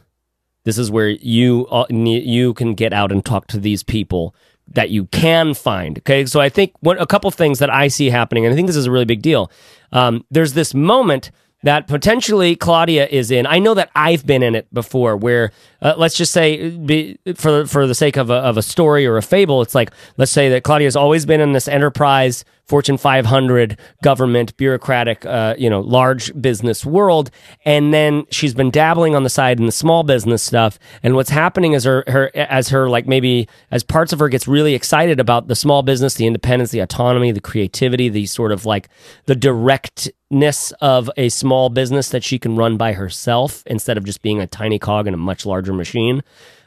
this 0.64 0.78
is 0.78 0.90
where 0.90 1.08
you 1.08 1.66
uh, 1.70 1.86
you 1.88 2.54
can 2.54 2.74
get 2.74 2.92
out 2.92 3.10
and 3.10 3.24
talk 3.24 3.46
to 3.48 3.58
these 3.58 3.82
people 3.82 4.34
that 4.68 4.90
you 4.90 5.06
can 5.06 5.54
find. 5.54 5.98
Okay, 5.98 6.26
so 6.26 6.40
I 6.40 6.50
think 6.50 6.72
what, 6.80 7.00
a 7.00 7.06
couple 7.06 7.26
of 7.26 7.34
things 7.34 7.58
that 7.58 7.70
I 7.70 7.88
see 7.88 8.10
happening, 8.10 8.44
and 8.44 8.52
I 8.52 8.56
think 8.56 8.66
this 8.66 8.76
is 8.76 8.86
a 8.86 8.90
really 8.90 9.06
big 9.06 9.22
deal. 9.22 9.50
Um, 9.92 10.24
there's 10.30 10.52
this 10.52 10.74
moment 10.74 11.30
that 11.62 11.86
potentially 11.86 12.54
Claudia 12.56 13.06
is 13.06 13.30
in. 13.30 13.46
I 13.46 13.58
know 13.58 13.74
that 13.74 13.90
I've 13.94 14.26
been 14.26 14.42
in 14.42 14.54
it 14.54 14.72
before, 14.72 15.16
where 15.16 15.50
uh, 15.80 15.94
let's 15.96 16.16
just 16.16 16.32
say, 16.32 16.70
be, 16.70 17.18
for 17.34 17.66
for 17.66 17.86
the 17.86 17.94
sake 17.94 18.16
of 18.16 18.30
a, 18.30 18.34
of 18.34 18.56
a 18.56 18.62
story 18.62 19.06
or 19.06 19.16
a 19.16 19.22
fable, 19.22 19.62
it's 19.62 19.74
like 19.74 19.90
let's 20.16 20.32
say 20.32 20.48
that 20.50 20.64
Claudia 20.64 20.86
has 20.86 20.96
always 20.96 21.26
been 21.26 21.40
in 21.40 21.52
this 21.52 21.68
enterprise 21.68 22.44
Fortune 22.68 22.98
500 22.98 23.78
government, 24.02 24.54
bureaucratic, 24.58 25.24
uh, 25.24 25.54
you 25.56 25.70
know, 25.70 25.80
large 25.80 26.38
business 26.38 26.84
world. 26.84 27.30
And 27.64 27.94
then 27.94 28.26
she's 28.30 28.52
been 28.52 28.70
dabbling 28.70 29.14
on 29.14 29.22
the 29.22 29.30
side 29.30 29.58
in 29.58 29.64
the 29.64 29.72
small 29.72 30.02
business 30.02 30.42
stuff. 30.42 30.78
And 31.02 31.14
what's 31.14 31.30
happening 31.30 31.72
is 31.72 31.84
her, 31.84 32.04
her, 32.06 32.30
as 32.34 32.68
her, 32.68 32.90
like 32.90 33.06
maybe 33.06 33.48
as 33.70 33.82
parts 33.82 34.12
of 34.12 34.18
her 34.18 34.28
gets 34.28 34.46
really 34.46 34.74
excited 34.74 35.18
about 35.18 35.48
the 35.48 35.56
small 35.56 35.82
business, 35.82 36.14
the 36.14 36.26
independence, 36.26 36.70
the 36.70 36.80
autonomy, 36.80 37.32
the 37.32 37.40
creativity, 37.40 38.10
the 38.10 38.26
sort 38.26 38.52
of 38.52 38.66
like 38.66 38.90
the 39.24 39.34
directness 39.34 40.72
of 40.82 41.10
a 41.16 41.30
small 41.30 41.70
business 41.70 42.10
that 42.10 42.22
she 42.22 42.38
can 42.38 42.54
run 42.54 42.76
by 42.76 42.92
herself 42.92 43.62
instead 43.64 43.96
of 43.96 44.04
just 44.04 44.20
being 44.20 44.42
a 44.42 44.46
tiny 44.46 44.78
cog 44.78 45.06
in 45.06 45.14
a 45.14 45.18
much 45.18 45.46
larger 45.46 45.67
machine. 45.72 46.22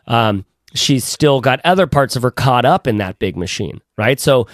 Um, 0.08 0.46
she's 0.74 1.04
still 1.04 1.42
got 1.42 1.60
other 1.64 1.88
parts 1.88 2.16
of 2.16 2.24
her 2.24 2.32
caught 2.32 2.66
up 2.66 2.88
in 2.88 2.98
that 2.98 3.20
big 3.20 3.36
machine, 3.36 3.82
right? 3.98 4.20
So 4.20 4.48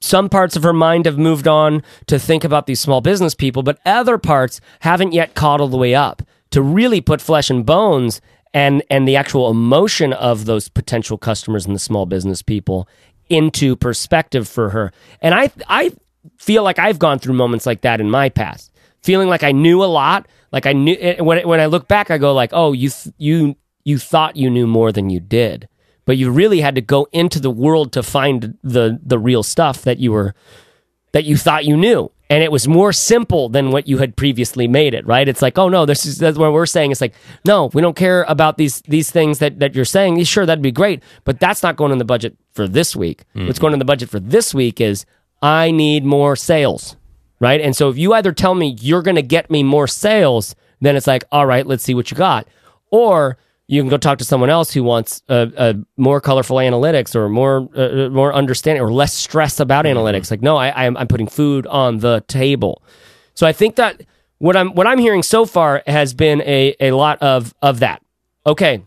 some 0.00 0.28
parts 0.28 0.56
of 0.56 0.62
her 0.62 0.72
mind 0.72 1.06
have 1.06 1.18
moved 1.18 1.48
on 1.48 1.82
to 2.06 2.18
think 2.18 2.44
about 2.44 2.66
these 2.66 2.80
small 2.80 3.00
business 3.00 3.34
people, 3.34 3.62
but 3.62 3.78
other 3.84 4.18
parts 4.18 4.60
haven't 4.80 5.12
yet 5.12 5.34
caught 5.34 5.60
all 5.60 5.68
the 5.68 5.76
way 5.76 5.94
up 5.94 6.22
to 6.50 6.62
really 6.62 7.00
put 7.00 7.20
flesh 7.20 7.50
and 7.50 7.66
bones 7.66 8.20
and 8.54 8.82
and 8.88 9.06
the 9.06 9.16
actual 9.16 9.50
emotion 9.50 10.12
of 10.14 10.46
those 10.46 10.68
potential 10.68 11.18
customers 11.18 11.66
and 11.66 11.74
the 11.74 11.80
small 11.80 12.06
business 12.06 12.42
people 12.42 12.88
into 13.28 13.76
perspective 13.76 14.48
for 14.48 14.70
her. 14.70 14.92
And 15.20 15.34
I 15.34 15.50
I 15.68 15.92
feel 16.38 16.62
like 16.62 16.78
I've 16.78 16.98
gone 16.98 17.18
through 17.18 17.34
moments 17.34 17.66
like 17.66 17.82
that 17.82 18.00
in 18.00 18.10
my 18.10 18.28
past, 18.28 18.72
feeling 19.02 19.28
like 19.28 19.42
I 19.42 19.52
knew 19.52 19.82
a 19.82 19.86
lot, 19.86 20.26
like 20.52 20.64
I 20.64 20.72
knew 20.72 20.96
when 21.18 21.46
when 21.46 21.60
I 21.60 21.66
look 21.66 21.88
back 21.88 22.10
I 22.10 22.18
go 22.18 22.32
like, 22.32 22.50
"Oh, 22.52 22.72
you 22.72 22.90
you 23.18 23.56
you 23.88 23.98
thought 23.98 24.36
you 24.36 24.48
knew 24.50 24.66
more 24.66 24.92
than 24.92 25.10
you 25.10 25.20
did." 25.20 25.68
but 26.08 26.16
you 26.16 26.30
really 26.30 26.62
had 26.62 26.74
to 26.74 26.80
go 26.80 27.06
into 27.12 27.38
the 27.38 27.50
world 27.50 27.92
to 27.92 28.02
find 28.02 28.56
the 28.64 28.98
the 29.04 29.18
real 29.18 29.42
stuff 29.42 29.82
that 29.82 29.98
you 29.98 30.10
were 30.10 30.34
that 31.12 31.24
you 31.24 31.36
thought 31.36 31.66
you 31.66 31.76
knew. 31.76 32.10
And 32.30 32.42
it 32.42 32.50
was 32.50 32.66
more 32.66 32.92
simple 32.92 33.50
than 33.50 33.72
what 33.72 33.88
you 33.88 33.98
had 33.98 34.16
previously 34.16 34.66
made 34.66 34.94
it 34.94 35.06
right? 35.06 35.28
It's 35.28 35.42
like 35.42 35.58
oh 35.58 35.68
no 35.68 35.84
this 35.84 36.06
is 36.06 36.16
that's 36.16 36.38
what 36.38 36.54
we're 36.54 36.64
saying. 36.64 36.92
It's 36.92 37.02
like 37.02 37.12
no 37.44 37.66
we 37.74 37.82
don't 37.82 37.94
care 37.94 38.24
about 38.26 38.56
these 38.56 38.80
these 38.88 39.10
things 39.10 39.38
that 39.40 39.58
that 39.60 39.74
you're 39.74 39.84
saying. 39.84 40.24
Sure 40.24 40.46
that'd 40.46 40.62
be 40.62 40.72
great 40.72 41.02
but 41.24 41.40
that's 41.40 41.62
not 41.62 41.76
going 41.76 41.92
in 41.92 41.98
the 41.98 42.06
budget 42.06 42.38
for 42.52 42.66
this 42.66 42.96
week. 42.96 43.24
Mm-hmm. 43.34 43.46
what's 43.46 43.58
going 43.58 43.74
in 43.74 43.78
the 43.78 43.84
budget 43.92 44.08
for 44.08 44.18
this 44.18 44.54
week 44.54 44.80
is 44.80 45.04
i 45.42 45.70
need 45.70 46.04
more 46.06 46.36
sales 46.36 46.96
right? 47.38 47.60
And 47.60 47.76
so 47.76 47.90
if 47.90 47.98
you 47.98 48.14
either 48.14 48.32
tell 48.32 48.54
me 48.54 48.76
you're 48.80 49.02
going 49.02 49.20
to 49.22 49.28
get 49.36 49.50
me 49.50 49.62
more 49.62 49.86
sales 49.86 50.56
then 50.80 50.96
it's 50.96 51.06
like 51.06 51.24
all 51.30 51.44
right 51.44 51.66
let's 51.66 51.84
see 51.84 51.94
what 51.94 52.10
you 52.10 52.16
got. 52.16 52.48
Or 52.90 53.36
you 53.68 53.82
can 53.82 53.90
go 53.90 53.98
talk 53.98 54.18
to 54.18 54.24
someone 54.24 54.48
else 54.48 54.72
who 54.72 54.82
wants 54.82 55.22
a, 55.28 55.52
a 55.56 55.74
more 55.98 56.20
colorful 56.20 56.56
analytics 56.56 57.14
or 57.14 57.28
more 57.28 57.68
uh, 57.76 58.06
uh 58.06 58.08
more 58.08 58.32
understanding 58.32 58.82
or 58.82 58.90
less 58.90 59.14
stress 59.14 59.60
about 59.60 59.84
mm-hmm. 59.84 59.98
analytics. 59.98 60.30
Like, 60.30 60.42
no, 60.42 60.56
I, 60.56 60.86
I'm, 60.86 60.96
I'm 60.96 61.06
putting 61.06 61.28
food 61.28 61.66
on 61.66 61.98
the 61.98 62.24
table. 62.26 62.82
So 63.34 63.46
I 63.46 63.52
think 63.52 63.76
that 63.76 64.00
what 64.38 64.56
I'm 64.56 64.74
what 64.74 64.86
I'm 64.86 64.98
hearing 64.98 65.22
so 65.22 65.44
far 65.44 65.82
has 65.86 66.14
been 66.14 66.40
a, 66.42 66.74
a 66.80 66.92
lot 66.92 67.18
of 67.22 67.54
of 67.62 67.80
that. 67.80 68.02
Okay. 68.46 68.82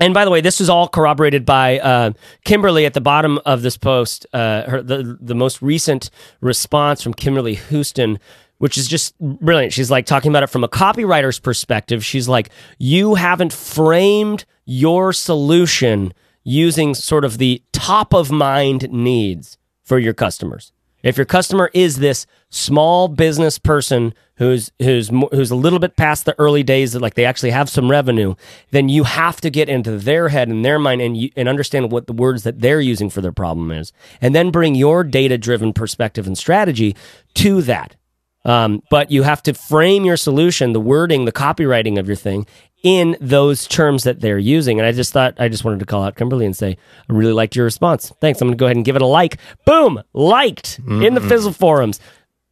And 0.00 0.12
by 0.12 0.24
the 0.24 0.30
way, 0.30 0.40
this 0.40 0.60
is 0.60 0.68
all 0.68 0.88
corroborated 0.88 1.44
by 1.44 1.78
uh, 1.78 2.12
Kimberly 2.44 2.84
at 2.84 2.94
the 2.94 3.00
bottom 3.00 3.38
of 3.46 3.62
this 3.62 3.76
post. 3.76 4.26
Uh, 4.32 4.68
her, 4.68 4.82
the 4.82 5.18
the 5.20 5.34
most 5.34 5.60
recent 5.60 6.10
response 6.40 7.02
from 7.02 7.14
Kimberly 7.14 7.54
Houston 7.54 8.18
which 8.58 8.78
is 8.78 8.88
just 8.88 9.18
brilliant. 9.18 9.72
She's 9.72 9.90
like 9.90 10.06
talking 10.06 10.30
about 10.30 10.42
it 10.42 10.50
from 10.50 10.64
a 10.64 10.68
copywriter's 10.68 11.38
perspective. 11.38 12.04
She's 12.04 12.28
like, 12.28 12.50
you 12.78 13.14
haven't 13.14 13.52
framed 13.52 14.44
your 14.64 15.12
solution 15.12 16.12
using 16.44 16.94
sort 16.94 17.24
of 17.24 17.38
the 17.38 17.62
top 17.72 18.14
of 18.14 18.30
mind 18.30 18.90
needs 18.90 19.58
for 19.82 19.98
your 19.98 20.14
customers. 20.14 20.72
If 21.02 21.18
your 21.18 21.26
customer 21.26 21.70
is 21.74 21.98
this 21.98 22.26
small 22.48 23.08
business 23.08 23.58
person 23.58 24.14
who's 24.36 24.72
who's 24.80 25.10
who's 25.10 25.50
a 25.50 25.56
little 25.56 25.78
bit 25.78 25.96
past 25.96 26.24
the 26.24 26.34
early 26.38 26.62
days 26.62 26.94
that 26.94 27.02
like 27.02 27.12
they 27.12 27.26
actually 27.26 27.50
have 27.50 27.68
some 27.68 27.90
revenue, 27.90 28.34
then 28.70 28.88
you 28.88 29.04
have 29.04 29.38
to 29.42 29.50
get 29.50 29.68
into 29.68 29.98
their 29.98 30.30
head 30.30 30.48
and 30.48 30.64
their 30.64 30.78
mind 30.78 31.02
and 31.02 31.14
you, 31.14 31.30
and 31.36 31.46
understand 31.46 31.92
what 31.92 32.06
the 32.06 32.14
words 32.14 32.42
that 32.44 32.60
they're 32.60 32.80
using 32.80 33.10
for 33.10 33.20
their 33.20 33.32
problem 33.32 33.70
is, 33.70 33.92
and 34.22 34.34
then 34.34 34.50
bring 34.50 34.74
your 34.74 35.04
data 35.04 35.36
driven 35.36 35.74
perspective 35.74 36.26
and 36.26 36.38
strategy 36.38 36.96
to 37.34 37.60
that. 37.60 37.96
Um, 38.44 38.82
but 38.90 39.10
you 39.10 39.22
have 39.22 39.42
to 39.44 39.54
frame 39.54 40.04
your 40.04 40.16
solution, 40.16 40.72
the 40.72 40.80
wording, 40.80 41.24
the 41.24 41.32
copywriting 41.32 41.98
of 41.98 42.06
your 42.06 42.16
thing 42.16 42.46
in 42.82 43.16
those 43.18 43.66
terms 43.66 44.04
that 44.04 44.20
they're 44.20 44.38
using. 44.38 44.78
And 44.78 44.86
I 44.86 44.92
just 44.92 45.12
thought, 45.12 45.34
I 45.38 45.48
just 45.48 45.64
wanted 45.64 45.80
to 45.80 45.86
call 45.86 46.02
out 46.02 46.16
Kimberly 46.16 46.44
and 46.44 46.54
say, 46.54 46.76
I 47.08 47.12
really 47.12 47.32
liked 47.32 47.56
your 47.56 47.64
response. 47.64 48.12
Thanks. 48.20 48.40
I'm 48.42 48.48
going 48.48 48.58
to 48.58 48.60
go 48.60 48.66
ahead 48.66 48.76
and 48.76 48.84
give 48.84 48.96
it 48.96 49.02
a 49.02 49.06
like. 49.06 49.38
Boom, 49.64 50.02
liked 50.12 50.82
mm-hmm. 50.82 51.02
in 51.02 51.14
the 51.14 51.22
Fizzle 51.22 51.52
forums. 51.52 51.98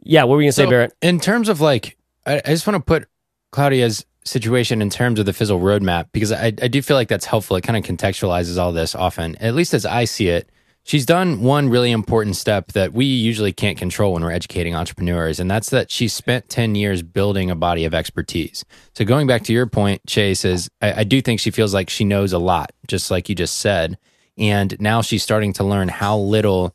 Yeah, 0.01 0.25
what 0.25 0.37
were 0.37 0.41
you 0.41 0.47
going 0.47 0.53
to 0.53 0.55
so, 0.55 0.65
say, 0.65 0.71
Barrett? 0.71 0.95
In 1.03 1.21
terms 1.21 1.51
of 1.51 1.61
like, 1.61 1.99
I, 2.25 2.37
I 2.37 2.49
just 2.49 2.67
want 2.67 2.77
to 2.79 2.83
put 2.83 3.07
Claudia's 3.51 4.07
situation 4.25 4.81
in 4.81 4.89
terms 4.89 5.21
of 5.21 5.27
the 5.27 5.33
Fizzle 5.35 5.61
roadmap 5.61 6.07
because 6.13 6.33
I, 6.33 6.47
I 6.47 6.69
do 6.69 6.81
feel 6.81 6.97
like 6.97 7.09
that's 7.09 7.27
helpful. 7.27 7.57
It 7.57 7.63
kind 7.63 7.77
of 7.77 7.85
contextualizes 7.85 8.59
all 8.59 8.73
this 8.73 8.95
often, 8.95 9.37
at 9.37 9.55
least 9.55 9.75
as 9.75 9.85
I 9.85 10.07
see 10.07 10.29
it. 10.29 10.49
She's 10.85 11.07
done 11.07 11.43
one 11.43 11.69
really 11.69 11.93
important 11.93 12.35
step 12.35 12.73
that 12.73 12.93
we 12.93 13.05
usually 13.05 13.53
can't 13.53 13.79
control 13.79 14.15
when 14.15 14.25
we're 14.25 14.33
educating 14.33 14.75
entrepreneurs, 14.75 15.39
and 15.39 15.49
that's 15.49 15.71
that 15.71 15.93
she 15.93 16.09
spent 16.09 16.49
10 16.49 16.75
years 16.75 17.03
building 17.03 17.51
a 17.51 17.55
body 17.55 17.85
of 17.85 17.95
expertise. 17.95 18.65
So, 18.95 19.05
going 19.05 19.29
back 19.29 19.43
to 19.45 19.53
your 19.53 19.67
point, 19.67 20.05
Chase, 20.07 20.45
is 20.45 20.69
I, 20.81 21.01
I 21.01 21.05
do 21.05 21.23
think 21.23 21.39
she 21.39 21.53
feels 21.53 21.73
like 21.73 21.89
she 21.89 22.05
knows 22.05 22.33
a 22.33 22.39
lot, 22.39 22.73
just 22.89 23.13
like 23.13 23.29
you 23.29 23.37
just 23.37 23.59
said. 23.59 23.97
And 24.37 24.79
now 24.81 25.03
she's 25.03 25.23
starting 25.23 25.53
to 25.55 25.65
learn 25.65 25.89
how 25.89 26.19
little 26.19 26.75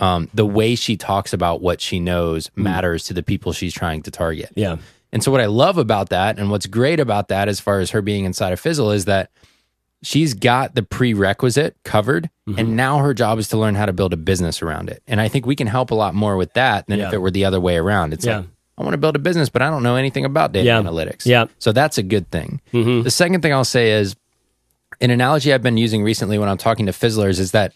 um, 0.00 0.28
the 0.34 0.46
way 0.46 0.74
she 0.74 0.96
talks 0.96 1.32
about 1.32 1.60
what 1.60 1.80
she 1.80 2.00
knows 2.00 2.50
matters 2.56 3.04
to 3.04 3.14
the 3.14 3.22
people 3.22 3.52
she's 3.52 3.74
trying 3.74 4.02
to 4.02 4.10
target. 4.10 4.50
Yeah. 4.56 4.78
And 5.12 5.22
so, 5.22 5.30
what 5.30 5.40
I 5.40 5.46
love 5.46 5.78
about 5.78 6.08
that, 6.08 6.36
and 6.40 6.50
what's 6.50 6.66
great 6.66 6.98
about 6.98 7.28
that, 7.28 7.48
as 7.48 7.60
far 7.60 7.78
as 7.78 7.90
her 7.90 8.02
being 8.02 8.24
inside 8.24 8.52
of 8.52 8.58
Fizzle, 8.58 8.90
is 8.90 9.04
that 9.04 9.30
she's 10.04 10.34
got 10.34 10.74
the 10.74 10.82
prerequisite 10.82 11.76
covered, 11.84 12.30
Mm-hmm. 12.48 12.58
and 12.58 12.76
now 12.76 12.98
her 12.98 13.14
job 13.14 13.38
is 13.38 13.48
to 13.48 13.56
learn 13.56 13.74
how 13.74 13.86
to 13.86 13.92
build 13.94 14.12
a 14.12 14.18
business 14.18 14.60
around 14.60 14.90
it. 14.90 15.02
And 15.06 15.18
I 15.18 15.28
think 15.28 15.46
we 15.46 15.56
can 15.56 15.66
help 15.66 15.90
a 15.90 15.94
lot 15.94 16.14
more 16.14 16.36
with 16.36 16.52
that 16.52 16.86
than 16.88 17.00
if 17.00 17.10
it 17.14 17.16
were 17.18 17.30
the 17.30 17.46
other 17.46 17.58
way 17.58 17.76
around. 17.78 18.12
It's 18.12 18.26
Yeah. 18.26 18.40
like, 18.40 18.46
I 18.76 18.82
want 18.82 18.92
to 18.92 18.98
build 18.98 19.16
a 19.16 19.18
business, 19.18 19.48
but 19.48 19.62
I 19.62 19.70
don't 19.70 19.82
know 19.82 19.96
anything 19.96 20.26
about 20.26 20.52
data 20.52 20.66
Yeah. 20.66 20.82
analytics. 20.82 21.24
Yeah. 21.24 21.46
So 21.58 21.72
that's 21.72 21.96
a 21.96 22.02
good 22.02 22.30
thing. 22.30 22.60
Mm-hmm. 22.74 23.00
The 23.02 23.10
second 23.10 23.40
thing 23.40 23.54
I'll 23.54 23.64
say 23.64 23.92
is 23.92 24.14
an 25.00 25.10
analogy 25.10 25.54
I've 25.54 25.62
been 25.62 25.78
using 25.78 26.02
recently 26.02 26.38
when 26.38 26.50
I'm 26.50 26.58
talking 26.58 26.84
to 26.84 26.92
fizzlers 26.92 27.38
is 27.40 27.52
that 27.52 27.72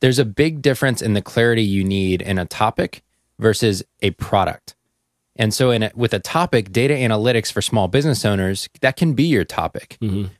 there's 0.00 0.18
a 0.18 0.24
big 0.24 0.62
difference 0.62 1.02
in 1.02 1.12
the 1.12 1.20
clarity 1.20 1.62
you 1.62 1.84
need 1.84 2.22
in 2.22 2.38
a 2.38 2.46
topic 2.46 3.02
versus 3.38 3.82
a 4.00 4.12
product. 4.12 4.74
And 5.38 5.52
so, 5.52 5.70
in 5.72 5.82
a, 5.82 5.90
with 5.94 6.14
a 6.14 6.20
topic, 6.20 6.72
data 6.72 6.94
analytics 6.94 7.52
for 7.52 7.60
small 7.60 7.86
business 7.88 8.24
owners, 8.24 8.70
that 8.80 8.96
can 8.96 9.12
be 9.12 9.24
your 9.24 9.44
topic. 9.44 9.98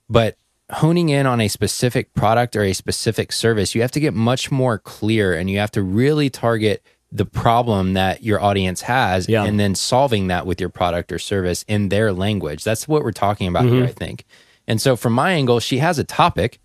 But 0.09 0.39
honing 0.73 1.09
in 1.09 1.27
on 1.27 1.41
a 1.41 1.49
specific 1.49 2.13
product 2.15 2.57
or 2.57 2.63
a 2.63 2.73
specific 2.73 3.33
service, 3.33 3.75
you 3.75 3.83
have 3.83 3.93
to 3.93 4.01
get 4.01 4.15
much 4.15 4.51
more 4.51 4.79
clear 4.79 5.35
and 5.35 5.49
you 5.49 5.59
have 5.59 5.71
to 5.73 5.83
really 5.83 6.29
target 6.29 6.83
the 7.13 7.25
problem 7.25 7.95
that 7.95 8.25
your 8.25 8.43
audience 8.43 8.83
has 8.83 9.29
Yeah. 9.29 9.45
and 9.45 9.61
then 9.61 9.75
solving 9.75 10.27
that 10.27 10.45
with 10.45 10.61
your 10.61 10.69
product 10.69 11.13
or 11.13 11.19
service 11.19 11.65
in 11.69 11.89
their 11.89 12.13
language. 12.13 12.65
That's 12.65 12.89
what 12.89 13.05
we're 13.05 13.13
talking 13.13 13.47
about 13.47 13.65
here, 13.65 13.75
mm-hmm. 13.75 13.85
I 13.85 13.93
think. 13.93 14.25
And 14.67 14.81
so, 14.81 14.97
from 14.97 15.13
my 15.13 15.33
angle, 15.33 15.61
she 15.61 15.79
has 15.79 15.99
a 16.01 16.05
topic, 16.05 16.59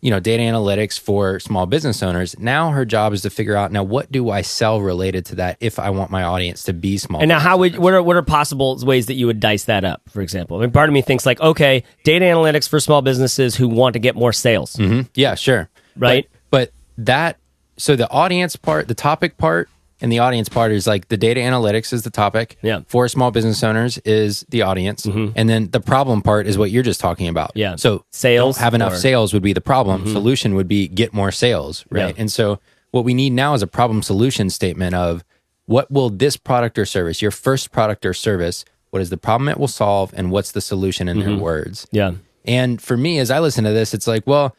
you 0.00 0.10
know, 0.10 0.20
data 0.20 0.42
analytics 0.42 0.98
for 0.98 1.40
small 1.40 1.66
business 1.66 2.02
owners. 2.02 2.38
Now, 2.38 2.70
her 2.70 2.84
job 2.84 3.12
is 3.12 3.22
to 3.22 3.30
figure 3.30 3.56
out 3.56 3.72
now 3.72 3.82
what 3.82 4.12
do 4.12 4.30
I 4.30 4.42
sell 4.42 4.80
related 4.80 5.26
to 5.26 5.34
that 5.36 5.56
if 5.60 5.78
I 5.78 5.90
want 5.90 6.10
my 6.10 6.22
audience 6.22 6.62
to 6.64 6.72
be 6.72 6.98
small. 6.98 7.20
And 7.20 7.28
now, 7.28 7.40
how 7.40 7.58
would 7.58 7.72
owners. 7.72 7.80
what 7.80 7.94
are 7.94 8.02
what 8.02 8.16
are 8.16 8.22
possible 8.22 8.78
ways 8.84 9.06
that 9.06 9.14
you 9.14 9.26
would 9.26 9.40
dice 9.40 9.64
that 9.64 9.84
up? 9.84 10.02
For 10.08 10.20
example, 10.20 10.58
I 10.58 10.60
mean, 10.60 10.70
part 10.70 10.88
of 10.88 10.92
me 10.92 11.02
thinks 11.02 11.26
like, 11.26 11.40
okay, 11.40 11.82
data 12.04 12.24
analytics 12.24 12.68
for 12.68 12.78
small 12.80 13.02
businesses 13.02 13.56
who 13.56 13.68
want 13.68 13.94
to 13.94 13.98
get 13.98 14.14
more 14.14 14.32
sales, 14.32 14.76
mm-hmm. 14.76 15.02
Yeah, 15.14 15.34
sure. 15.34 15.68
Right. 15.96 16.28
But, 16.50 16.70
but 16.96 17.04
that, 17.04 17.38
so 17.76 17.96
the 17.96 18.08
audience 18.10 18.56
part, 18.56 18.88
the 18.88 18.94
topic 18.94 19.36
part, 19.36 19.68
and 20.00 20.10
the 20.12 20.18
audience 20.20 20.48
part 20.48 20.70
is 20.72 20.86
like 20.86 21.08
the 21.08 21.16
data 21.16 21.40
analytics 21.40 21.92
is 21.92 22.02
the 22.02 22.10
topic. 22.10 22.56
Yeah. 22.62 22.76
Mm-hmm. 22.76 22.82
For 22.84 23.08
small 23.08 23.30
business 23.30 23.62
owners 23.64 23.98
is 23.98 24.44
the 24.48 24.62
audience. 24.62 25.04
And 25.06 25.48
then 25.48 25.70
the 25.70 25.80
problem 25.80 26.22
part 26.22 26.46
is 26.46 26.56
what 26.56 26.70
you're 26.70 26.82
just 26.82 27.00
talking 27.00 27.28
about. 27.28 27.50
Yeah. 27.54 27.76
So 27.76 28.04
Sales 28.10 28.56
have 28.58 28.74
enough 28.74 28.92
or- 28.92 28.94
Mm-hmm. 28.94 29.02
sales 29.02 29.32
would 29.34 29.42
be 29.42 29.52
the 29.52 29.60
problem. 29.60 30.06
Solution 30.06 30.54
would 30.54 30.68
be 30.68 30.88
get 30.88 31.12
more 31.12 31.32
sales. 31.32 31.84
Right. 31.90 32.14
Yeah. 32.14 32.20
And 32.20 32.30
so 32.32 32.60
what 32.92 33.04
we 33.04 33.12
need 33.14 33.32
now 33.32 33.54
is 33.54 33.62
a 33.62 33.66
problem 33.66 34.02
solution 34.02 34.50
statement 34.50 34.94
of 34.94 35.24
what 35.66 35.90
will 35.90 36.08
this 36.10 36.36
product 36.36 36.78
or 36.78 36.86
service, 36.86 37.20
your 37.20 37.30
first 37.30 37.70
product 37.72 38.06
or 38.06 38.14
service, 38.14 38.64
what 38.90 39.02
is 39.02 39.10
the 39.10 39.18
problem 39.18 39.48
it 39.48 39.58
will 39.58 39.68
solve 39.68 40.14
and 40.16 40.30
what's 40.30 40.52
the 40.52 40.60
solution 40.62 41.08
in 41.08 41.18
Mm-hmm. 41.18 41.28
their 41.28 41.38
words. 41.38 41.86
yeah, 41.90 42.12
And 42.46 42.80
for 42.80 42.96
me, 42.96 43.18
as 43.18 43.30
I 43.30 43.38
listen 43.40 43.64
to 43.64 43.72
this, 43.72 43.92
it's 43.92 44.06
like, 44.06 44.26
well, 44.26 44.56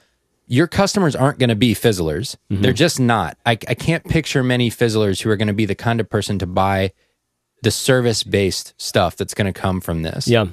your 0.49 0.67
customers 0.67 1.15
aren't 1.15 1.37
going 1.39 1.49
to 1.49 1.55
be 1.55 1.73
fizzlers. 1.75 2.35
Mm-hmm. 2.51 2.63
They're 2.63 2.73
just 2.73 2.99
not. 2.99 3.37
I, 3.45 3.51
I 3.51 3.75
can't 3.75 4.03
picture 4.03 4.43
many 4.43 4.69
fizzlers 4.69 5.21
who 5.21 5.29
are 5.29 5.37
going 5.37 5.47
to 5.47 5.53
be 5.53 5.65
the 5.65 5.75
kind 5.75 5.99
of 5.99 6.09
person 6.09 6.39
to 6.39 6.47
buy 6.47 6.91
the 7.61 7.71
service 7.71 8.23
based 8.23 8.73
stuff 8.77 9.15
that's 9.15 9.35
going 9.35 9.51
to 9.51 9.57
come 9.57 9.79
from 9.79 10.01
this. 10.01 10.27
yeah, 10.27 10.47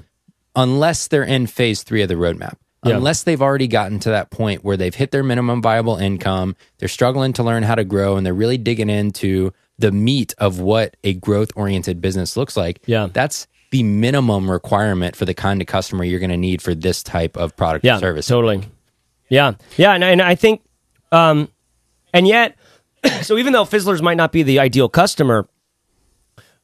Unless 0.54 1.08
they're 1.08 1.24
in 1.24 1.46
phase 1.46 1.82
three 1.82 2.02
of 2.02 2.08
the 2.08 2.14
roadmap. 2.14 2.56
Yeah. 2.84 2.96
Unless 2.96 3.24
they've 3.24 3.40
already 3.42 3.66
gotten 3.68 3.98
to 4.00 4.10
that 4.10 4.30
point 4.30 4.62
where 4.62 4.76
they've 4.76 4.94
hit 4.94 5.10
their 5.10 5.24
minimum 5.24 5.60
viable 5.60 5.96
income, 5.96 6.56
they're 6.78 6.88
struggling 6.88 7.32
to 7.32 7.42
learn 7.42 7.62
how 7.62 7.74
to 7.74 7.84
grow, 7.84 8.16
and 8.16 8.24
they're 8.24 8.34
really 8.34 8.58
digging 8.58 8.90
into 8.90 9.52
the 9.78 9.90
meat 9.90 10.34
of 10.38 10.60
what 10.60 10.96
a 11.04 11.14
growth 11.14 11.50
oriented 11.56 12.00
business 12.00 12.36
looks 12.36 12.56
like. 12.56 12.80
Yeah. 12.86 13.08
That's 13.12 13.46
the 13.70 13.82
minimum 13.82 14.50
requirement 14.50 15.16
for 15.16 15.24
the 15.24 15.34
kind 15.34 15.60
of 15.60 15.66
customer 15.66 16.04
you're 16.04 16.20
going 16.20 16.30
to 16.30 16.36
need 16.36 16.62
for 16.62 16.74
this 16.74 17.02
type 17.02 17.36
of 17.36 17.56
product 17.56 17.84
yeah, 17.84 17.96
or 17.96 18.00
service. 18.00 18.26
totally. 18.26 18.62
Yeah, 19.28 19.54
yeah, 19.76 19.92
and, 19.92 20.04
and 20.04 20.22
I 20.22 20.34
think, 20.34 20.62
um, 21.10 21.48
and 22.12 22.26
yet, 22.26 22.56
so 23.22 23.38
even 23.38 23.52
though 23.52 23.64
Fizzlers 23.64 24.02
might 24.02 24.16
not 24.16 24.32
be 24.32 24.42
the 24.42 24.58
ideal 24.58 24.88
customer 24.88 25.48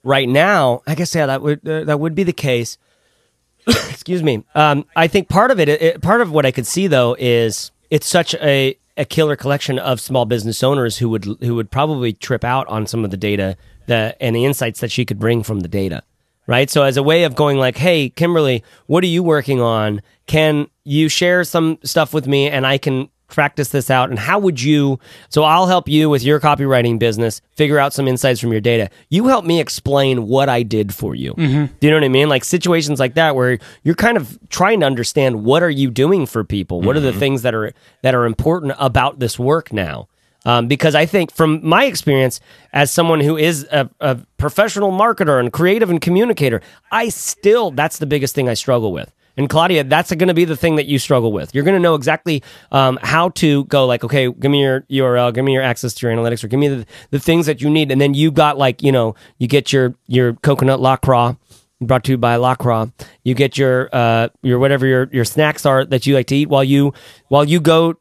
right 0.04 0.28
now, 0.28 0.82
I 0.86 0.94
guess 0.94 1.14
yeah, 1.14 1.26
that 1.26 1.42
would 1.42 1.68
uh, 1.68 1.84
that 1.84 1.98
would 1.98 2.14
be 2.14 2.22
the 2.22 2.32
case. 2.32 2.78
Excuse 3.66 4.22
me. 4.22 4.44
Um, 4.54 4.84
I 4.96 5.06
think 5.06 5.28
part 5.28 5.50
of 5.50 5.60
it, 5.60 5.68
it, 5.68 6.02
part 6.02 6.20
of 6.20 6.30
what 6.30 6.46
I 6.46 6.50
could 6.50 6.66
see 6.66 6.86
though, 6.86 7.16
is 7.18 7.70
it's 7.90 8.06
such 8.06 8.34
a 8.34 8.76
a 8.96 9.04
killer 9.04 9.36
collection 9.36 9.78
of 9.78 10.00
small 10.00 10.24
business 10.24 10.62
owners 10.62 10.98
who 10.98 11.08
would 11.08 11.24
who 11.40 11.54
would 11.54 11.70
probably 11.70 12.12
trip 12.12 12.44
out 12.44 12.66
on 12.68 12.86
some 12.86 13.04
of 13.04 13.10
the 13.10 13.16
data 13.16 13.56
that 13.86 14.16
and 14.20 14.36
the 14.36 14.44
insights 14.44 14.80
that 14.80 14.90
she 14.90 15.04
could 15.04 15.18
bring 15.18 15.42
from 15.42 15.60
the 15.60 15.68
data 15.68 16.02
right? 16.46 16.70
So 16.70 16.82
as 16.82 16.96
a 16.96 17.02
way 17.02 17.24
of 17.24 17.34
going 17.34 17.58
like, 17.58 17.76
hey, 17.76 18.10
Kimberly, 18.10 18.62
what 18.86 19.04
are 19.04 19.08
you 19.08 19.22
working 19.22 19.60
on? 19.60 20.02
Can 20.26 20.68
you 20.84 21.08
share 21.08 21.44
some 21.44 21.78
stuff 21.84 22.12
with 22.14 22.26
me 22.26 22.48
and 22.48 22.66
I 22.66 22.78
can 22.78 23.08
practice 23.28 23.70
this 23.70 23.90
out? 23.90 24.10
And 24.10 24.18
how 24.18 24.38
would 24.38 24.62
you? 24.62 24.98
So 25.28 25.42
I'll 25.44 25.66
help 25.66 25.88
you 25.88 26.08
with 26.08 26.22
your 26.22 26.38
copywriting 26.38 26.98
business, 26.98 27.40
figure 27.52 27.78
out 27.78 27.92
some 27.92 28.06
insights 28.06 28.40
from 28.40 28.52
your 28.52 28.60
data. 28.60 28.90
You 29.08 29.26
help 29.26 29.44
me 29.44 29.60
explain 29.60 30.28
what 30.28 30.48
I 30.48 30.62
did 30.62 30.94
for 30.94 31.14
you. 31.14 31.34
Mm-hmm. 31.34 31.74
Do 31.80 31.86
you 31.86 31.90
know 31.90 31.96
what 31.96 32.04
I 32.04 32.08
mean? 32.08 32.28
Like 32.28 32.44
situations 32.44 33.00
like 33.00 33.14
that 33.14 33.34
where 33.34 33.58
you're 33.82 33.94
kind 33.94 34.16
of 34.16 34.38
trying 34.50 34.80
to 34.80 34.86
understand 34.86 35.44
what 35.44 35.62
are 35.62 35.70
you 35.70 35.90
doing 35.90 36.26
for 36.26 36.44
people? 36.44 36.82
What 36.82 36.96
are 36.96 37.00
the 37.00 37.10
mm-hmm. 37.10 37.18
things 37.18 37.42
that 37.42 37.54
are 37.54 37.72
that 38.02 38.14
are 38.14 38.24
important 38.24 38.74
about 38.78 39.18
this 39.18 39.38
work 39.38 39.72
now? 39.72 40.08
Um, 40.44 40.66
because 40.66 40.94
I 40.94 41.06
think, 41.06 41.32
from 41.32 41.66
my 41.66 41.84
experience 41.84 42.40
as 42.72 42.90
someone 42.90 43.20
who 43.20 43.36
is 43.36 43.64
a, 43.70 43.88
a 44.00 44.18
professional 44.38 44.90
marketer 44.90 45.38
and 45.38 45.52
creative 45.52 45.88
and 45.88 46.00
communicator, 46.00 46.60
I 46.90 47.10
still, 47.10 47.70
that's 47.70 47.98
the 47.98 48.06
biggest 48.06 48.34
thing 48.34 48.48
I 48.48 48.54
struggle 48.54 48.92
with. 48.92 49.12
And 49.36 49.48
Claudia, 49.48 49.84
that's 49.84 50.12
going 50.12 50.28
to 50.28 50.34
be 50.34 50.44
the 50.44 50.56
thing 50.56 50.76
that 50.76 50.86
you 50.86 50.98
struggle 50.98 51.32
with. 51.32 51.54
You're 51.54 51.64
going 51.64 51.76
to 51.76 51.80
know 51.80 51.94
exactly 51.94 52.42
um, 52.70 52.98
how 53.02 53.30
to 53.30 53.64
go, 53.64 53.86
like, 53.86 54.04
okay, 54.04 54.30
give 54.30 54.50
me 54.50 54.60
your 54.62 54.82
URL, 54.82 55.32
give 55.32 55.44
me 55.44 55.54
your 55.54 55.62
access 55.62 55.94
to 55.94 56.06
your 56.06 56.14
analytics, 56.14 56.44
or 56.44 56.48
give 56.48 56.60
me 56.60 56.68
the, 56.68 56.86
the 57.10 57.18
things 57.18 57.46
that 57.46 57.62
you 57.62 57.70
need. 57.70 57.90
And 57.90 58.00
then 58.00 58.12
you 58.12 58.30
got, 58.30 58.58
like, 58.58 58.82
you 58.82 58.92
know, 58.92 59.14
you 59.38 59.48
get 59.48 59.72
your, 59.72 59.94
your 60.06 60.34
coconut 60.34 60.80
LaCroix 60.80 61.36
brought 61.80 62.04
to 62.04 62.12
you 62.12 62.18
by 62.18 62.36
LaCroix. 62.36 62.90
You 63.24 63.34
get 63.34 63.58
your 63.58 63.88
uh 63.92 64.28
your 64.42 64.58
whatever 64.58 64.86
your 64.86 65.08
your 65.12 65.24
snacks 65.24 65.66
are 65.66 65.84
that 65.84 66.06
you 66.06 66.14
like 66.14 66.26
to 66.28 66.36
eat 66.36 66.48
while 66.48 66.62
you 66.62 66.94
while 67.28 67.44
you 67.44 67.60
go 67.60 67.96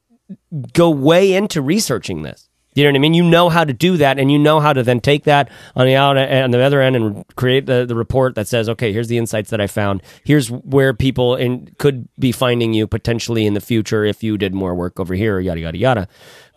go 0.73 0.89
way 0.89 1.34
into 1.34 1.61
researching 1.61 2.21
this. 2.23 2.49
You 2.73 2.86
know 2.86 2.91
what 2.91 2.95
I 2.95 2.99
mean? 2.99 3.13
You 3.13 3.23
know 3.23 3.49
how 3.49 3.65
to 3.65 3.73
do 3.73 3.97
that, 3.97 4.17
and 4.17 4.32
you 4.32 4.39
know 4.39 4.61
how 4.61 4.71
to 4.71 4.82
then 4.82 5.01
take 5.01 5.25
that 5.25 5.49
on 5.75 5.88
the 5.88 5.95
out 5.95 6.17
on 6.17 6.51
the 6.51 6.61
other 6.61 6.82
end 6.82 6.95
and 6.95 7.25
create 7.36 7.65
the, 7.65 7.86
the 7.86 7.95
report 7.95 8.36
that 8.36 8.47
says, 8.47 8.69
okay, 8.69 8.93
here's 8.93 9.09
the 9.09 9.17
insights 9.17 9.49
that 9.49 9.59
I 9.59 9.67
found. 9.67 10.01
Here's 10.23 10.49
where 10.49 10.93
people 10.93 11.36
in 11.36 11.73
could 11.79 12.07
be 12.17 12.32
finding 12.32 12.73
you 12.73 12.88
potentially 12.88 13.45
in 13.45 13.55
the 13.55 13.61
future 13.61 14.05
if 14.05 14.23
you 14.23 14.38
did 14.38 14.53
more 14.53 14.73
work 14.73 15.01
over 15.01 15.13
here, 15.15 15.39
yada 15.41 15.59
yada 15.59 15.77
yada. 15.77 16.07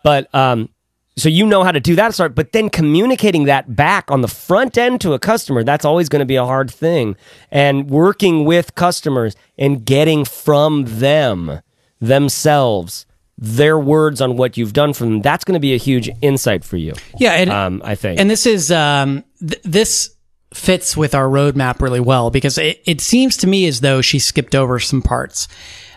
But 0.05 0.33
um, 0.33 0.69
so 1.17 1.29
you 1.29 1.47
know 1.47 1.65
how 1.65 1.73
to 1.73 1.81
do 1.81 1.97
that 1.97 2.15
start, 2.15 2.35
but 2.35 2.53
then 2.53 2.71
communicating 2.71 3.45
that 3.45 3.75
back 3.75 4.11
on 4.11 4.21
the 4.21 4.29
front 4.29 4.77
end 4.77 5.01
to 5.01 5.15
a 5.15 5.19
customer, 5.19 5.65
that's 5.65 5.85
always 5.85 6.09
going 6.09 6.21
to 6.21 6.27
be 6.27 6.37
a 6.37 6.45
hard 6.45 6.71
thing. 6.71 7.17
And 7.51 7.91
working 7.91 8.45
with 8.45 8.75
customers 8.75 9.35
and 9.59 9.85
getting 9.85 10.25
from 10.25 10.85
them 10.87 11.61
themselves 12.01 13.07
their 13.39 13.79
words 13.79 14.21
on 14.21 14.37
what 14.37 14.57
you've 14.57 14.73
done 14.73 14.93
for 14.93 15.05
them, 15.05 15.21
that's 15.21 15.45
going 15.45 15.55
to 15.55 15.61
be 15.61 15.75
a 15.75 15.79
huge 15.79 16.09
insight 16.23 16.65
for 16.65 16.77
you. 16.77 16.95
Yeah, 17.19 17.33
and 17.33 17.51
Um, 17.51 17.83
I 17.85 17.95
think. 17.95 18.21
And 18.21 18.31
this 18.31 18.47
is 18.47 18.71
um, 18.71 19.25
th- 19.41 19.61
this 19.65 20.15
fits 20.53 20.97
with 20.97 21.15
our 21.17 21.27
roadmap 21.27 21.81
really 21.83 21.99
well 22.01 22.31
because 22.31 22.59
it, 22.59 22.81
it 22.87 23.01
seems 23.01 23.37
to 23.39 23.47
me 23.49 23.67
as 23.67 23.81
though 23.81 24.01
she 24.01 24.21
skipped 24.21 24.55
over 24.55 24.79
some 24.79 25.03
parts. 25.03 25.49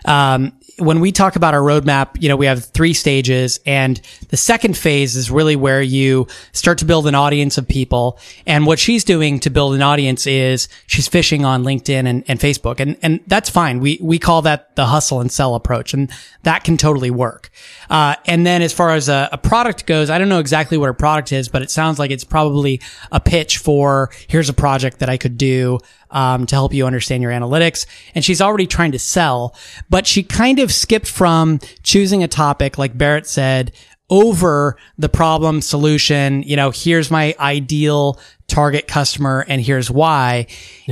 Um, 0.04 0.52
when 0.78 1.00
we 1.00 1.12
talk 1.12 1.36
about 1.36 1.54
our 1.54 1.60
roadmap, 1.60 2.20
you 2.20 2.28
know, 2.28 2.36
we 2.36 2.46
have 2.46 2.64
three 2.64 2.94
stages 2.94 3.60
and 3.66 4.00
the 4.28 4.36
second 4.36 4.76
phase 4.76 5.16
is 5.16 5.30
really 5.30 5.56
where 5.56 5.82
you 5.82 6.26
start 6.52 6.78
to 6.78 6.84
build 6.84 7.06
an 7.06 7.14
audience 7.14 7.58
of 7.58 7.66
people. 7.66 8.18
And 8.46 8.66
what 8.66 8.78
she's 8.78 9.04
doing 9.04 9.40
to 9.40 9.50
build 9.50 9.74
an 9.74 9.82
audience 9.82 10.26
is 10.26 10.68
she's 10.86 11.08
fishing 11.08 11.44
on 11.44 11.64
LinkedIn 11.64 12.06
and, 12.06 12.24
and 12.28 12.38
Facebook. 12.38 12.80
And, 12.80 12.96
and 13.02 13.20
that's 13.26 13.50
fine. 13.50 13.80
We, 13.80 13.98
we 14.00 14.18
call 14.18 14.42
that 14.42 14.74
the 14.76 14.86
hustle 14.86 15.20
and 15.20 15.30
sell 15.30 15.54
approach 15.54 15.94
and 15.94 16.10
that 16.44 16.64
can 16.64 16.76
totally 16.76 17.10
work. 17.10 17.50
Uh, 17.90 18.14
and 18.26 18.46
then 18.46 18.62
as 18.62 18.72
far 18.72 18.90
as 18.90 19.08
a, 19.08 19.28
a 19.32 19.38
product 19.38 19.86
goes, 19.86 20.10
I 20.10 20.18
don't 20.18 20.28
know 20.28 20.40
exactly 20.40 20.78
what 20.78 20.90
a 20.90 20.94
product 20.94 21.32
is, 21.32 21.48
but 21.48 21.62
it 21.62 21.70
sounds 21.70 21.98
like 21.98 22.10
it's 22.10 22.24
probably 22.24 22.80
a 23.10 23.20
pitch 23.20 23.58
for 23.58 24.10
here's 24.28 24.48
a 24.48 24.54
project 24.54 25.00
that 25.00 25.08
I 25.08 25.16
could 25.16 25.36
do 25.36 25.80
um, 26.10 26.46
to 26.46 26.54
help 26.54 26.72
you 26.72 26.86
understand 26.86 27.22
your 27.22 27.32
analytics. 27.32 27.86
And 28.14 28.24
she's 28.24 28.40
already 28.40 28.66
trying 28.66 28.92
to 28.92 28.98
sell, 28.98 29.54
but 29.90 30.06
she 30.06 30.22
kind 30.22 30.58
of 30.58 30.72
skipped 30.72 31.08
from 31.08 31.60
choosing 31.82 32.22
a 32.22 32.28
topic, 32.28 32.78
like 32.78 32.96
Barrett 32.96 33.26
said, 33.26 33.72
over 34.10 34.76
the 34.96 35.08
problem 35.08 35.60
solution. 35.60 36.42
You 36.42 36.56
know, 36.56 36.70
here's 36.70 37.10
my 37.10 37.34
ideal 37.38 38.18
target 38.46 38.86
customer 38.88 39.44
and 39.48 39.60
here's 39.60 39.90
why. 39.90 40.46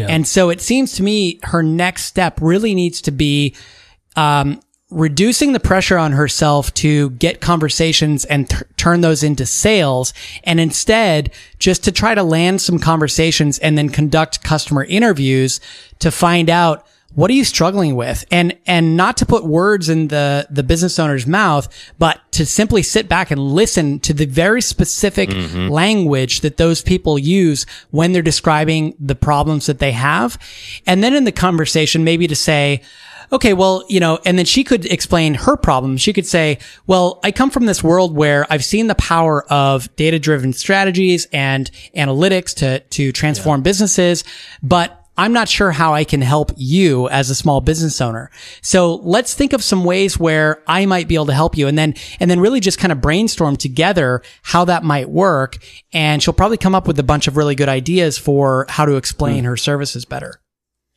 And 0.08 0.26
so 0.26 0.50
it 0.50 0.60
seems 0.60 0.92
to 0.96 1.02
me 1.02 1.40
her 1.44 1.62
next 1.62 2.04
step 2.04 2.38
really 2.42 2.74
needs 2.74 3.00
to 3.02 3.10
be, 3.10 3.56
um, 4.16 4.60
reducing 4.90 5.52
the 5.52 5.60
pressure 5.60 5.98
on 5.98 6.12
herself 6.12 6.72
to 6.74 7.10
get 7.10 7.40
conversations 7.40 8.24
and 8.24 8.48
t- 8.48 8.56
turn 8.76 9.00
those 9.00 9.24
into 9.24 9.44
sales 9.44 10.14
and 10.44 10.60
instead 10.60 11.32
just 11.58 11.82
to 11.82 11.90
try 11.90 12.14
to 12.14 12.22
land 12.22 12.60
some 12.60 12.78
conversations 12.78 13.58
and 13.58 13.76
then 13.76 13.88
conduct 13.88 14.44
customer 14.44 14.84
interviews 14.84 15.60
to 15.98 16.10
find 16.10 16.48
out 16.48 16.86
what 17.14 17.30
are 17.30 17.34
you 17.34 17.44
struggling 17.44 17.96
with? 17.96 18.26
And 18.30 18.56
and 18.66 18.94
not 18.96 19.16
to 19.16 19.26
put 19.26 19.44
words 19.44 19.88
in 19.88 20.08
the 20.08 20.46
the 20.50 20.62
business 20.62 20.98
owner's 20.98 21.26
mouth 21.26 21.66
but 21.98 22.20
to 22.32 22.44
simply 22.44 22.82
sit 22.82 23.08
back 23.08 23.30
and 23.30 23.40
listen 23.40 23.98
to 24.00 24.12
the 24.12 24.26
very 24.26 24.60
specific 24.60 25.30
mm-hmm. 25.30 25.68
language 25.68 26.42
that 26.42 26.58
those 26.58 26.82
people 26.82 27.18
use 27.18 27.64
when 27.90 28.12
they're 28.12 28.22
describing 28.22 28.94
the 29.00 29.14
problems 29.14 29.66
that 29.66 29.78
they 29.78 29.92
have. 29.92 30.38
And 30.86 31.02
then 31.02 31.14
in 31.14 31.24
the 31.24 31.32
conversation 31.32 32.04
maybe 32.04 32.28
to 32.28 32.36
say 32.36 32.82
okay, 33.32 33.52
well, 33.52 33.84
you 33.88 34.00
know, 34.00 34.18
and 34.24 34.38
then 34.38 34.46
she 34.46 34.64
could 34.64 34.86
explain 34.86 35.34
her 35.34 35.56
problem. 35.56 35.96
She 35.96 36.12
could 36.12 36.26
say, 36.26 36.58
well, 36.86 37.20
I 37.22 37.32
come 37.32 37.50
from 37.50 37.66
this 37.66 37.82
world 37.82 38.14
where 38.14 38.46
I've 38.50 38.64
seen 38.64 38.86
the 38.86 38.94
power 38.94 39.44
of 39.50 39.94
data 39.96 40.18
driven 40.18 40.52
strategies 40.52 41.26
and 41.32 41.70
analytics 41.96 42.54
to, 42.56 42.80
to 42.80 43.12
transform 43.12 43.62
businesses, 43.62 44.24
but 44.62 45.02
I'm 45.18 45.32
not 45.32 45.48
sure 45.48 45.72
how 45.72 45.94
I 45.94 46.04
can 46.04 46.20
help 46.20 46.52
you 46.56 47.08
as 47.08 47.30
a 47.30 47.34
small 47.34 47.60
business 47.60 48.00
owner. 48.00 48.30
So 48.60 48.96
let's 48.96 49.34
think 49.34 49.54
of 49.54 49.64
some 49.64 49.84
ways 49.84 50.18
where 50.18 50.62
I 50.66 50.84
might 50.84 51.08
be 51.08 51.14
able 51.14 51.26
to 51.26 51.34
help 51.34 51.56
you 51.56 51.68
and 51.68 51.78
then, 51.78 51.94
and 52.20 52.30
then 52.30 52.38
really 52.38 52.60
just 52.60 52.78
kind 52.78 52.92
of 52.92 53.00
brainstorm 53.00 53.56
together 53.56 54.22
how 54.42 54.66
that 54.66 54.84
might 54.84 55.08
work. 55.08 55.56
And 55.92 56.22
she'll 56.22 56.34
probably 56.34 56.58
come 56.58 56.74
up 56.74 56.86
with 56.86 56.98
a 56.98 57.02
bunch 57.02 57.28
of 57.28 57.36
really 57.36 57.54
good 57.54 57.68
ideas 57.68 58.18
for 58.18 58.66
how 58.68 58.84
to 58.84 58.96
explain 58.96 59.40
hmm. 59.40 59.46
her 59.46 59.56
services 59.56 60.04
better. 60.04 60.40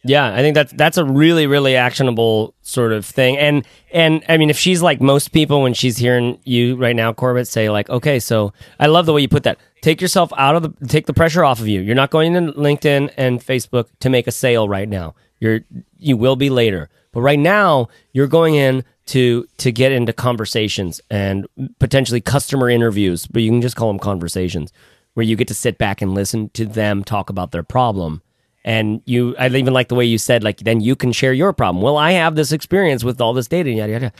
Yeah, 0.03 0.33
I 0.33 0.37
think 0.37 0.55
that's 0.55 0.71
that's 0.73 0.97
a 0.97 1.03
really 1.03 1.45
really 1.45 1.75
actionable 1.75 2.55
sort 2.61 2.93
of 2.93 3.05
thing. 3.05 3.37
And 3.37 3.65
and 3.91 4.23
I 4.29 4.37
mean 4.37 4.49
if 4.49 4.57
she's 4.57 4.81
like 4.81 5.01
most 5.01 5.33
people 5.33 5.61
when 5.61 5.73
she's 5.73 5.97
hearing 5.97 6.39
you 6.45 6.77
right 6.77 6.95
now 6.95 7.11
Corbett 7.11 7.47
say 7.47 7.69
like, 7.69 7.89
"Okay, 7.89 8.19
so 8.19 8.53
I 8.79 8.87
love 8.87 9.05
the 9.05 9.13
way 9.13 9.21
you 9.21 9.27
put 9.27 9.43
that. 9.43 9.59
Take 9.81 9.99
yourself 9.99 10.31
out 10.37 10.55
of 10.55 10.63
the 10.63 10.87
take 10.87 11.05
the 11.05 11.13
pressure 11.13 11.43
off 11.43 11.59
of 11.59 11.67
you. 11.67 11.81
You're 11.81 11.95
not 11.95 12.11
going 12.11 12.33
to 12.33 12.53
LinkedIn 12.53 13.13
and 13.17 13.41
Facebook 13.45 13.87
to 13.99 14.09
make 14.09 14.25
a 14.27 14.31
sale 14.31 14.69
right 14.69 14.87
now. 14.87 15.15
You're 15.39 15.61
you 15.97 16.15
will 16.15 16.37
be 16.37 16.49
later. 16.49 16.89
But 17.11 17.21
right 17.21 17.39
now, 17.39 17.87
you're 18.13 18.27
going 18.27 18.55
in 18.55 18.85
to 19.07 19.47
to 19.57 19.71
get 19.71 19.91
into 19.91 20.13
conversations 20.13 21.01
and 21.09 21.45
potentially 21.79 22.21
customer 22.21 22.69
interviews, 22.69 23.27
but 23.27 23.41
you 23.41 23.49
can 23.49 23.61
just 23.61 23.75
call 23.75 23.89
them 23.89 23.99
conversations 23.99 24.71
where 25.15 25.25
you 25.25 25.35
get 25.35 25.47
to 25.49 25.53
sit 25.53 25.77
back 25.77 26.01
and 26.01 26.13
listen 26.13 26.49
to 26.49 26.65
them 26.65 27.03
talk 27.03 27.29
about 27.29 27.51
their 27.51 27.63
problem 27.63 28.21
and 28.63 29.01
you 29.05 29.35
i 29.37 29.47
even 29.47 29.73
like 29.73 29.87
the 29.87 29.95
way 29.95 30.05
you 30.05 30.17
said 30.17 30.43
like 30.43 30.57
then 30.59 30.81
you 30.81 30.95
can 30.95 31.11
share 31.11 31.33
your 31.33 31.53
problem. 31.53 31.81
Well 31.81 31.97
i 31.97 32.11
have 32.11 32.35
this 32.35 32.51
experience 32.51 33.03
with 33.03 33.21
all 33.21 33.33
this 33.33 33.47
data 33.47 33.71
yada 33.71 33.91
yada. 33.91 34.13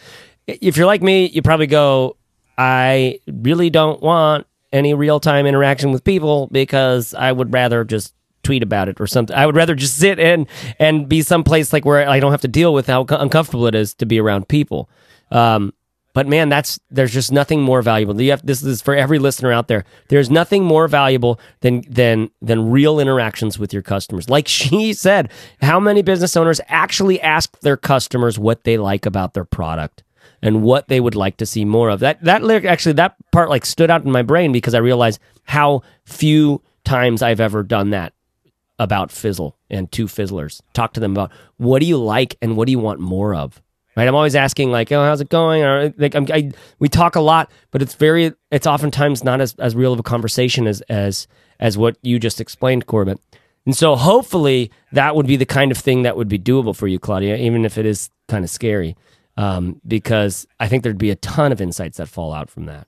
If 0.47 0.77
you're 0.77 0.87
like 0.87 1.01
me 1.01 1.27
you 1.27 1.41
probably 1.41 1.67
go 1.67 2.17
i 2.57 3.19
really 3.27 3.69
don't 3.69 4.01
want 4.01 4.45
any 4.71 4.93
real-time 4.93 5.45
interaction 5.45 5.91
with 5.91 6.03
people 6.03 6.47
because 6.51 7.13
i 7.13 7.31
would 7.31 7.53
rather 7.53 7.83
just 7.83 8.13
tweet 8.43 8.63
about 8.63 8.87
it 8.87 8.99
or 9.01 9.05
something. 9.05 9.35
I 9.35 9.45
would 9.45 9.55
rather 9.55 9.75
just 9.75 9.97
sit 9.97 10.17
and 10.19 10.47
and 10.79 11.09
be 11.09 11.21
someplace 11.21 11.73
like 11.73 11.85
where 11.85 12.07
i 12.07 12.19
don't 12.19 12.31
have 12.31 12.41
to 12.41 12.47
deal 12.47 12.73
with 12.73 12.87
how 12.87 13.05
uncomfortable 13.09 13.67
it 13.67 13.75
is 13.75 13.93
to 13.95 14.05
be 14.05 14.19
around 14.19 14.47
people. 14.47 14.89
Um, 15.31 15.73
but 16.13 16.27
man, 16.27 16.49
that's 16.49 16.79
there's 16.89 17.13
just 17.13 17.31
nothing 17.31 17.61
more 17.61 17.81
valuable. 17.81 18.19
You 18.19 18.31
have, 18.31 18.45
this 18.45 18.63
is 18.63 18.81
for 18.81 18.95
every 18.95 19.19
listener 19.19 19.51
out 19.51 19.67
there. 19.67 19.85
There's 20.07 20.29
nothing 20.29 20.63
more 20.63 20.87
valuable 20.87 21.39
than 21.61 21.83
than 21.87 22.31
than 22.41 22.71
real 22.71 22.99
interactions 22.99 23.59
with 23.59 23.73
your 23.73 23.83
customers. 23.83 24.29
Like 24.29 24.47
she 24.59 24.93
said, 24.93 25.31
how 25.61 25.79
many 25.79 26.01
business 26.01 26.35
owners 26.35 26.61
actually 26.67 27.21
ask 27.21 27.59
their 27.59 27.77
customers 27.77 28.39
what 28.39 28.63
they 28.63 28.77
like 28.77 29.05
about 29.05 29.33
their 29.33 29.45
product 29.45 30.03
and 30.41 30.63
what 30.63 30.87
they 30.87 30.99
would 30.99 31.15
like 31.15 31.37
to 31.37 31.45
see 31.45 31.63
more 31.63 31.89
of? 31.89 31.99
That 31.99 32.23
that 32.23 32.43
lyric 32.43 32.65
actually 32.65 32.93
that 32.93 33.15
part 33.31 33.49
like 33.49 33.65
stood 33.65 33.91
out 33.91 34.03
in 34.03 34.11
my 34.11 34.23
brain 34.23 34.51
because 34.51 34.73
I 34.73 34.79
realized 34.79 35.19
how 35.43 35.83
few 36.05 36.61
times 36.83 37.21
I've 37.21 37.39
ever 37.39 37.61
done 37.61 37.91
that 37.91 38.13
about 38.79 39.11
Fizzle 39.11 39.55
and 39.69 39.91
two 39.91 40.07
Fizzlers. 40.07 40.61
Talk 40.73 40.93
to 40.93 40.99
them 40.99 41.11
about 41.11 41.31
what 41.57 41.79
do 41.79 41.85
you 41.85 41.97
like 41.97 42.35
and 42.41 42.57
what 42.57 42.65
do 42.65 42.71
you 42.71 42.79
want 42.79 42.99
more 42.99 43.35
of 43.35 43.61
right? 43.99 44.07
I'm 44.07 44.15
always 44.15 44.35
asking 44.35 44.71
like, 44.71 44.93
oh, 44.93 45.03
how's 45.03 45.19
it 45.19 45.27
going? 45.27 45.61
Or 45.61 45.93
like, 45.97 46.15
I'm, 46.15 46.25
I, 46.31 46.51
we 46.79 46.87
talk 46.87 47.17
a 47.17 47.19
lot, 47.19 47.51
but 47.71 47.81
it's 47.81 47.95
very, 47.95 48.31
it's 48.49 48.65
oftentimes 48.65 49.25
not 49.25 49.41
as, 49.41 49.55
as 49.59 49.75
real 49.75 49.91
of 49.91 49.99
a 49.99 50.03
conversation 50.03 50.67
as, 50.67 50.79
as, 50.83 51.27
as 51.59 51.77
what 51.77 51.97
you 52.01 52.17
just 52.17 52.39
explained, 52.39 52.85
Corbett. 52.85 53.19
And 53.65 53.75
so 53.75 53.97
hopefully 53.97 54.71
that 54.93 55.17
would 55.17 55.27
be 55.27 55.35
the 55.35 55.45
kind 55.45 55.69
of 55.69 55.77
thing 55.77 56.03
that 56.03 56.15
would 56.15 56.29
be 56.29 56.39
doable 56.39 56.73
for 56.73 56.87
you, 56.87 56.97
Claudia, 56.97 57.35
even 57.35 57.65
if 57.65 57.77
it 57.77 57.85
is 57.85 58.09
kind 58.29 58.45
of 58.45 58.49
scary, 58.49 58.95
um, 59.35 59.81
because 59.85 60.47
I 60.61 60.69
think 60.69 60.83
there'd 60.83 60.97
be 60.97 61.11
a 61.11 61.17
ton 61.17 61.51
of 61.51 61.59
insights 61.59 61.97
that 61.97 62.07
fall 62.07 62.31
out 62.31 62.49
from 62.49 62.67
that. 62.67 62.87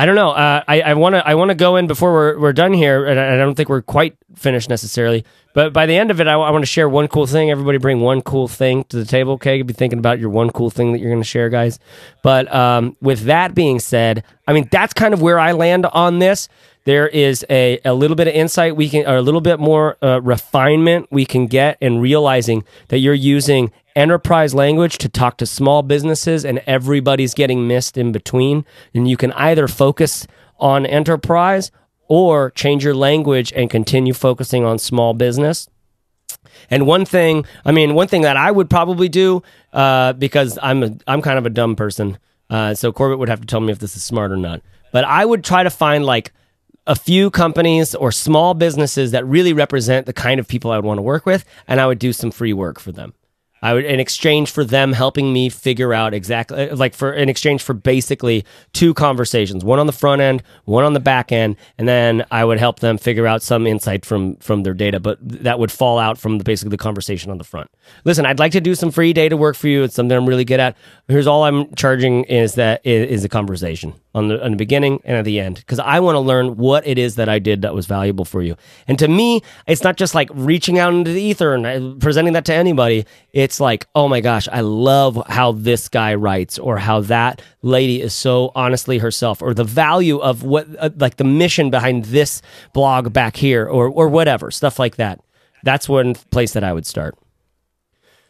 I 0.00 0.06
don't 0.06 0.14
know. 0.14 0.30
Uh, 0.30 0.64
I 0.66 0.94
want 0.94 1.14
to 1.14 1.28
I 1.28 1.34
want 1.34 1.50
to 1.50 1.54
go 1.54 1.76
in 1.76 1.86
before 1.86 2.14
we're 2.14 2.38
we're 2.38 2.52
done 2.54 2.72
here, 2.72 3.04
and 3.04 3.20
I, 3.20 3.34
I 3.34 3.36
don't 3.36 3.54
think 3.54 3.68
we're 3.68 3.82
quite 3.82 4.16
finished 4.34 4.70
necessarily. 4.70 5.26
But 5.52 5.74
by 5.74 5.84
the 5.84 5.94
end 5.94 6.10
of 6.10 6.22
it, 6.22 6.26
I, 6.26 6.32
I 6.32 6.50
want 6.50 6.62
to 6.62 6.66
share 6.66 6.88
one 6.88 7.06
cool 7.06 7.26
thing. 7.26 7.50
Everybody 7.50 7.76
bring 7.76 8.00
one 8.00 8.22
cool 8.22 8.48
thing 8.48 8.84
to 8.84 8.96
the 8.96 9.04
table. 9.04 9.34
Okay, 9.34 9.58
you 9.58 9.64
be 9.64 9.74
thinking 9.74 9.98
about 9.98 10.18
your 10.18 10.30
one 10.30 10.48
cool 10.52 10.70
thing 10.70 10.92
that 10.92 11.00
you're 11.00 11.10
going 11.10 11.20
to 11.20 11.28
share, 11.28 11.50
guys. 11.50 11.78
But 12.22 12.50
um, 12.50 12.96
with 13.02 13.24
that 13.24 13.54
being 13.54 13.78
said, 13.78 14.24
I 14.46 14.54
mean 14.54 14.68
that's 14.70 14.94
kind 14.94 15.12
of 15.12 15.20
where 15.20 15.38
I 15.38 15.52
land 15.52 15.84
on 15.84 16.18
this. 16.18 16.48
There 16.84 17.08
is 17.08 17.44
a, 17.50 17.78
a 17.84 17.92
little 17.92 18.16
bit 18.16 18.26
of 18.26 18.34
insight 18.34 18.74
we 18.74 18.88
can, 18.88 19.06
or 19.06 19.16
a 19.16 19.22
little 19.22 19.40
bit 19.40 19.60
more 19.60 19.96
uh, 20.02 20.20
refinement 20.22 21.08
we 21.10 21.26
can 21.26 21.46
get 21.46 21.76
in 21.80 21.98
realizing 22.00 22.64
that 22.88 22.98
you're 22.98 23.14
using 23.14 23.70
enterprise 23.94 24.54
language 24.54 24.98
to 24.98 25.08
talk 25.08 25.36
to 25.38 25.46
small 25.46 25.82
businesses 25.82 26.44
and 26.44 26.62
everybody's 26.66 27.34
getting 27.34 27.68
missed 27.68 27.98
in 27.98 28.12
between. 28.12 28.64
And 28.94 29.08
you 29.08 29.16
can 29.16 29.32
either 29.32 29.68
focus 29.68 30.26
on 30.58 30.86
enterprise 30.86 31.70
or 32.08 32.50
change 32.50 32.84
your 32.84 32.94
language 32.94 33.52
and 33.54 33.70
continue 33.70 34.14
focusing 34.14 34.64
on 34.64 34.78
small 34.78 35.14
business. 35.14 35.68
And 36.70 36.86
one 36.86 37.04
thing, 37.04 37.44
I 37.64 37.72
mean, 37.72 37.94
one 37.94 38.08
thing 38.08 38.22
that 38.22 38.36
I 38.36 38.50
would 38.50 38.70
probably 38.70 39.08
do, 39.08 39.42
uh, 39.72 40.12
because 40.14 40.58
I'm 40.62 40.82
a, 40.82 40.96
I'm 41.06 41.22
kind 41.22 41.38
of 41.38 41.46
a 41.46 41.50
dumb 41.50 41.76
person, 41.76 42.18
uh, 42.48 42.74
so 42.74 42.92
Corbett 42.92 43.18
would 43.18 43.28
have 43.28 43.40
to 43.40 43.46
tell 43.46 43.60
me 43.60 43.72
if 43.72 43.78
this 43.78 43.96
is 43.96 44.02
smart 44.02 44.32
or 44.32 44.36
not. 44.36 44.60
But 44.92 45.04
I 45.04 45.24
would 45.24 45.44
try 45.44 45.62
to 45.62 45.70
find 45.70 46.04
like 46.04 46.32
a 46.86 46.94
few 46.94 47.30
companies 47.30 47.94
or 47.94 48.10
small 48.10 48.54
businesses 48.54 49.10
that 49.12 49.24
really 49.26 49.52
represent 49.52 50.06
the 50.06 50.12
kind 50.12 50.40
of 50.40 50.48
people 50.48 50.70
I 50.70 50.76
would 50.76 50.84
want 50.84 50.98
to 50.98 51.02
work 51.02 51.26
with, 51.26 51.44
and 51.68 51.80
I 51.80 51.86
would 51.86 51.98
do 51.98 52.12
some 52.12 52.30
free 52.30 52.52
work 52.52 52.80
for 52.80 52.92
them. 52.92 53.14
I 53.62 53.74
would 53.74 53.84
in 53.84 54.00
exchange 54.00 54.50
for 54.50 54.64
them 54.64 54.92
helping 54.92 55.32
me 55.32 55.48
figure 55.48 55.92
out 55.92 56.14
exactly 56.14 56.70
uh, 56.70 56.76
like 56.76 56.94
for 56.94 57.12
in 57.12 57.28
exchange 57.28 57.62
for 57.62 57.74
basically 57.74 58.44
two 58.72 58.94
conversations, 58.94 59.64
one 59.64 59.78
on 59.78 59.86
the 59.86 59.92
front 59.92 60.22
end, 60.22 60.42
one 60.64 60.84
on 60.84 60.94
the 60.94 61.00
back 61.00 61.30
end, 61.30 61.56
and 61.76 61.86
then 61.86 62.24
I 62.30 62.44
would 62.44 62.58
help 62.58 62.80
them 62.80 62.96
figure 62.96 63.26
out 63.26 63.42
some 63.42 63.66
insight 63.66 64.06
from 64.06 64.36
from 64.36 64.62
their 64.62 64.74
data, 64.74 64.98
but 64.98 65.18
that 65.20 65.58
would 65.58 65.70
fall 65.70 65.98
out 65.98 66.16
from 66.18 66.38
the, 66.38 66.44
basically 66.44 66.70
the 66.70 66.78
conversation 66.78 67.30
on 67.30 67.38
the 67.38 67.44
front. 67.44 67.70
Listen, 68.04 68.24
I'd 68.24 68.38
like 68.38 68.52
to 68.52 68.60
do 68.60 68.74
some 68.74 68.90
free 68.90 69.12
data 69.12 69.36
work 69.36 69.56
for 69.56 69.68
you. 69.68 69.82
It's 69.82 69.94
something 69.94 70.16
I'm 70.16 70.28
really 70.28 70.44
good 70.44 70.60
at. 70.60 70.76
Here's 71.08 71.26
all 71.26 71.44
I'm 71.44 71.74
charging 71.74 72.24
is 72.24 72.54
that 72.54 72.80
is 72.84 73.24
a 73.24 73.28
conversation 73.28 73.94
on 74.14 74.28
the, 74.28 74.44
on 74.44 74.52
the 74.52 74.56
beginning 74.56 75.00
and 75.04 75.16
at 75.16 75.24
the 75.24 75.38
end 75.38 75.56
because 75.56 75.78
I 75.78 76.00
want 76.00 76.16
to 76.16 76.20
learn 76.20 76.56
what 76.56 76.86
it 76.86 76.98
is 76.98 77.16
that 77.16 77.28
I 77.28 77.38
did 77.38 77.62
that 77.62 77.74
was 77.74 77.86
valuable 77.86 78.24
for 78.24 78.42
you. 78.42 78.56
And 78.88 78.98
to 78.98 79.08
me, 79.08 79.42
it's 79.66 79.84
not 79.84 79.96
just 79.96 80.14
like 80.14 80.28
reaching 80.32 80.78
out 80.78 80.92
into 80.92 81.12
the 81.12 81.22
ether 81.22 81.54
and 81.54 81.66
uh, 81.66 81.94
presenting 82.00 82.32
that 82.32 82.44
to 82.46 82.54
anybody. 82.54 83.06
It's 83.32 83.60
like, 83.60 83.86
oh 83.94 84.08
my 84.08 84.20
gosh, 84.20 84.48
I 84.50 84.60
love 84.60 85.22
how 85.28 85.52
this 85.52 85.88
guy 85.88 86.14
writes 86.14 86.58
or 86.58 86.78
how 86.78 87.00
that 87.02 87.42
lady 87.62 88.00
is 88.00 88.14
so 88.14 88.50
honestly 88.54 88.98
herself 88.98 89.42
or 89.42 89.54
the 89.54 89.64
value 89.64 90.18
of 90.18 90.42
what, 90.42 90.66
uh, 90.78 90.90
like 90.96 91.16
the 91.16 91.24
mission 91.24 91.70
behind 91.70 92.06
this 92.06 92.42
blog 92.72 93.12
back 93.12 93.36
here 93.36 93.66
or, 93.66 93.88
or 93.88 94.08
whatever, 94.08 94.50
stuff 94.50 94.78
like 94.78 94.96
that. 94.96 95.20
That's 95.62 95.88
one 95.88 96.14
place 96.14 96.52
that 96.54 96.64
I 96.64 96.72
would 96.72 96.86
start. 96.86 97.16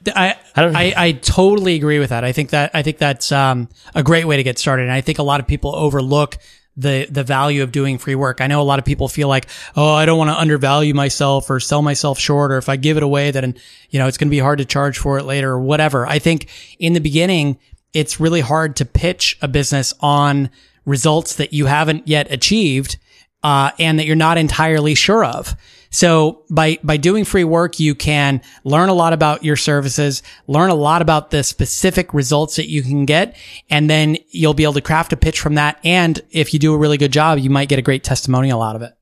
I, 0.07 0.37
I 0.57 0.65
I, 0.65 0.95
I 0.97 1.13
totally 1.13 1.77
agree 1.77 1.99
with 1.99 2.11
that. 2.11 2.25
I 2.25 2.33
think 2.33 2.51
that 2.51 2.71
I 2.75 2.83
think 2.83 2.99
that's 2.99 3.33
um, 3.33 3.69
a 3.95 4.03
great 4.03 4.27
way 4.27 4.37
to 4.37 4.43
get 4.43 4.59
started. 4.59 4.85
And 4.85 4.93
I 4.93 5.01
think 5.01 5.19
a 5.19 5.23
lot 5.23 5.41
of 5.41 5.47
people 5.47 5.75
overlook 5.75 6.39
the 6.77 7.07
the 7.11 7.25
value 7.25 7.63
of 7.63 7.73
doing 7.73 7.99
free 7.99 8.15
work. 8.15 8.41
I 8.41 8.47
know 8.47 8.61
a 8.61 8.65
lot 8.65 8.79
of 8.79 8.85
people 8.85 9.09
feel 9.09 9.29
like, 9.29 9.47
oh, 9.77 9.93
I 9.93 10.07
don't 10.07 10.19
want 10.19 10.31
to 10.31 10.39
undervalue 10.39 10.95
myself 10.95 11.51
or 11.51 11.61
sell 11.61 11.83
myself 11.83 12.19
short, 12.19 12.53
or 12.53 12.59
if 12.59 12.69
I 12.69 12.77
give 12.77 12.97
it 12.97 13.03
away, 13.03 13.31
then 13.31 13.55
you 13.91 13.99
know 13.99 14.07
it's 14.07 14.17
going 14.17 14.29
to 14.29 14.31
be 14.31 14.39
hard 14.39 14.59
to 14.59 14.65
charge 14.65 14.99
for 14.99 15.19
it 15.19 15.25
later 15.25 15.51
or 15.51 15.61
whatever. 15.61 16.07
I 16.07 16.19
think 16.19 16.49
in 16.79 16.95
the 16.95 17.01
beginning, 17.01 17.59
it's 17.93 18.21
really 18.21 18.41
hard 18.41 18.77
to 18.77 18.85
pitch 18.85 19.37
a 19.43 19.49
business 19.49 19.93
on 20.01 20.51
results 20.87 21.37
that 21.37 21.53
you 21.53 21.67
haven't 21.67 22.09
yet 22.09 22.31
achieved 22.33 22.97
uh, 23.43 23.71
and 23.79 23.99
that 23.99 24.07
you're 24.07 24.17
not 24.17 24.39
entirely 24.39 24.95
sure 24.95 25.25
of. 25.25 25.55
So 25.91 26.45
by, 26.49 26.79
by 26.85 26.97
doing 26.97 27.25
free 27.25 27.45
work, 27.45 27.81
you 27.81 27.95
can 27.95 28.43
learn 28.63 28.89
a 28.89 28.95
lot 28.95 29.13
about 29.13 29.43
your 29.43 29.57
services, 29.57 30.23
learn 30.47 30.71
a 30.71 30.75
lot 30.75 31.03
about 31.03 31.31
the 31.31 31.43
specific 31.43 32.15
results 32.15 32.57
that 32.57 32.69
you 32.69 32.83
can 32.83 33.05
get. 33.05 33.37
And 33.69 33.91
then 33.91 34.17
you'll 34.31 34.55
be 34.55 34.63
able 34.63 34.75
to 34.75 34.81
craft 34.81 35.13
a 35.13 35.17
pitch 35.17 35.41
from 35.41 35.57
that. 35.57 35.81
And 35.85 36.21
if 36.31 36.53
you 36.55 36.61
do 36.61 36.73
a 36.73 36.79
really 36.79 36.97
good 36.97 37.13
job, 37.13 37.39
you 37.41 37.51
might 37.51 37.69
get 37.69 37.79
a 37.79 37.83
great 37.83 38.05
testimonial 38.05 38.63
out 38.63 38.77
of 38.77 38.83
it. 38.83 38.93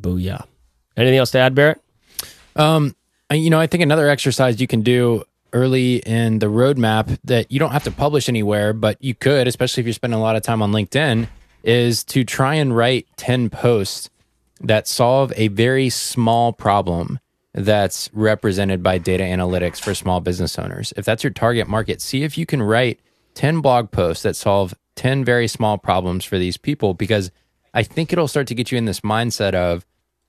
Booyah. 0.00 0.46
Anything 0.96 1.18
else 1.18 1.32
to 1.32 1.38
add, 1.38 1.54
Barrett? 1.54 1.80
Um, 2.54 2.94
you 3.30 3.50
know, 3.50 3.58
I 3.58 3.66
think 3.66 3.82
another 3.82 4.08
exercise 4.08 4.60
you 4.60 4.66
can 4.66 4.82
do 4.82 5.24
early 5.52 5.96
in 5.96 6.38
the 6.38 6.46
roadmap 6.46 7.18
that 7.24 7.50
you 7.50 7.58
don't 7.58 7.72
have 7.72 7.84
to 7.84 7.90
publish 7.90 8.28
anywhere, 8.28 8.72
but 8.72 9.02
you 9.02 9.14
could, 9.14 9.48
especially 9.48 9.80
if 9.80 9.86
you're 9.86 9.94
spending 9.94 10.18
a 10.18 10.22
lot 10.22 10.36
of 10.36 10.42
time 10.42 10.62
on 10.62 10.70
LinkedIn, 10.70 11.28
is 11.62 12.04
to 12.04 12.24
try 12.24 12.54
and 12.54 12.76
write 12.76 13.06
10 13.16 13.50
posts 13.50 14.08
that 14.62 14.86
solve 14.86 15.32
a 15.36 15.48
very 15.48 15.88
small 15.88 16.52
problem 16.52 17.18
that's 17.54 18.08
represented 18.12 18.82
by 18.82 18.98
data 18.98 19.24
analytics 19.24 19.80
for 19.80 19.94
small 19.94 20.20
business 20.20 20.58
owners. 20.58 20.92
If 20.96 21.04
that's 21.04 21.22
your 21.22 21.32
target 21.32 21.68
market, 21.68 22.00
see 22.00 22.22
if 22.22 22.38
you 22.38 22.46
can 22.46 22.62
write 22.62 23.00
10 23.34 23.60
blog 23.60 23.90
posts 23.90 24.22
that 24.22 24.36
solve 24.36 24.74
10 24.96 25.24
very 25.24 25.48
small 25.48 25.78
problems 25.78 26.24
for 26.24 26.38
these 26.38 26.56
people 26.56 26.94
because 26.94 27.30
I 27.74 27.82
think 27.82 28.12
it'll 28.12 28.28
start 28.28 28.46
to 28.48 28.54
get 28.54 28.70
you 28.70 28.78
in 28.78 28.84
this 28.84 29.00
mindset 29.00 29.54
of 29.54 29.84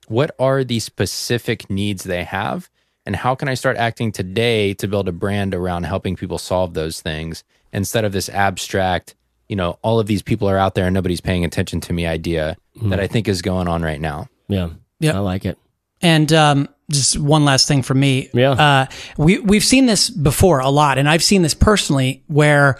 what 0.08 0.34
are 0.38 0.64
the 0.64 0.80
specific 0.80 1.70
needs 1.70 2.04
they 2.04 2.24
have 2.24 2.68
and 3.06 3.16
how 3.16 3.34
can 3.34 3.48
I 3.48 3.54
start 3.54 3.76
acting 3.76 4.12
today 4.12 4.74
to 4.74 4.88
build 4.88 5.08
a 5.08 5.12
brand 5.12 5.54
around 5.54 5.84
helping 5.84 6.16
people 6.16 6.38
solve 6.38 6.74
those 6.74 7.00
things 7.00 7.44
instead 7.72 8.04
of 8.04 8.12
this 8.12 8.28
abstract, 8.30 9.14
you 9.48 9.56
know, 9.56 9.78
all 9.82 10.00
of 10.00 10.06
these 10.06 10.22
people 10.22 10.48
are 10.48 10.58
out 10.58 10.74
there 10.74 10.86
and 10.86 10.94
nobody's 10.94 11.20
paying 11.20 11.44
attention 11.44 11.80
to 11.82 11.92
me 11.92 12.06
idea 12.06 12.56
mm-hmm. 12.76 12.90
that 12.90 13.00
I 13.00 13.06
think 13.06 13.28
is 13.28 13.42
going 13.42 13.68
on 13.68 13.82
right 13.82 14.00
now. 14.00 14.28
Yeah. 14.48 14.70
Yeah. 15.00 15.16
I 15.16 15.18
like 15.18 15.44
it. 15.44 15.58
And 16.00 16.32
um, 16.32 16.68
just 16.90 17.18
one 17.18 17.44
last 17.44 17.68
thing 17.68 17.82
for 17.82 17.94
me. 17.94 18.30
Yeah. 18.32 18.50
Uh, 18.50 18.86
we 19.16 19.38
we've 19.38 19.64
seen 19.64 19.86
this 19.86 20.10
before 20.10 20.60
a 20.60 20.68
lot, 20.68 20.98
and 20.98 21.08
I've 21.08 21.22
seen 21.22 21.42
this 21.42 21.54
personally 21.54 22.22
where 22.26 22.78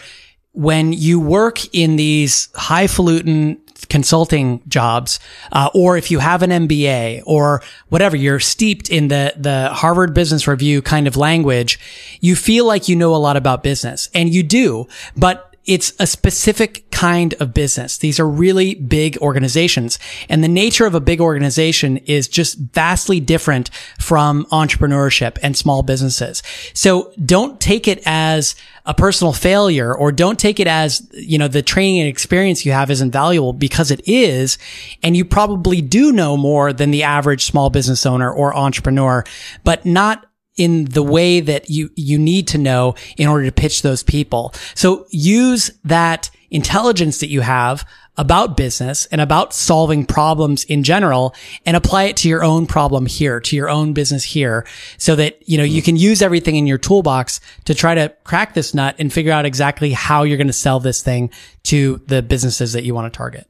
when 0.53 0.93
you 0.93 1.19
work 1.19 1.75
in 1.75 1.97
these 1.97 2.49
highfalutin 2.55 3.61
consulting 3.89 4.62
jobs, 4.69 5.21
uh, 5.53 5.69
or 5.75 5.97
if 5.97 6.11
you 6.11 6.19
have 6.19 6.43
an 6.43 6.51
MBA 6.51 7.23
or 7.27 7.62
whatever, 7.89 8.17
you're 8.17 8.41
steeped 8.41 8.89
in 8.89 9.09
the, 9.09 9.35
the 9.37 9.69
Harvard 9.73 10.15
Business 10.15 10.47
Review 10.47 10.81
kind 10.81 11.07
of 11.07 11.17
language, 11.17 11.79
you 12.21 12.37
feel 12.37 12.67
like 12.67 12.89
you 12.89 12.97
know 12.97 13.15
a 13.15 13.19
lot 13.19 13.37
about 13.37 13.62
business 13.62 14.09
and 14.15 14.33
you 14.33 14.43
do, 14.43 14.87
but 15.17 15.54
it's 15.67 15.93
a 15.99 16.07
specific 16.07 16.91
kind 16.91 17.35
of 17.41 17.55
business. 17.55 17.99
These 17.99 18.21
are 18.21 18.29
really 18.29 18.75
big 18.75 19.17
organizations 19.19 19.99
and 20.29 20.45
the 20.45 20.49
nature 20.49 20.87
of 20.87 20.95
a 20.95 21.01
big 21.01 21.21
organization 21.21 21.99
is 21.99 22.29
just 22.29 22.59
vastly 22.59 23.21
different 23.21 23.71
from 23.99 24.45
entrepreneurship 24.47 25.39
and 25.43 25.57
small 25.57 25.83
businesses. 25.83 26.43
So 26.73 27.12
don't 27.25 27.61
take 27.61 27.89
it 27.89 28.03
as 28.07 28.55
a 28.87 28.95
personal 28.95 29.33
failure 29.33 29.95
or 29.95 30.12
don't 30.12 30.39
take 30.39 30.61
it 30.61 30.67
as, 30.67 31.09
you 31.12 31.39
know, 31.39 31.49
the 31.49 31.62
training 31.62 32.01
and 32.01 32.09
experience 32.09 32.67
you 32.67 32.73
have 32.73 32.91
is 32.91 33.01
invaluable 33.01 33.53
because 33.53 33.91
it 33.91 34.07
is. 34.07 34.59
And 35.03 35.17
you 35.17 35.25
probably 35.25 35.81
do 35.81 36.12
know 36.12 36.37
more 36.37 36.73
than 36.73 36.91
the 36.91 37.03
average 37.03 37.45
small 37.45 37.71
business 37.71 38.05
owner 38.05 38.31
or 38.31 38.55
entrepreneur, 38.55 39.25
but 39.62 39.87
not 39.87 40.27
in 40.57 40.85
the 40.87 41.03
way 41.03 41.41
that 41.41 41.71
you, 41.71 41.91
you 41.97 42.19
need 42.19 42.49
to 42.49 42.59
know 42.59 42.95
in 43.17 43.29
order 43.29 43.45
to 43.45 43.53
pitch 43.53 43.83
those 43.83 44.03
people. 44.03 44.55
So 44.75 45.07
use 45.11 45.71
that 45.85 46.31
intelligence 46.51 47.19
that 47.19 47.29
you 47.29 47.41
have 47.41 47.85
about 48.17 48.57
business 48.57 49.07
and 49.07 49.21
about 49.21 49.53
solving 49.53 50.07
problems 50.07 50.63
in 50.65 50.85
general 50.85 51.35
and 51.67 51.77
apply 51.77 52.05
it 52.05 52.17
to 52.17 52.29
your 52.29 52.45
own 52.45 52.67
problem 52.67 53.07
here, 53.07 53.41
to 53.41 53.57
your 53.57 53.69
own 53.69 53.93
business 53.93 54.23
here 54.23 54.65
so 54.99 55.17
that, 55.17 55.49
you 55.49 55.59
know, 55.59 55.65
you 55.65 55.83
can 55.83 55.97
use 55.97 56.23
everything 56.23 56.55
in 56.55 56.67
your 56.67 56.79
toolbox 56.79 57.41
to 57.65 57.75
try 57.75 57.95
to 57.95 58.15
crack 58.23 58.55
this 58.55 58.73
nut 58.73 58.95
and 59.01 59.13
figure 59.13 59.33
out 59.33 59.45
exactly 59.45 59.91
how 59.91 60.23
you're 60.23 60.37
going 60.37 60.47
to 60.47 60.53
sell 60.53 60.79
this 60.79 61.03
thing 61.03 61.31
to 61.65 62.01
the 62.07 62.23
businesses 62.23 62.75
that 62.75 62.85
you 62.85 62.95
want 62.95 63.13
to 63.13 63.17
target. 63.17 63.49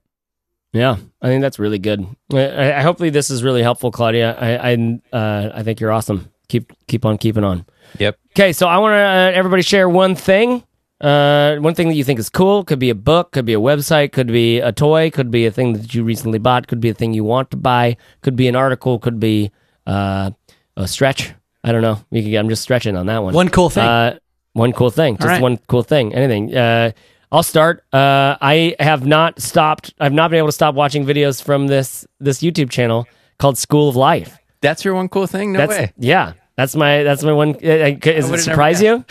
Yeah, 0.72 0.96
I 1.20 1.26
think 1.26 1.42
that's 1.42 1.58
really 1.58 1.78
good. 1.78 2.04
I, 2.32 2.72
I 2.72 2.80
hopefully 2.80 3.10
this 3.10 3.30
is 3.30 3.44
really 3.44 3.62
helpful, 3.62 3.92
Claudia. 3.92 4.34
I 4.36 4.72
I, 4.72 5.00
uh, 5.12 5.52
I 5.54 5.62
think 5.62 5.78
you're 5.78 5.92
awesome 5.92 6.33
keep 6.54 6.72
keep 6.86 7.04
on 7.04 7.18
keeping 7.18 7.44
on. 7.44 7.66
Yep. 7.98 8.18
Okay, 8.32 8.52
so 8.52 8.68
I 8.68 8.78
want 8.78 8.92
to 8.92 8.98
uh, 8.98 9.32
everybody 9.34 9.62
share 9.62 9.88
one 9.88 10.14
thing. 10.14 10.62
Uh, 11.00 11.56
one 11.56 11.74
thing 11.74 11.88
that 11.88 11.96
you 11.96 12.04
think 12.04 12.18
is 12.18 12.30
cool 12.30 12.64
could 12.64 12.78
be 12.78 12.90
a 12.90 12.94
book, 12.94 13.32
could 13.32 13.44
be 13.44 13.54
a 13.54 13.60
website, 13.60 14.12
could 14.12 14.28
be 14.28 14.60
a 14.60 14.72
toy, 14.72 15.10
could 15.10 15.30
be 15.30 15.44
a 15.44 15.50
thing 15.50 15.72
that 15.74 15.94
you 15.94 16.04
recently 16.04 16.38
bought, 16.38 16.68
could 16.68 16.80
be 16.80 16.88
a 16.88 16.94
thing 16.94 17.12
you 17.12 17.24
want 17.24 17.50
to 17.50 17.56
buy, 17.56 17.96
could 18.22 18.36
be 18.36 18.46
an 18.46 18.54
article, 18.56 18.98
could 18.98 19.18
be 19.18 19.50
uh, 19.86 20.30
a 20.76 20.86
stretch. 20.86 21.34
I 21.64 21.72
don't 21.72 21.82
know. 21.82 21.98
Can, 22.12 22.36
I'm 22.36 22.48
just 22.48 22.62
stretching 22.62 22.96
on 22.96 23.06
that 23.06 23.22
one. 23.22 23.34
One 23.34 23.48
cool 23.48 23.70
thing. 23.70 23.84
Uh, 23.84 24.18
one 24.52 24.72
cool 24.72 24.90
thing. 24.90 25.16
Just 25.16 25.26
right. 25.26 25.42
one 25.42 25.58
cool 25.66 25.82
thing. 25.82 26.14
Anything. 26.14 26.56
Uh, 26.56 26.92
I'll 27.32 27.42
start. 27.42 27.84
Uh, 27.92 28.36
I 28.40 28.76
have 28.78 29.04
not 29.04 29.40
stopped. 29.42 29.92
I've 29.98 30.12
not 30.12 30.30
been 30.30 30.38
able 30.38 30.48
to 30.48 30.52
stop 30.52 30.76
watching 30.76 31.04
videos 31.04 31.42
from 31.42 31.66
this 31.66 32.06
this 32.20 32.38
YouTube 32.40 32.70
channel 32.70 33.08
called 33.38 33.58
School 33.58 33.88
of 33.88 33.96
Life. 33.96 34.38
That's 34.62 34.84
your 34.84 34.94
one 34.94 35.08
cool 35.08 35.26
thing? 35.26 35.52
No 35.52 35.58
that's, 35.58 35.70
way. 35.70 35.92
Yeah, 35.98 36.34
that's 36.56 36.76
my 36.76 37.02
that's 37.02 37.22
my 37.22 37.32
one. 37.32 37.56
Uh, 37.56 37.90
does 37.98 38.30
it 38.30 38.40
surprise 38.40 38.80
you? 38.82 39.04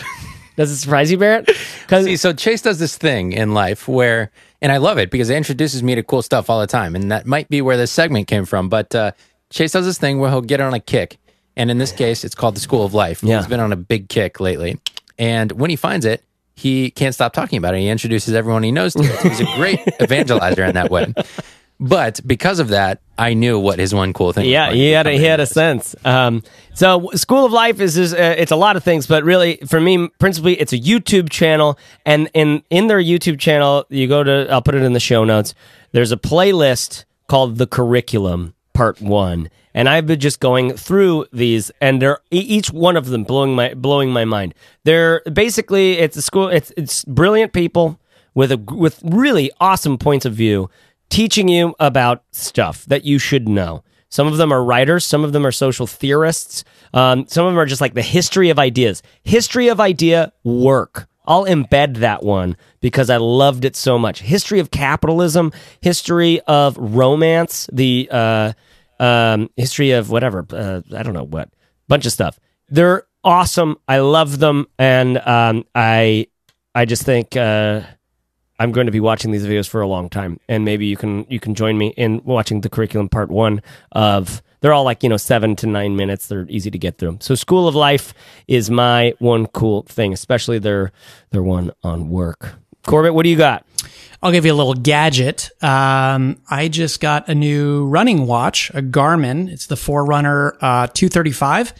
Does 0.56 0.70
it 0.70 0.76
surprise 0.76 1.10
you, 1.10 1.18
Barrett? 1.18 1.50
See, 1.90 2.16
so 2.16 2.32
Chase 2.32 2.62
does 2.62 2.78
this 2.78 2.96
thing 2.96 3.32
in 3.32 3.54
life 3.54 3.88
where, 3.88 4.30
and 4.62 4.70
I 4.70 4.76
love 4.76 4.98
it 4.98 5.10
because 5.10 5.28
it 5.28 5.36
introduces 5.36 5.82
me 5.82 5.96
to 5.96 6.02
cool 6.02 6.22
stuff 6.22 6.48
all 6.48 6.60
the 6.60 6.66
time, 6.66 6.94
and 6.94 7.10
that 7.10 7.26
might 7.26 7.48
be 7.48 7.60
where 7.60 7.76
this 7.76 7.90
segment 7.90 8.28
came 8.28 8.44
from. 8.44 8.68
But 8.68 8.94
uh, 8.94 9.12
Chase 9.50 9.72
does 9.72 9.84
this 9.84 9.98
thing 9.98 10.20
where 10.20 10.30
he'll 10.30 10.40
get 10.42 10.60
on 10.60 10.72
a 10.72 10.80
kick, 10.80 11.18
and 11.56 11.70
in 11.70 11.78
this 11.78 11.90
case, 11.90 12.24
it's 12.24 12.36
called 12.36 12.54
the 12.54 12.60
School 12.60 12.84
of 12.84 12.94
Life. 12.94 13.22
Yeah. 13.22 13.38
He's 13.38 13.48
been 13.48 13.60
on 13.60 13.72
a 13.72 13.76
big 13.76 14.08
kick 14.08 14.38
lately, 14.38 14.80
and 15.18 15.50
when 15.52 15.70
he 15.70 15.76
finds 15.76 16.06
it, 16.06 16.22
he 16.54 16.92
can't 16.92 17.14
stop 17.14 17.32
talking 17.32 17.58
about 17.58 17.74
it. 17.74 17.80
He 17.80 17.88
introduces 17.88 18.32
everyone 18.32 18.62
he 18.62 18.70
knows 18.70 18.94
to 18.94 19.02
it. 19.02 19.20
He's 19.22 19.40
a 19.40 19.56
great 19.56 19.80
evangelizer 20.00 20.68
in 20.68 20.74
that 20.76 20.90
way. 20.90 21.12
But 21.84 22.26
because 22.26 22.60
of 22.60 22.68
that, 22.68 23.02
I 23.18 23.34
knew 23.34 23.58
what 23.58 23.78
his 23.78 23.94
one 23.94 24.14
cool 24.14 24.32
thing. 24.32 24.48
Yeah, 24.48 24.72
he 24.72 24.90
had 24.90 25.06
a, 25.06 25.10
he 25.10 25.24
had 25.24 25.38
a 25.38 25.44
sense. 25.44 25.94
Um, 26.02 26.42
so, 26.72 27.10
School 27.14 27.44
of 27.44 27.52
Life 27.52 27.78
is, 27.78 27.98
is 27.98 28.14
uh, 28.14 28.34
it's 28.38 28.52
a 28.52 28.56
lot 28.56 28.76
of 28.76 28.82
things, 28.82 29.06
but 29.06 29.22
really 29.22 29.58
for 29.66 29.82
me, 29.82 30.08
principally, 30.18 30.58
it's 30.58 30.72
a 30.72 30.78
YouTube 30.78 31.28
channel, 31.28 31.78
and 32.06 32.30
in 32.32 32.62
in 32.70 32.86
their 32.86 33.02
YouTube 33.02 33.38
channel, 33.38 33.84
you 33.90 34.08
go 34.08 34.24
to 34.24 34.50
I'll 34.50 34.62
put 34.62 34.74
it 34.74 34.82
in 34.82 34.94
the 34.94 35.00
show 35.00 35.24
notes. 35.24 35.54
There's 35.92 36.10
a 36.10 36.16
playlist 36.16 37.04
called 37.26 37.58
the 37.58 37.66
Curriculum 37.66 38.54
Part 38.72 39.02
One, 39.02 39.50
and 39.74 39.86
I've 39.86 40.06
been 40.06 40.20
just 40.20 40.40
going 40.40 40.72
through 40.78 41.26
these, 41.34 41.70
and 41.82 42.00
they're 42.00 42.20
each 42.30 42.72
one 42.72 42.96
of 42.96 43.08
them 43.08 43.24
blowing 43.24 43.54
my 43.54 43.74
blowing 43.74 44.10
my 44.10 44.24
mind. 44.24 44.54
They're 44.84 45.20
basically 45.30 45.98
it's 45.98 46.16
a 46.16 46.22
school. 46.22 46.48
It's 46.48 46.72
it's 46.78 47.04
brilliant 47.04 47.52
people 47.52 48.00
with 48.34 48.50
a 48.50 48.56
with 48.56 49.02
really 49.04 49.50
awesome 49.60 49.98
points 49.98 50.24
of 50.24 50.32
view 50.32 50.70
teaching 51.08 51.48
you 51.48 51.74
about 51.78 52.24
stuff 52.32 52.84
that 52.86 53.04
you 53.04 53.18
should 53.18 53.48
know. 53.48 53.82
Some 54.08 54.26
of 54.26 54.36
them 54.36 54.52
are 54.52 54.62
writers, 54.62 55.04
some 55.04 55.24
of 55.24 55.32
them 55.32 55.44
are 55.44 55.52
social 55.52 55.86
theorists, 55.86 56.62
um, 56.92 57.26
some 57.26 57.46
of 57.46 57.52
them 57.52 57.58
are 57.58 57.66
just 57.66 57.80
like 57.80 57.94
the 57.94 58.02
history 58.02 58.50
of 58.50 58.58
ideas. 58.58 59.02
History 59.24 59.68
of 59.68 59.80
idea 59.80 60.32
work. 60.44 61.08
I'll 61.26 61.46
embed 61.46 61.96
that 61.96 62.22
one 62.22 62.56
because 62.80 63.10
I 63.10 63.16
loved 63.16 63.64
it 63.64 63.74
so 63.74 63.98
much. 63.98 64.20
History 64.20 64.60
of 64.60 64.70
capitalism, 64.70 65.52
history 65.80 66.40
of 66.42 66.76
romance, 66.76 67.68
the 67.72 68.08
uh, 68.10 68.52
um, 69.00 69.50
history 69.56 69.92
of 69.92 70.10
whatever, 70.10 70.46
uh, 70.50 70.82
I 70.94 71.02
don't 71.02 71.14
know 71.14 71.24
what, 71.24 71.48
bunch 71.88 72.06
of 72.06 72.12
stuff. 72.12 72.38
They're 72.68 73.04
awesome. 73.24 73.76
I 73.88 73.98
love 73.98 74.38
them, 74.38 74.66
and 74.78 75.18
um, 75.26 75.64
I 75.74 76.28
I 76.74 76.84
just 76.84 77.02
think 77.02 77.36
uh, 77.36 77.82
I'm 78.64 78.72
going 78.72 78.86
to 78.86 78.92
be 78.92 79.00
watching 79.00 79.30
these 79.30 79.44
videos 79.44 79.68
for 79.68 79.82
a 79.82 79.86
long 79.86 80.08
time, 80.08 80.40
and 80.48 80.64
maybe 80.64 80.86
you 80.86 80.96
can 80.96 81.26
you 81.28 81.38
can 81.38 81.54
join 81.54 81.76
me 81.76 81.88
in 81.98 82.22
watching 82.24 82.62
the 82.62 82.70
curriculum 82.70 83.10
part 83.10 83.30
one 83.30 83.62
of. 83.92 84.42
They're 84.60 84.72
all 84.72 84.84
like 84.84 85.02
you 85.02 85.10
know 85.10 85.18
seven 85.18 85.54
to 85.56 85.66
nine 85.66 85.96
minutes. 85.96 86.28
They're 86.28 86.46
easy 86.48 86.70
to 86.70 86.78
get 86.78 86.96
through. 86.96 87.18
So 87.20 87.34
School 87.34 87.68
of 87.68 87.74
Life 87.74 88.14
is 88.48 88.70
my 88.70 89.12
one 89.18 89.46
cool 89.48 89.82
thing, 89.82 90.14
especially 90.14 90.58
their 90.58 90.92
their 91.30 91.42
one 91.42 91.72
on 91.82 92.08
work. 92.08 92.54
Corbett, 92.86 93.12
what 93.12 93.24
do 93.24 93.28
you 93.28 93.36
got? 93.36 93.66
I'll 94.22 94.32
give 94.32 94.46
you 94.46 94.54
a 94.54 94.56
little 94.56 94.72
gadget. 94.72 95.50
Um, 95.62 96.40
I 96.48 96.68
just 96.68 97.02
got 97.02 97.28
a 97.28 97.34
new 97.34 97.84
running 97.84 98.26
watch, 98.26 98.70
a 98.70 98.80
Garmin. 98.80 99.50
It's 99.50 99.66
the 99.66 99.76
Forerunner 99.76 100.56
uh, 100.62 100.86
235. 100.86 101.74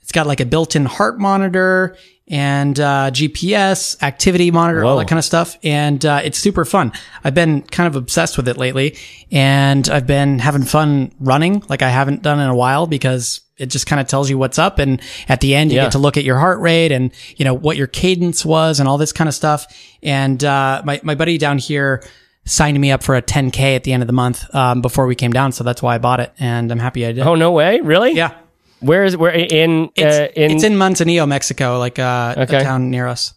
It's 0.00 0.12
got 0.12 0.26
like 0.26 0.40
a 0.40 0.46
built-in 0.46 0.86
heart 0.86 1.20
monitor 1.20 1.98
and 2.30 2.78
uh, 2.78 3.10
GPS, 3.10 4.00
activity 4.02 4.52
monitor, 4.52 4.84
Whoa. 4.84 4.90
all 4.90 4.98
that 4.98 5.08
kind 5.08 5.18
of 5.18 5.24
stuff. 5.24 5.58
And 5.64 6.04
uh, 6.06 6.20
it's 6.22 6.38
super 6.38 6.64
fun. 6.64 6.92
I've 7.24 7.34
been 7.34 7.62
kind 7.62 7.88
of 7.88 7.96
obsessed 7.96 8.36
with 8.36 8.46
it 8.46 8.56
lately, 8.56 8.96
and 9.32 9.88
I've 9.88 10.06
been 10.06 10.38
having 10.38 10.62
fun 10.62 11.12
running 11.18 11.64
like 11.68 11.82
I 11.82 11.88
haven't 11.88 12.22
done 12.22 12.38
in 12.38 12.48
a 12.48 12.54
while 12.54 12.86
because 12.86 13.40
it 13.58 13.66
just 13.66 13.86
kind 13.86 14.00
of 14.00 14.06
tells 14.06 14.30
you 14.30 14.38
what's 14.38 14.58
up. 14.58 14.78
And 14.78 15.02
at 15.28 15.40
the 15.40 15.56
end, 15.56 15.72
you 15.72 15.76
yeah. 15.76 15.86
get 15.86 15.92
to 15.92 15.98
look 15.98 16.16
at 16.16 16.24
your 16.24 16.38
heart 16.38 16.60
rate 16.60 16.92
and 16.92 17.10
you 17.36 17.44
know 17.44 17.52
what 17.52 17.76
your 17.76 17.88
cadence 17.88 18.44
was 18.44 18.78
and 18.78 18.88
all 18.88 18.96
this 18.96 19.12
kind 19.12 19.26
of 19.26 19.34
stuff. 19.34 19.66
And 20.02 20.42
uh, 20.44 20.82
my 20.84 21.00
my 21.02 21.16
buddy 21.16 21.36
down 21.36 21.58
here 21.58 22.02
signed 22.46 22.80
me 22.80 22.90
up 22.90 23.02
for 23.02 23.16
a 23.16 23.22
10k 23.22 23.76
at 23.76 23.84
the 23.84 23.92
end 23.92 24.02
of 24.02 24.06
the 24.06 24.12
month 24.12 24.52
um, 24.54 24.80
before 24.80 25.06
we 25.06 25.14
came 25.14 25.32
down. 25.32 25.52
So 25.52 25.64
that's 25.64 25.82
why 25.82 25.96
I 25.96 25.98
bought 25.98 26.20
it, 26.20 26.32
and 26.38 26.70
I'm 26.70 26.78
happy 26.78 27.04
I 27.04 27.12
did. 27.12 27.26
Oh 27.26 27.34
no 27.34 27.50
way! 27.50 27.80
Really? 27.80 28.12
yeah. 28.12 28.39
Where 28.80 29.04
is 29.04 29.16
where 29.16 29.30
in 29.32 29.90
It's, 29.94 30.16
uh, 30.18 30.28
in, 30.34 30.50
it's 30.52 30.64
in 30.64 30.74
Manzanillo, 30.74 31.26
Mexico, 31.28 31.78
like 31.78 31.98
uh, 31.98 32.34
Okay. 32.38 32.58
a 32.58 32.62
town 32.62 32.90
near 32.90 33.06
us. 33.06 33.34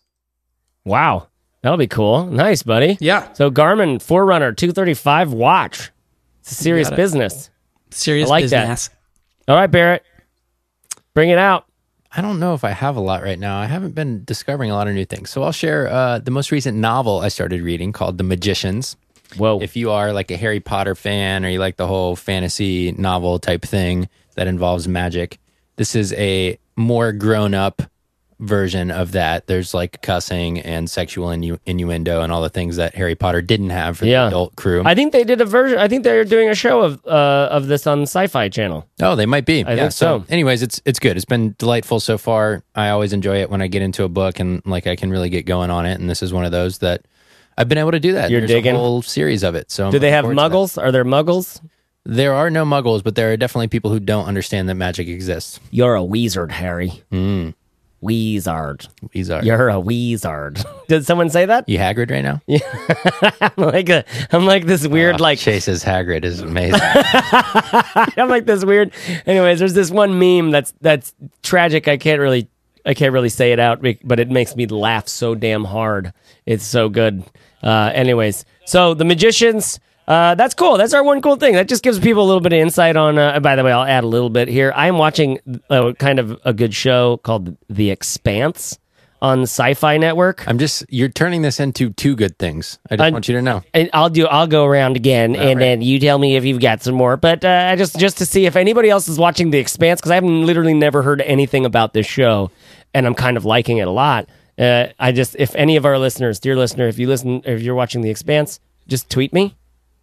Wow, 0.86 1.28
that'll 1.62 1.78
be 1.78 1.88
cool. 1.88 2.26
Nice, 2.26 2.64
buddy. 2.64 2.98
Yeah, 3.00 3.32
So 3.34 3.50
Garmin 3.52 4.02
Forerunner 4.02 4.52
235 4.54 5.34
watch. 5.34 5.91
It's 6.41 6.52
a 6.52 6.56
serious 6.56 6.89
it. 6.89 6.96
business. 6.96 7.50
serious 7.91 8.30
I 8.30 8.32
like 8.32 8.46
that. 8.50 8.62
business. 8.64 8.89
All 9.48 9.56
right, 9.56 9.68
Barrett, 9.72 10.04
bring 11.14 11.30
it 11.30 11.38
out. 11.38 11.66
I 12.16 12.22
don't 12.22 12.39
know 12.39 12.54
if 12.54 12.64
I 12.64 12.70
have 12.72 12.96
a 12.96 13.00
lot 13.02 13.24
right 13.24 13.39
now. 13.39 13.58
I 13.60 13.66
haven't 13.66 13.96
been 13.96 14.24
discovering 14.24 14.70
a 14.70 14.76
lot 14.76 14.88
of 14.88 14.94
new 14.94 15.06
things. 15.06 15.30
So 15.32 15.41
I'll 15.41 15.52
share 15.52 15.88
uh, 15.88 16.20
the 16.20 16.32
most 16.32 16.52
recent 16.52 16.78
novel 16.78 17.22
I 17.22 17.30
started 17.30 17.62
reading 17.62 17.91
called 17.91 18.18
The 18.20 18.24
Magicians. 18.24 18.96
Whoa. 19.38 19.60
If 19.62 19.76
you 19.76 19.89
are 19.89 20.14
like 20.14 20.30
a 20.30 20.38
Harry 20.38 20.60
Potter 20.60 20.94
fan 20.96 21.44
or 21.44 21.50
you 21.50 21.58
like 21.60 21.78
the 21.78 21.88
whole 21.88 22.16
fantasy 22.16 22.91
novel 22.91 23.39
type 23.39 23.64
thing 23.64 24.10
that 24.36 24.48
involves 24.48 24.88
magic, 24.88 25.40
this 25.76 25.96
is 25.96 26.14
a 26.14 26.58
more 26.76 27.12
grown 27.12 27.54
up 27.54 27.82
version 28.40 28.92
of 28.92 29.14
that. 29.14 29.48
There's 29.48 29.74
like 29.74 30.02
cussing 30.02 30.60
and 30.60 30.90
sexual 30.90 31.28
innu- 31.30 31.60
innuendo 31.66 32.22
and 32.22 32.32
all 32.32 32.42
the 32.42 32.50
things 32.50 32.76
that 32.76 32.94
Harry 32.96 33.16
Potter 33.16 33.42
didn't 33.42 33.70
have 33.70 33.98
for 34.00 34.06
Yeah. 34.06 34.24
the 34.24 34.28
adult 34.30 34.56
crew. 34.58 34.82
I 34.86 34.96
think 34.96 35.14
they 35.14 35.24
did 35.24 35.40
a 35.40 35.46
version. 35.46 35.78
I 35.78 35.88
think 35.88 36.04
they're 36.04 36.26
doing 36.26 36.50
a 36.50 36.56
show 36.56 36.82
of 36.82 37.06
uh, 37.06 37.48
of 37.52 37.68
this 37.68 37.88
on 37.88 38.02
Sci-Fi 38.02 38.50
Channel. 38.50 38.86
Oh, 39.02 39.16
they 39.16 39.26
might 39.26 39.46
be. 39.46 39.64
I 39.66 39.76
think 39.76 39.92
so. 39.94 40.26
Anyways, 40.30 40.62
it's 40.62 40.82
it's 40.84 41.00
good. 41.00 41.16
It's 41.16 41.26
been 41.26 41.56
delightful 41.58 42.00
so 42.02 42.18
far. 42.18 42.64
I 42.76 42.90
always 42.90 43.14
enjoy 43.14 43.38
it 43.42 43.50
when 43.50 43.62
I 43.62 43.68
get 43.68 43.82
into 43.82 44.04
a 44.04 44.10
book 44.10 44.40
and 44.40 44.62
like 44.66 44.88
I 44.88 44.96
can 44.98 45.10
really 45.10 45.30
get 45.30 45.46
going 45.46 45.70
on 45.70 45.86
it. 45.86 46.00
And 46.00 46.10
this 46.10 46.22
is 46.22 46.34
one 46.34 46.44
of 46.44 46.52
those 46.52 46.80
that 46.80 47.06
I've 47.58 47.70
been 47.70 47.78
able 47.78 47.92
to 47.92 48.00
do 48.00 48.14
that. 48.14 48.30
You're 48.32 48.42
There's 48.42 48.52
digging? 48.52 48.76
a 48.76 48.80
whole 48.80 49.02
series 49.04 49.44
of 49.44 49.56
it. 49.56 49.72
So 49.72 49.90
Do 49.90 49.98
I'm 49.98 50.02
they 50.02 50.12
have 50.12 50.24
forward 50.24 50.36
to 50.36 50.42
that. 50.42 50.52
muggles? 50.52 50.82
Are 50.84 50.92
there 50.92 51.06
muggles? 51.06 51.62
There 52.06 52.34
are 52.34 52.49
no 52.49 52.66
muggles, 52.66 53.04
but 53.04 53.16
there 53.16 53.32
are 53.32 53.38
definitely 53.38 53.70
people 53.70 53.91
who 53.91 53.99
don't 53.99 54.26
understand 54.26 54.68
that 54.68 54.76
magic 54.76 55.08
exists. 55.08 55.60
You're 55.72 55.95
a 55.95 56.04
wizard, 56.04 56.51
Harry. 56.51 56.89
Hmm. 57.10 57.51
Wizard. 58.04 58.88
Are 59.16 59.43
You're 59.43 59.70
a 59.70 59.80
wizard. 59.80 60.60
Did 60.89 61.06
someone 61.06 61.30
say 61.30 61.45
that? 61.45 61.70
you 61.70 61.78
Hagrid 61.78 62.12
right 62.12 62.22
now? 62.22 62.41
Yeah. 62.45 62.60
I'm 63.41 63.64
like 63.64 63.88
a, 63.88 64.04
I'm 64.34 64.45
like 64.45 64.66
this 64.66 64.86
weird 64.86 65.22
like 65.22 65.39
Chase's 65.39 65.86
Hagrid 65.86 66.26
is 66.26 66.41
amazing. 66.41 66.82
I'm 66.84 68.28
like 68.28 68.45
this 68.45 68.66
weird. 68.66 68.91
Anyways, 69.26 69.60
there's 69.60 69.74
this 69.74 69.89
one 69.89 70.20
meme 70.20 70.51
that's 70.51 70.74
that's 70.82 71.14
tragic. 71.43 71.88
I 71.88 71.95
can't 71.95 72.20
really 72.20 72.49
I 72.86 72.93
can't 72.93 73.14
really 73.14 73.30
say 73.30 73.54
it 73.54 73.60
out, 73.60 73.82
but 74.04 74.20
it 74.20 74.30
makes 74.30 74.54
me 74.58 74.66
laugh 74.68 75.08
so 75.08 75.34
damn 75.34 75.64
hard. 75.64 76.12
It's 76.45 76.66
so 76.66 76.89
good. 76.89 77.24
Uh, 77.62 77.89
anyways, 77.93 78.43
so 78.66 78.93
the 78.93 79.06
magicians. 79.06 79.80
Uh, 80.08 80.36
that's 80.36 80.54
cool. 80.54 80.78
That's 80.78 80.93
our 80.93 81.04
one 81.04 81.22
cool 81.22 81.38
thing. 81.38 81.54
That 81.54 81.68
just 81.68 81.84
gives 81.84 81.99
people 81.99 82.24
a 82.24 82.28
little 82.28 82.41
bit 82.41 82.54
of 82.54 82.60
insight 82.60 82.95
on. 82.97 83.18
Uh, 83.18 83.39
by 83.39 83.56
the 83.56 83.64
way, 83.64 83.72
I'll 83.72 83.86
add 83.86 84.04
a 84.04 84.08
little 84.08 84.30
bit 84.30 84.47
here. 84.47 84.74
I'm 84.76 84.97
watching 84.97 85.39
uh, 85.70 85.93
kind 85.93 86.20
of 86.20 86.39
a 86.43 86.54
good 86.54 86.74
show 86.74 87.18
called 87.18 87.56
The 87.70 87.89
Expanse 87.91 88.80
on 89.22 89.43
Sci-Fi 89.43 89.97
Network. 89.97 90.45
I'm 90.45 90.60
just 90.60 90.84
you're 90.89 91.08
turning 91.08 91.41
this 91.41 91.62
into 91.62 91.91
two 91.91 92.18
good 92.18 92.38
things. 92.38 92.80
I 92.91 92.97
just 92.97 93.06
I- 93.08 93.10
want 93.12 93.30
you 93.30 93.36
to 93.36 93.41
know. 93.41 93.64
and 93.74 93.89
I'll 93.93 94.10
do. 94.10 94.28
I'll 94.28 94.47
go 94.47 94.66
around 94.66 94.97
again, 94.97 95.38
and 95.38 95.58
right. 95.58 95.60
then 95.60 95.82
you 95.82 95.97
tell 95.99 96.18
me 96.18 96.36
if 96.36 96.43
you've 96.43 96.60
got 96.62 96.84
some 96.84 96.95
more. 96.95 97.16
But 97.16 97.45
uh, 97.45 97.68
I 97.72 97.78
just 97.78 97.97
just 97.97 98.18
to 98.18 98.26
see 98.26 98.45
if 98.45 98.58
anybody 98.58 98.89
else 98.89 99.08
is 99.08 99.18
watching 99.18 99.51
The 99.51 99.60
Expanse 99.60 100.01
because 100.01 100.12
I've 100.12 100.26
literally 100.26 100.74
never 100.74 101.01
heard 101.01 101.22
anything 101.22 101.66
about 101.66 101.93
this 101.93 102.06
show, 102.06 102.51
and 102.93 103.08
I'm 103.08 103.16
kind 103.16 103.38
of 103.38 103.45
liking 103.45 103.78
it 103.78 103.88
a 103.88 103.91
lot. 103.91 104.28
Uh, 104.60 104.88
I 104.99 105.14
just 105.14 105.38
if 105.39 105.56
any 105.56 105.78
of 105.78 105.86
our 105.86 105.97
listeners, 105.97 106.41
dear 106.41 106.58
listener, 106.58 106.89
if 106.89 106.99
you 106.99 107.08
listen, 107.08 107.41
if 107.45 107.62
you're 107.62 107.76
watching 107.76 108.01
The 108.01 108.10
Expanse, 108.10 108.60
just 108.89 109.10
tweet 109.10 109.32
me. 109.32 109.56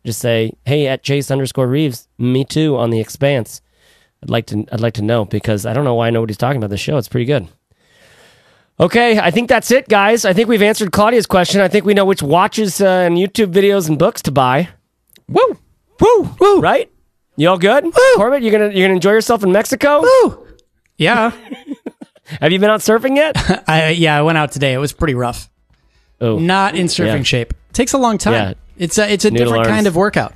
Just 0.05 0.21
say, 0.21 0.53
"Hey, 0.65 0.87
at 0.87 1.03
Chase 1.03 1.31
underscore 1.31 1.67
Reeves, 1.67 2.09
me 2.19 2.45
too 2.45 2.77
on 2.77 2.91
The 2.91 3.01
Expanse." 3.01 3.61
I'd 4.23 4.31
like 4.31 4.47
to. 4.47 4.65
I'd 4.73 4.81
like 4.81 4.95
to 4.95 5.03
know 5.03 5.25
because 5.25 5.65
I 5.67 5.73
don't 5.73 5.85
know 5.85 5.95
why 5.95 6.11
nobody's 6.11 6.37
talking 6.37 6.59
about 6.59 6.71
this 6.71 6.81
show. 6.81 6.97
It's 6.99 7.09
pretty 7.09 7.25
good. 7.27 7.49
Okay, 8.79 9.19
I 9.19 9.31
think 9.31 9.49
that's 9.49 9.71
it, 9.71 9.89
guys. 9.89 10.25
I 10.25 10.33
think 10.33 10.49
we've 10.49 10.63
answered 10.63 10.91
Claudia's 10.91 11.27
question. 11.27 11.61
I 11.61 11.69
think 11.69 11.85
we 11.85 11.93
know 11.93 12.07
which 12.07 12.23
watches 12.23 12.81
uh, 12.81 12.87
and 12.87 13.17
YouTube 13.17 13.53
videos 13.53 13.89
and 13.89 13.99
books 13.99 14.23
to 14.23 14.31
buy. 14.33 14.69
Woo, 15.29 15.59
woo, 16.01 16.31
woo, 16.41 16.61
Right? 16.61 16.91
You 17.37 17.49
all 17.51 17.59
good? 17.59 17.85
Corbett, 18.17 18.43
you 18.43 18.51
gonna 18.51 18.69
you 18.71 18.83
gonna 18.83 18.95
enjoy 18.95 19.13
yourself 19.13 19.43
in 19.43 19.53
Mexico? 19.53 20.01
woo. 20.03 20.47
Yeah, 20.97 21.33
Have 22.41 22.53
you 22.53 22.59
been 22.59 22.71
out 22.71 22.81
surfing 22.81 23.17
yet? 23.17 23.37
I 23.69 23.91
yeah, 23.91 24.17
I 24.19 24.23
went 24.23 24.39
out 24.39 24.53
today. 24.53 24.73
It 24.73 24.79
was 24.79 24.93
pretty 24.93 25.15
rough. 25.15 25.51
Oh, 26.21 26.39
Not 26.39 26.75
in 26.75 26.87
surfing 26.87 27.17
Yeah. 27.19 27.23
shape. 27.23 27.55
Takes 27.73 27.93
a 27.93 27.99
long 27.99 28.19
time. 28.19 28.33
Yeah. 28.35 28.55
It's 28.81 28.97
a 28.99 29.13
it's 29.13 29.25
a 29.25 29.31
Noodle 29.31 29.45
different 29.47 29.67
arms. 29.67 29.77
kind 29.77 29.87
of 29.87 29.95
workout. 29.95 30.35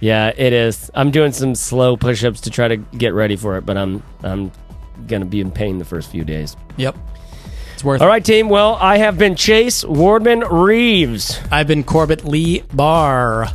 yeah, 0.00 0.32
it 0.36 0.52
is. 0.52 0.90
I'm 0.94 1.10
doing 1.10 1.32
some 1.32 1.54
slow 1.54 1.96
push-ups 1.96 2.42
to 2.42 2.50
try 2.50 2.68
to 2.68 2.76
get 2.76 3.14
ready 3.14 3.36
for 3.36 3.56
it, 3.56 3.64
but 3.66 3.76
I'm 3.78 4.02
I'm 4.22 4.52
gonna 5.06 5.24
be 5.24 5.40
in 5.40 5.50
pain 5.50 5.78
the 5.78 5.84
first 5.86 6.10
few 6.10 6.22
days. 6.22 6.56
Yep, 6.76 6.94
it's 7.74 7.82
worth. 7.82 8.02
All 8.02 8.06
it. 8.06 8.10
right, 8.10 8.24
team. 8.24 8.50
Well, 8.50 8.76
I 8.80 8.98
have 8.98 9.16
been 9.16 9.34
Chase 9.34 9.82
Wardman 9.82 10.46
Reeves, 10.50 11.40
I've 11.50 11.66
been 11.66 11.82
Corbett 11.82 12.24
Lee 12.24 12.62
Barr. 12.74 13.46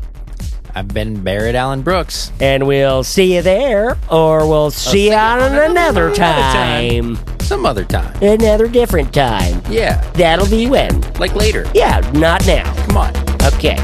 I've 0.78 0.88
been 0.89 1.23
Barrett 1.23 1.55
Allen 1.55 1.84
Brooks. 1.84 2.32
and 2.41 2.67
we'll 2.67 3.03
see 3.03 3.36
you 3.36 3.41
there, 3.43 3.95
or 4.11 4.45
we'll 4.49 4.71
see 4.71 5.09
you 5.09 5.15
on 5.15 5.53
another 5.71 6.13
time. 6.13 7.15
time, 7.15 7.39
Some 7.39 7.65
other 7.65 7.86
time. 7.86 8.13
another 8.21 8.67
different 8.67 9.13
time. 9.13 9.61
Yeah. 9.69 10.01
That'll 10.15 10.49
be 10.49 10.67
when. 10.67 10.99
Like 11.13 11.34
later. 11.36 11.65
Yeah, 11.73 12.01
not 12.15 12.45
now. 12.45 12.73
Come 12.88 12.97
on. 12.97 13.15
Okay. 13.53 13.78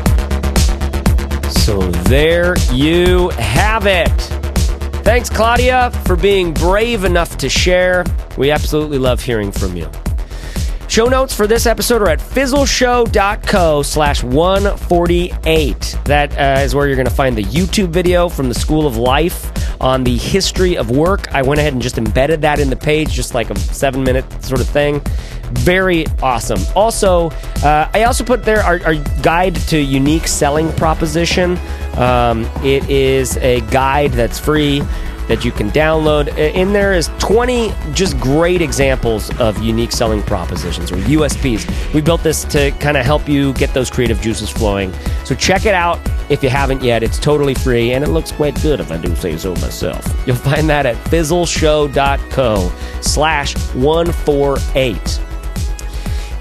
So 1.51 1.79
there 2.03 2.55
you 2.71 3.29
have 3.29 3.85
it. 3.85 4.09
Thanks, 5.03 5.29
Claudia, 5.29 5.91
for 6.05 6.15
being 6.15 6.53
brave 6.53 7.03
enough 7.03 7.37
to 7.37 7.49
share. 7.49 8.05
We 8.37 8.51
absolutely 8.51 8.97
love 8.97 9.21
hearing 9.21 9.51
from 9.51 9.75
you. 9.75 9.89
Show 10.87 11.05
notes 11.05 11.33
for 11.33 11.47
this 11.47 11.65
episode 11.65 12.01
are 12.01 12.09
at 12.09 12.19
fizzleshow.co 12.19 13.81
slash 13.81 14.23
148. 14.23 15.97
That 16.03 16.37
uh, 16.37 16.61
is 16.61 16.75
where 16.75 16.87
you're 16.87 16.97
going 16.97 17.07
to 17.07 17.13
find 17.13 17.37
the 17.37 17.43
YouTube 17.43 17.87
video 17.87 18.27
from 18.27 18.49
the 18.49 18.55
School 18.55 18.85
of 18.85 18.97
Life 18.97 19.70
on 19.81 20.03
the 20.03 20.15
history 20.15 20.77
of 20.77 20.91
work. 20.91 21.33
I 21.33 21.41
went 21.41 21.59
ahead 21.59 21.73
and 21.73 21.81
just 21.81 21.97
embedded 21.97 22.41
that 22.41 22.59
in 22.59 22.69
the 22.69 22.75
page, 22.75 23.11
just 23.11 23.33
like 23.33 23.49
a 23.49 23.59
seven 23.59 24.03
minute 24.03 24.25
sort 24.43 24.61
of 24.61 24.67
thing. 24.69 25.01
Very 25.51 26.05
awesome. 26.21 26.61
Also, 26.75 27.29
uh, 27.63 27.89
I 27.93 28.03
also 28.03 28.23
put 28.23 28.45
there 28.45 28.61
our, 28.61 28.79
our 28.85 28.95
guide 29.21 29.55
to 29.67 29.77
unique 29.77 30.27
selling 30.27 30.71
proposition. 30.73 31.57
Um, 31.97 32.49
it 32.63 32.89
is 32.89 33.35
a 33.37 33.59
guide 33.71 34.11
that's 34.11 34.39
free 34.39 34.81
that 35.31 35.45
you 35.45 35.51
can 35.53 35.71
download. 35.71 36.37
In 36.37 36.73
there 36.73 36.91
is 36.91 37.09
20 37.19 37.73
just 37.93 38.19
great 38.19 38.61
examples 38.61 39.33
of 39.39 39.57
unique 39.63 39.93
selling 39.93 40.21
propositions 40.23 40.91
or 40.91 40.97
USPs. 40.97 41.93
We 41.93 42.01
built 42.01 42.21
this 42.21 42.43
to 42.45 42.71
kind 42.71 42.97
of 42.97 43.05
help 43.05 43.29
you 43.29 43.53
get 43.53 43.73
those 43.73 43.89
creative 43.89 44.19
juices 44.19 44.49
flowing. 44.49 44.91
So 45.23 45.33
check 45.33 45.65
it 45.65 45.73
out 45.73 46.01
if 46.29 46.43
you 46.43 46.49
haven't 46.49 46.83
yet. 46.83 47.01
It's 47.01 47.17
totally 47.17 47.53
free 47.53 47.93
and 47.93 48.03
it 48.03 48.09
looks 48.09 48.33
quite 48.33 48.61
good 48.61 48.81
if 48.81 48.91
I 48.91 48.97
do 48.97 49.15
say 49.15 49.37
so 49.37 49.53
myself. 49.55 50.05
You'll 50.27 50.35
find 50.35 50.69
that 50.69 50.85
at 50.85 50.97
fizzleshow.co 51.05 52.71
slash 52.99 53.55
148. 53.73 54.97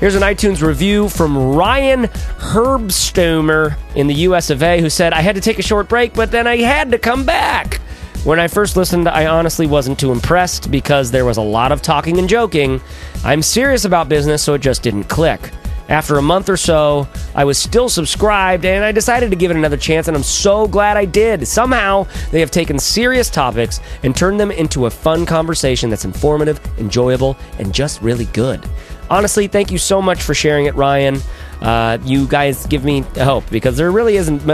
Here's 0.01 0.17
an 0.17 0.23
iTunes 0.23 0.67
review 0.67 1.09
from 1.09 1.55
Ryan 1.55 2.07
Herbstomer 2.39 3.77
in 3.95 4.09
the 4.09 4.15
US 4.15 4.51
of 4.51 4.65
A 4.65 4.81
who 4.81 4.91
said, 4.91 5.13
I 5.13 5.21
had 5.21 5.37
to 5.37 5.41
take 5.41 5.61
a 5.61 5.63
short 5.63 5.89
break, 5.89 6.13
but 6.13 6.33
then 6.33 6.49
I 6.49 6.57
had 6.57 6.91
to 6.91 6.99
come 6.99 7.25
back. 7.25 7.81
When 8.23 8.39
I 8.39 8.49
first 8.49 8.77
listened, 8.77 9.09
I 9.09 9.27
honestly 9.29 9.67
wasn't 9.67 9.99
too 9.99 10.13
impressed 10.13 10.71
because 10.71 11.11
there 11.11 11.25
was 11.25 11.39
a 11.39 11.43
lot 11.43 11.73
of 11.73 11.81
talking 11.81 12.19
and 12.19 12.29
joking. 12.29 12.79
I'm 13.25 13.41
serious 13.41 13.87
about 13.87 14.11
business, 14.11 14.43
so 14.43 14.53
it 14.53 14.61
just 14.61 14.83
didn't 14.83 15.05
click. 15.05 15.41
After 15.89 16.19
a 16.19 16.23
month 16.23 16.51
or 16.51 16.59
so, 16.59 17.09
I 17.35 17.45
was 17.45 17.57
still 17.57 17.89
subscribed 17.89 18.67
and 18.67 18.85
I 18.85 18.93
decided 18.93 19.31
to 19.31 19.37
give 19.37 19.51
it 19.51 19.57
another 19.57 19.79
chance, 19.79 20.07
and 20.07 20.15
I'm 20.15 20.23
so 20.23 20.69
glad 20.69 20.99
I 20.99 21.07
did. 21.07 21.49
Somehow, 21.49 22.07
they 22.31 22.41
have 22.41 22.51
taken 22.51 22.79
serious 22.79 23.31
topics 23.31 23.81
and 24.03 24.15
turned 24.15 24.39
them 24.39 24.51
into 24.51 24.85
a 24.85 24.91
fun 24.91 25.25
conversation 25.25 25.89
that's 25.89 26.05
informative, 26.05 26.61
enjoyable, 26.79 27.39
and 27.59 27.73
just 27.73 28.03
really 28.03 28.27
good. 28.27 28.69
Honestly, 29.09 29.49
thank 29.49 29.71
you 29.71 29.79
so 29.79 30.03
much 30.03 30.23
for 30.23 30.35
sharing 30.35 30.67
it, 30.67 30.75
Ryan. 30.75 31.21
Uh, 31.61 31.99
you 32.05 32.27
guys 32.27 32.67
give 32.67 32.85
me 32.85 33.03
hope 33.17 33.49
because 33.51 33.77
there 33.77 33.91
really 33.91 34.17
isn't. 34.17 34.41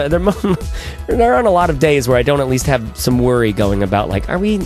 There, 1.07 1.17
there 1.17 1.35
aren't 1.35 1.47
a 1.47 1.51
lot 1.53 1.71
of 1.71 1.79
days 1.79 2.09
where 2.09 2.17
I 2.17 2.23
don't 2.23 2.41
at 2.41 2.49
least 2.49 2.67
have 2.67 2.97
some 2.97 3.19
worry 3.19 3.53
going 3.53 3.83
about 3.83 4.09
like, 4.09 4.29
are 4.29 4.39
we? 4.39 4.61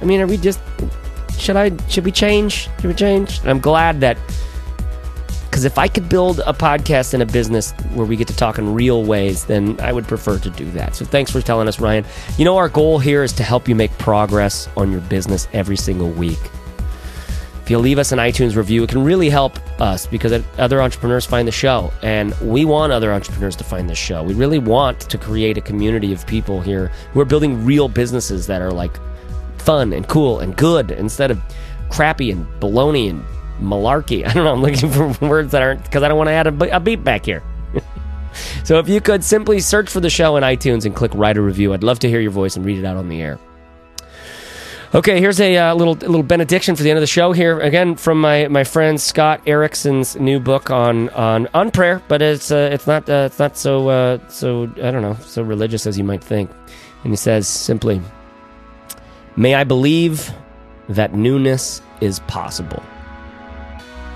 I 0.00 0.04
mean, 0.04 0.20
are 0.20 0.26
we 0.26 0.36
just? 0.36 0.60
Should 1.36 1.56
I? 1.56 1.72
Should 1.88 2.04
we 2.04 2.12
change? 2.12 2.68
Should 2.76 2.86
we 2.86 2.94
change? 2.94 3.40
And 3.40 3.50
I'm 3.50 3.60
glad 3.60 4.00
that 4.00 4.18
because 5.54 5.64
if 5.64 5.78
I 5.78 5.86
could 5.86 6.08
build 6.08 6.40
a 6.46 6.52
podcast 6.52 7.14
and 7.14 7.22
a 7.22 7.26
business 7.26 7.70
where 7.92 8.04
we 8.04 8.16
get 8.16 8.26
to 8.26 8.36
talk 8.36 8.58
in 8.58 8.74
real 8.74 9.04
ways, 9.04 9.44
then 9.44 9.80
I 9.80 9.92
would 9.92 10.04
prefer 10.04 10.36
to 10.40 10.50
do 10.50 10.68
that. 10.72 10.96
So 10.96 11.04
thanks 11.04 11.30
for 11.30 11.40
telling 11.40 11.68
us, 11.68 11.78
Ryan. 11.78 12.04
You 12.36 12.44
know, 12.44 12.56
our 12.56 12.68
goal 12.68 12.98
here 12.98 13.22
is 13.22 13.32
to 13.34 13.44
help 13.44 13.68
you 13.68 13.76
make 13.76 13.96
progress 13.98 14.68
on 14.76 14.90
your 14.90 15.00
business 15.02 15.46
every 15.52 15.76
single 15.76 16.10
week. 16.10 16.40
If 17.64 17.70
you 17.70 17.78
leave 17.78 17.98
us 17.98 18.12
an 18.12 18.18
iTunes 18.18 18.56
review, 18.56 18.82
it 18.82 18.90
can 18.90 19.02
really 19.02 19.30
help 19.30 19.58
us 19.80 20.06
because 20.06 20.44
other 20.58 20.82
entrepreneurs 20.82 21.24
find 21.24 21.48
the 21.48 21.52
show. 21.52 21.90
And 22.02 22.34
we 22.42 22.66
want 22.66 22.92
other 22.92 23.10
entrepreneurs 23.10 23.56
to 23.56 23.64
find 23.64 23.88
this 23.88 23.96
show. 23.96 24.22
We 24.22 24.34
really 24.34 24.58
want 24.58 25.00
to 25.00 25.16
create 25.16 25.56
a 25.56 25.62
community 25.62 26.12
of 26.12 26.26
people 26.26 26.60
here 26.60 26.88
who 27.14 27.20
are 27.20 27.24
building 27.24 27.64
real 27.64 27.88
businesses 27.88 28.46
that 28.48 28.60
are 28.60 28.70
like 28.70 28.94
fun 29.56 29.94
and 29.94 30.06
cool 30.06 30.40
and 30.40 30.54
good 30.54 30.90
instead 30.90 31.30
of 31.30 31.40
crappy 31.88 32.30
and 32.30 32.46
baloney 32.60 33.08
and 33.08 33.24
malarkey. 33.58 34.26
I 34.28 34.34
don't 34.34 34.44
know. 34.44 34.52
I'm 34.52 34.60
looking 34.60 34.90
for 34.90 35.08
words 35.26 35.52
that 35.52 35.62
aren't 35.62 35.84
because 35.84 36.02
I 36.02 36.08
don't 36.08 36.18
want 36.18 36.28
to 36.28 36.32
add 36.32 36.46
a, 36.46 36.76
a 36.76 36.80
beat 36.80 37.02
back 37.02 37.24
here. 37.24 37.42
so 38.62 38.78
if 38.78 38.90
you 38.90 39.00
could 39.00 39.24
simply 39.24 39.58
search 39.60 39.88
for 39.88 40.00
the 40.00 40.10
show 40.10 40.36
in 40.36 40.42
iTunes 40.42 40.84
and 40.84 40.94
click 40.94 41.12
write 41.14 41.38
a 41.38 41.40
review, 41.40 41.72
I'd 41.72 41.82
love 41.82 41.98
to 42.00 42.10
hear 42.10 42.20
your 42.20 42.30
voice 42.30 42.56
and 42.56 42.66
read 42.66 42.78
it 42.78 42.84
out 42.84 42.98
on 42.98 43.08
the 43.08 43.22
air. 43.22 43.38
Okay, 44.94 45.18
here's 45.18 45.40
a 45.40 45.56
uh, 45.56 45.74
little 45.74 45.94
little 45.94 46.22
benediction 46.22 46.76
for 46.76 46.84
the 46.84 46.90
end 46.90 46.98
of 46.98 47.00
the 47.00 47.08
show. 47.08 47.32
Here 47.32 47.58
again 47.58 47.96
from 47.96 48.20
my, 48.20 48.46
my 48.46 48.62
friend 48.62 49.00
Scott 49.00 49.40
Erickson's 49.44 50.14
new 50.14 50.38
book 50.38 50.70
on 50.70 51.08
on 51.08 51.48
on 51.52 51.72
prayer, 51.72 52.00
but 52.06 52.22
it's 52.22 52.52
uh, 52.52 52.70
it's 52.72 52.86
not 52.86 53.08
uh, 53.08 53.24
it's 53.26 53.40
not 53.40 53.56
so 53.56 53.88
uh, 53.88 54.28
so 54.28 54.70
I 54.76 54.92
don't 54.92 55.02
know 55.02 55.14
so 55.14 55.42
religious 55.42 55.88
as 55.88 55.98
you 55.98 56.04
might 56.04 56.22
think. 56.22 56.48
And 57.02 57.12
he 57.12 57.16
says 57.16 57.48
simply, 57.48 58.00
"May 59.34 59.56
I 59.56 59.64
believe 59.64 60.30
that 60.88 61.12
newness 61.12 61.82
is 62.00 62.20
possible. 62.28 62.80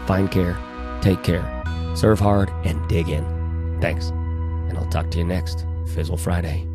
Find 0.06 0.30
care, 0.30 0.56
take 1.00 1.24
care, 1.24 1.44
serve 1.96 2.20
hard, 2.20 2.50
and 2.64 2.88
dig 2.88 3.08
in. 3.08 3.24
Thanks, 3.80 4.10
and 4.10 4.78
I'll 4.78 4.90
talk 4.90 5.10
to 5.10 5.18
you 5.18 5.24
next 5.24 5.66
Fizzle 5.92 6.16
Friday." 6.16 6.68